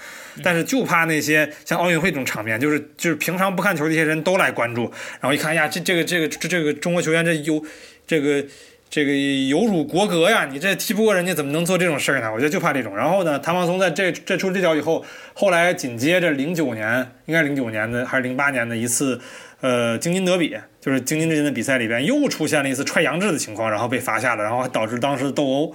[0.45, 4.83] 但是就怕那些像奥运会这种场面，就是就是平常不看球的一些人都来关注，
[5.21, 7.61] 然后一看呀，这这个这个这这个中国球员这有
[8.07, 8.47] 这个。
[8.95, 10.49] 这个有辱国格呀！
[10.49, 12.33] 你这踢不过人家，怎么能做这种事儿呢？
[12.33, 12.97] 我觉得就怕这种。
[12.97, 19.21] 然后呢，谭望松在这这出这脚以后，后来紧接着零九年，应该是零九年的还是零八年的一次，
[19.63, 25.75] 呃，京津德比，就是京津之间的比赛里边又出现了一次踹杨志的情况，然后被罚下了，然后还导致当时的斗殴。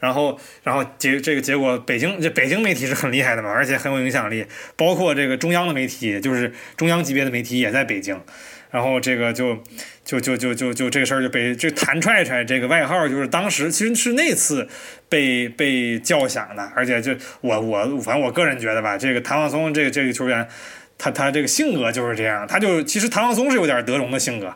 [0.00, 4.44] 然后，然后结这个结果，北京这北京媒体是很厉害的嘛，而且很有影响力，
[4.74, 8.20] 包括这个中央的媒体，就是中央级别的媒体也在北京。
[8.72, 9.62] 然后这个就
[10.06, 14.66] 就就就就就这事儿就被这谭踹踹这个外号就是当时其实是那次
[15.08, 20.46] 被被叫响的，而且就我我反正我个人觉得吧，这个谭望松这个这个球员，
[20.96, 24.54] 他他这个性格就是这样，他就其实谭望松是有点德容的性格，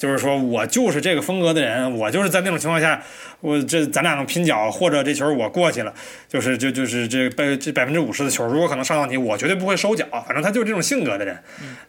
[0.00, 3.02] 就是说我就是这个风格的人，我就是在那种情况下，
[3.40, 5.92] 我这咱俩能拼脚，或者这球我过去了，
[6.26, 11.38] 就是就就是这百这百分之五十的球，如果可能上到你，我绝对不会收脚，反正他就是这种性格的人，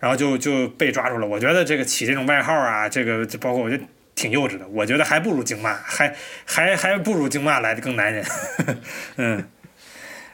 [0.02, 1.26] 然后就就被抓住了。
[1.26, 3.84] 我觉得这个起这种外号啊，这个就包括我觉得
[4.14, 6.14] 挺幼稚的，我觉得还不如京骂，还
[6.44, 8.26] 还还不如京骂来的更男人，
[9.16, 9.46] 嗯。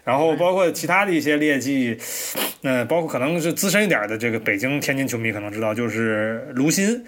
[0.04, 1.96] 然后包括其他的一些劣迹，
[2.64, 7.04] 嗯，包括可能是资深一点的这个北京、天津球迷可能知道，就是卢鑫。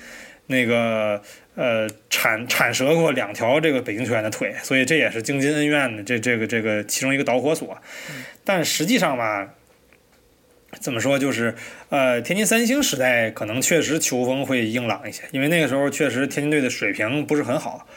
[0.52, 1.22] 那个
[1.54, 7.78] 呃，铲铲折过两条这个北京球员的腿，所以这也是京津恩怨的这这个这个其中一个导火索。
[8.44, 9.54] 但实际上吧，
[10.80, 11.54] 怎么说就是
[11.90, 17.88] 呃，天津三星时代可能确实球风会硬朗一些，因为那个时候确实天津队的水平不是很好，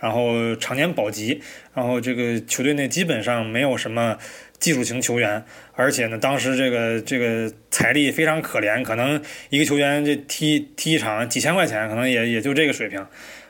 [0.00, 1.42] 然后常年保级，
[1.74, 4.16] 然后这个球队内基本上没有什么。
[4.58, 13.06] 技术型球员，而且呢，当时这个这个财力非常可怜，可能一个球员这踢踢一场几千块钱，可能也也就这个水平。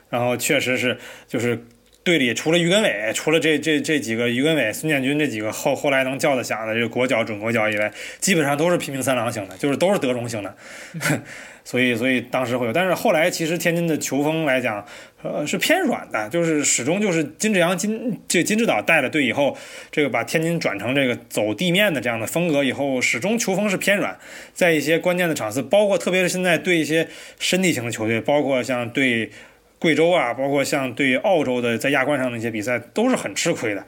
[0.09, 1.63] 然后确实是，就是
[2.03, 10.55] 队里除了于根伟，除了这这这几个于根伟、孙建军这几个后后来能叫得响的这个国脚、准国脚以外，基本上都是拼命三郎型的，就是都是德容型的。
[11.69, 14.83] 所以，所以当时会有，但是后来其实天津的球风来讲，
[15.21, 19.55] 呃，是偏软的，就是始终就是金志扬、金这金志岛带了队以后，
[19.91, 24.17] 这个把天津转成这个走地面的这样的风格以后，始终球风是偏软，
[24.51, 29.29] 在一些关键的场次，包括特别是现在对一些身体型的球队，包括像对
[29.77, 33.85] 贵州啊，包括像对澳洲的在亚冠上的一些比赛，都是很吃亏的。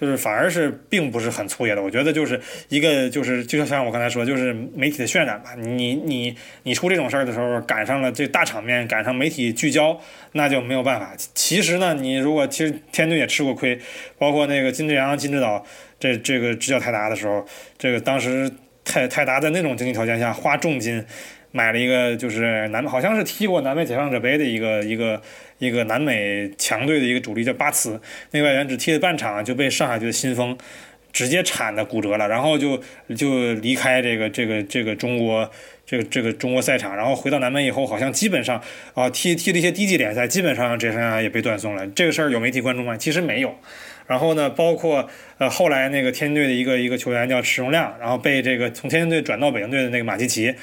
[0.00, 2.40] 就是反而是并不是很粗野的，我觉得就是
[2.70, 5.54] 一个就是就像我刚才说，就是媒体的渲染吧。
[5.54, 10.00] 你你你出这种事儿的时候，赶上了这大场面，赶上媒体聚焦，
[10.32, 11.12] 那就没有办法。
[11.34, 13.78] 其实呢，你如果其实天队也吃过亏，
[14.16, 15.62] 包括那个金志扬、金指导
[15.98, 17.44] 这这个执教泰达的时候，
[17.76, 18.50] 这个当时
[18.82, 21.04] 泰泰达在那种经济条件下花重金
[21.52, 25.20] 买了一个就是南好像是踢过南美解放者杯的一个一个。
[25.60, 28.00] 一个南美强队的一个主力叫巴茨，
[28.32, 30.58] 那外援只踢了半场就被上海队的新锋
[31.12, 32.82] 直接铲的骨折了，然后就
[33.16, 35.50] 就离开这个这个这个中国
[35.84, 38.60] 这个这个中国赛场，然后回到南美以后，好像基本上
[38.94, 41.86] 啊踢踢了一些低级联赛，基本上这生涯也被断送了。
[41.88, 42.96] 这个事儿有媒体关注吗？
[42.96, 43.54] 其实没有。
[44.06, 45.08] 然后呢，包括
[45.38, 50.54] 呃后来那个天津队的一个一个球员叫池荣亮，然后被这个从天津队转到北京队的那个马基奇。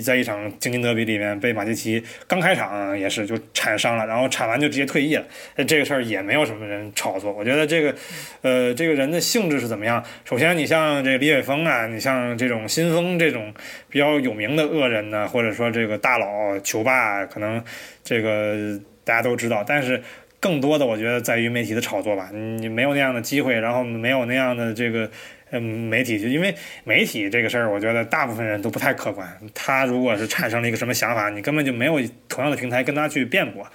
[0.00, 5.24] 在一场京津德比里面被马蒂奇刚开场也是就铲伤了，然后铲完就直接退役了。
[5.66, 7.32] 这个事儿也没有什么人炒作。
[7.32, 7.94] 我觉得这个，
[8.42, 10.02] 呃，这个人的性质是怎么样？
[10.24, 13.52] 首先，你像这个李伟峰啊，你像这种新风这种
[13.88, 17.62] 比较有名的恶人呢，或者说这个大佬球霸，可能
[18.04, 19.64] 这个大家都知道。
[19.66, 20.02] 但是
[20.40, 22.30] 更多的，我觉得在于媒体的炒作吧。
[22.32, 25.10] 你没有那样的机会，然后没有那样的这个。
[25.50, 26.54] 嗯，媒体就因为
[26.84, 29.28] 媒体这个事儿，我觉得大部分人都不太客观。
[29.54, 33.66] 他如果是产生了一个什么想法，你根本就没有同样的平台跟他去辩驳。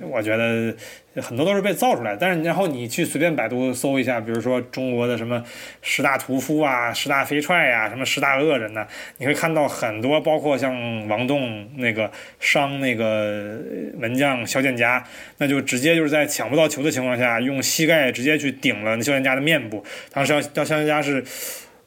[0.00, 0.74] 我觉得
[1.22, 5.42] 很多都是被造出来，但是然后你去随便百度搜一下，比如说中国的什么
[5.80, 8.86] 十大屠夫啊、十大飞踹呀、什么十大恶人呢，
[9.18, 12.10] 你会看到很多，包括像王栋那个
[12.40, 13.60] 伤那个
[13.96, 15.04] 门将肖建佳，
[15.38, 19.84] 那就直接就是在抢不到球的情况下，用膝盖直接去顶了肖建佳的面部。
[20.12, 21.24] 当时肖肖肖建佳是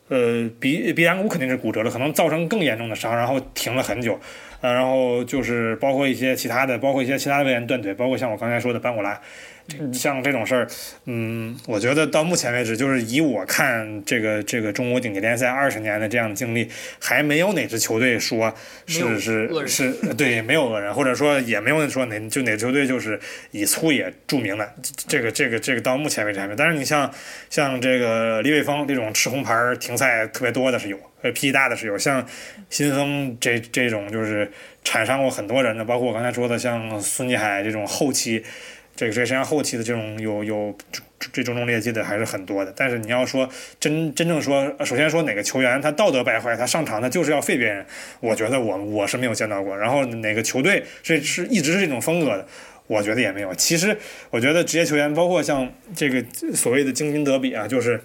[0.07, 4.17] 呃鼻鼻梁骨肯定是骨折了，可能造成更严重的伤，然后停了很久。
[4.61, 9.19] 呃，然后就是包括一些其他的，包括一些其他的队员断腿，包括像我刚才说的班古拉。
[9.91, 10.65] 像这种事儿，
[11.07, 16.69] 嗯，我觉得到目前为止，就是以我看这个这个中国顶级联赛二十年的这样的经历，
[17.01, 18.53] 还没有哪支球队说
[18.85, 23.19] 是是是，对，没有恶人，或者说也没有说哪就哪球队就是
[23.51, 24.73] 以粗野著名的，
[25.05, 26.55] 这个这个这个到目前为止还没有。
[26.55, 27.13] 但是你像
[27.49, 32.25] 像这个李伟峰这种吃红牌停赛特别多的是有，呃，脾气大的是有，像
[32.69, 34.51] 新锋这这种就是
[34.83, 38.43] 产伤过很多人的，包括我刚才说的像孙继海这种后期。
[38.95, 40.75] 这个这实际上后期的这种有有
[41.31, 43.47] 这种种劣迹的还是很多的，但是你要说
[43.79, 47.85] 真真正说，首先说哪个球员他道德败坏，他上场他就是要废别人，
[48.21, 49.77] 我觉得我我是没有见到过。
[49.77, 52.47] 然后哪个球队是是一直是这种风格的，
[52.87, 53.53] 我觉得也没有。
[53.53, 53.95] 其实
[54.31, 56.23] 我觉得职业球员，包括像这个
[56.55, 58.01] 所谓的京津德比啊，就是。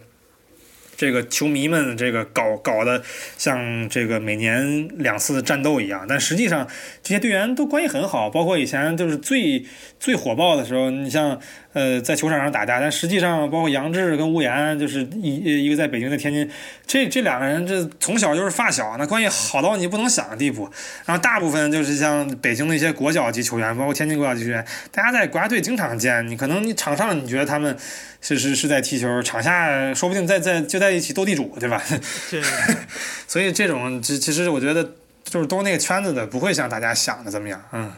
[1.03, 3.03] 这个球迷们这个搞搞的
[3.37, 6.69] 像这个每年两次战斗一样，但实际上
[7.03, 9.67] 这些队员都关系很好，包括以前就是最
[9.99, 11.41] 最火爆的时候，你像。
[11.73, 16.49] 呃，在球场上打架，但实际上包括杨志跟吴岩，就是一一个在北京的天津，
[16.87, 20.71] 这这两个人这从小就是发小，那关系好到你不能想的地步。
[21.07, 26.27] 然后大部分就是像北京的一些国脚级球员，包括天津国脚级球员，大家在国家队经常见。
[26.29, 27.77] 你可能你场上你觉得他们
[28.21, 31.83] 是是是在踢球，场下说不定在在就在一起斗地主，对吧？
[32.31, 32.43] 对。
[33.27, 34.87] 所以这种其其实我觉得
[35.25, 37.91] 就是都那个圈子的，不会像大家想的怎么样，嗯。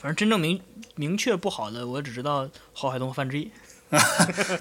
[0.00, 0.60] 反正真正明
[0.98, 3.50] 明确不好的，我只知道郝海东、范志毅。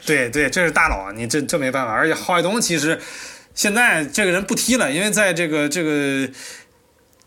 [0.06, 1.92] 对对，这是大佬，你这这没办法。
[1.92, 2.98] 而且郝海东其实
[3.54, 6.30] 现在这个人不踢了，因为在这个这个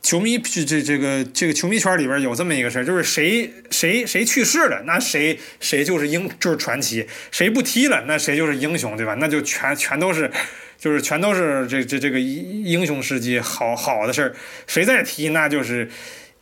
[0.00, 9.14] 球迷这这这个这个球迷圈里边有这么一个事儿，就是谁谁谁去世了，那谁谁就是英就是传奇；谁不踢了，那谁就是英雄，对吧？
[9.18, 10.30] 那就全全都是
[10.78, 14.34] 就是全都是这这这个英雄事迹，好好的事儿。
[14.66, 15.90] 谁再踢，那就是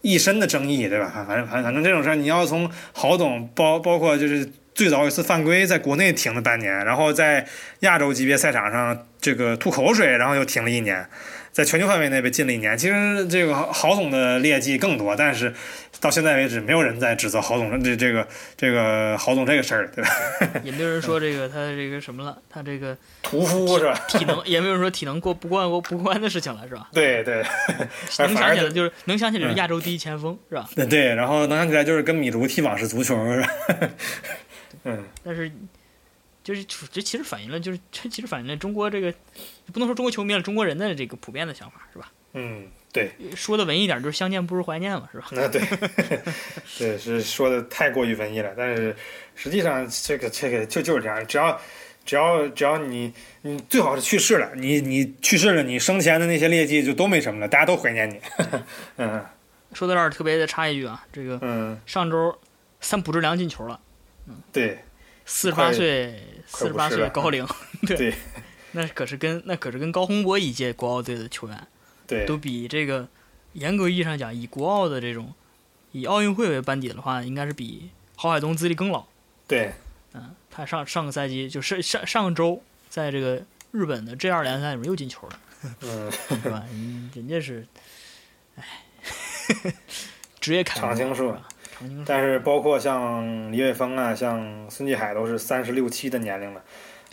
[0.01, 1.25] 一身的争议，对吧？
[1.27, 4.51] 反正反反正这种事儿，你要从郝董包包括就是。
[4.79, 7.45] 最早一次犯规，在国内停了半年，然后在
[7.81, 11.05] 亚洲级别赛场上这个吐口水，然后又停了一年，
[11.59, 12.78] 在全球范围内被禁了一年。
[12.78, 15.52] 其实这个郝总的劣迹更多，但是
[16.01, 20.10] 到现在为止，没有人在指责郝总这这个这个郝总这个事儿，对吧？
[20.62, 23.93] 也没有人说这个他这个什么了，他这个屠夫是吧？
[24.06, 26.89] 体能也没有人说体能过不过过不关的事情了，是吧？
[26.93, 27.43] 对对，
[28.18, 30.70] 能想起来就是能想起来是亚洲第一前锋，是吧？
[30.76, 33.48] 对对，然后能想起来就是跟米卢踢网式足球，是吧？
[34.85, 35.51] 嗯，但是，
[36.49, 39.12] 就是这其实反映了，就是这其实反映了中国这个，
[39.70, 42.11] 不能说中国球迷了，中国人的这个普遍的想法，是吧？
[42.33, 43.12] 嗯，对。
[43.37, 45.27] 说的文艺点，就是相见不如怀念嘛，是吧？
[45.33, 45.61] 那对，
[46.79, 48.55] 对，是说的太过于文艺了。
[48.57, 48.97] 但是
[49.35, 51.61] 实际上，这个这个就就是这样，只要
[52.07, 53.12] 只要只要你
[53.43, 58.19] 你最好是去世了，你你去世了，你生前的那些劣迹就都没什么了，大家都怀念你。
[58.97, 59.23] 嗯，
[59.75, 62.39] 说到这儿，特别的插一句啊，这个嗯，上周
[62.81, 63.79] 三浦知良进球了。
[64.27, 64.79] 嗯对，
[65.25, 67.47] 四十八岁，四十八岁高龄，
[67.87, 68.15] 对，
[68.73, 71.66] 那可是跟那可是跟高洪波一届国奥队的球员，
[72.07, 73.07] 对，都比这个
[73.53, 75.33] 严格意义上讲，以国奥的这种
[75.93, 79.05] 以奥运会为班底的话，应该是比郝海东资历更老。
[79.47, 79.73] 对，
[80.15, 85.41] 嗯，他上上个赛季就是上上周在这个日本的 G 二联赛里面又进球了，
[85.83, 86.11] 嗯，
[86.43, 86.65] 是吧？
[87.15, 87.66] 人家是，
[88.57, 88.65] 哎，
[90.41, 91.49] 职业楷模，是吧？
[92.05, 96.63] 但是包括像李玮峰啊，像孙继海都是三十六七的年龄了，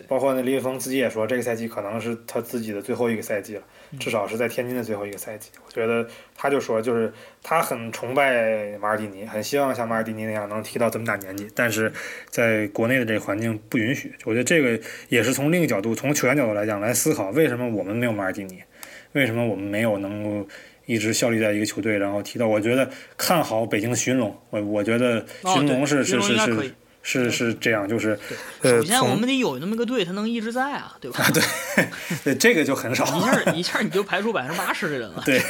[0.08, 3.62] 包括那李玮峰自己也说，这个赛季可能是他自己的最后一个赛季了，
[4.00, 5.52] 至少是在天津的最后一个赛季。
[5.66, 7.14] 我觉得他就说，就是
[7.44, 11.92] 他很崇拜马尔蒂尼，很希望像马尔蒂尼那样能踢到这么大年纪，但是
[12.30, 14.16] 在国内的这个环境不允许。
[14.26, 14.80] 我觉得这个
[15.10, 18.64] 也是从另一个角度，从球员角度来讲来思考，为什么我们没有马尔蒂尼，
[19.12, 20.48] 为什么我们没有能够。
[20.86, 28.20] 一直效力在一个球队，然后提到，我觉得看好北京的寻龙，我我觉得寻龙是是是是是是这样，就是
[28.62, 31.30] 首先我们得有那么个队，他能一直在啊，对吧？
[31.32, 31.44] 对，
[32.24, 35.22] 对，这个就很少，一下一下你就排除百分之八十的人了。
[35.26, 35.41] 对，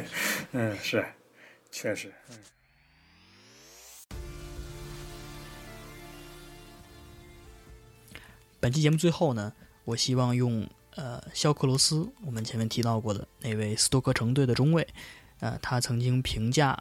[0.52, 1.04] 嗯，是，
[1.70, 2.12] 确实。
[8.60, 9.52] 本期节目最后呢，
[9.86, 10.68] 我希望用。
[10.94, 14.86] 呃，肖克罗斯，我们前面提到过的那位斯托克城队的中卫，
[15.40, 16.78] 呃，他曾经评价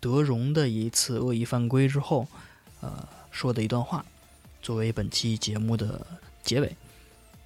[0.00, 2.26] 德容的一次恶意犯规之后，
[2.80, 4.04] 呃，说的一段话，
[4.60, 6.06] 作为本期节目的
[6.42, 6.76] 结尾。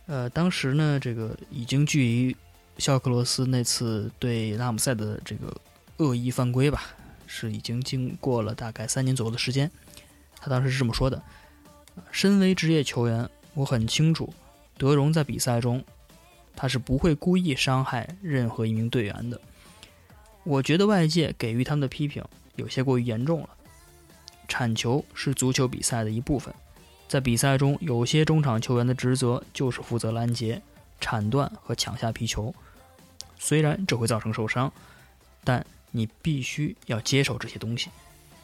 [0.06, 2.36] 呃，当时呢，这个已经距离
[2.78, 5.56] 肖克罗斯那次对拉姆塞的这个
[5.98, 6.82] 恶意犯规吧，
[7.28, 9.70] 是已经经过了大概三年左右的时间。
[10.40, 11.22] 他当时是这么说的：，
[12.10, 14.34] 身为职业球员，我很清楚。
[14.76, 15.84] 德容在比赛中，
[16.56, 19.40] 他是不会故意伤害任何一名队员的。
[20.44, 22.24] 我觉得外界给予他们的批评
[22.56, 23.48] 有些过于严重了。
[24.48, 26.52] 铲球是足球比赛的一部分，
[27.08, 30.60] 在比赛中，有些中场球员的职责就是负责拦截、
[31.00, 32.54] 铲断和抢下皮球。
[33.38, 34.70] 虽然这会造成受伤，
[35.42, 37.88] 但你必须要接受这些东西。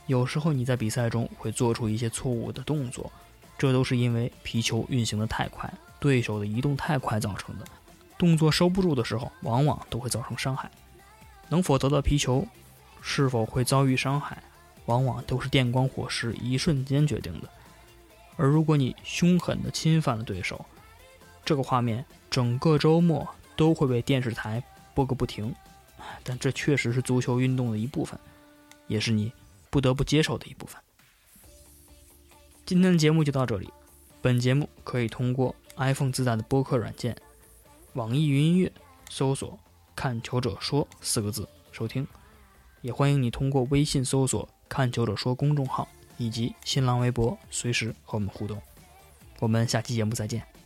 [0.06, 3.12] 有时候你在比赛中会做出一些错误的动作，
[3.59, 5.70] 这都是因为皮球运行的太快。
[6.00, 7.64] 对手的移动太快造成的，
[8.16, 10.70] 动作收不住的时候，往往都会造成伤害。
[11.48, 12.46] 能否得到皮球，
[13.00, 14.42] 是否会遭遇伤害，
[14.86, 17.48] 往往都是电光火石一瞬间决定的。
[18.36, 20.64] 而如果你凶狠地侵犯了对手，
[21.44, 23.26] 这个画面整个周末
[23.56, 24.62] 都会被电视台
[24.94, 25.54] 播个不停。
[26.22, 28.18] 但这确实是足球运动的一部分，
[28.86, 29.32] 也是你
[29.68, 30.80] 不得不接受的一部分。
[32.64, 33.68] 今天的节目就到这里，
[34.22, 35.54] 本节目可以通过。
[35.78, 37.16] iPhone 自带的播客软件，
[37.94, 38.70] 网易云音乐
[39.09, 39.59] 搜索
[39.94, 42.06] “看球者说”四个字收听，
[42.82, 48.60] 也欢迎你通过微信搜索“看球者说”公众号以及新浪微博随时和我们互动。
[49.38, 50.57] 我们下期节目再见。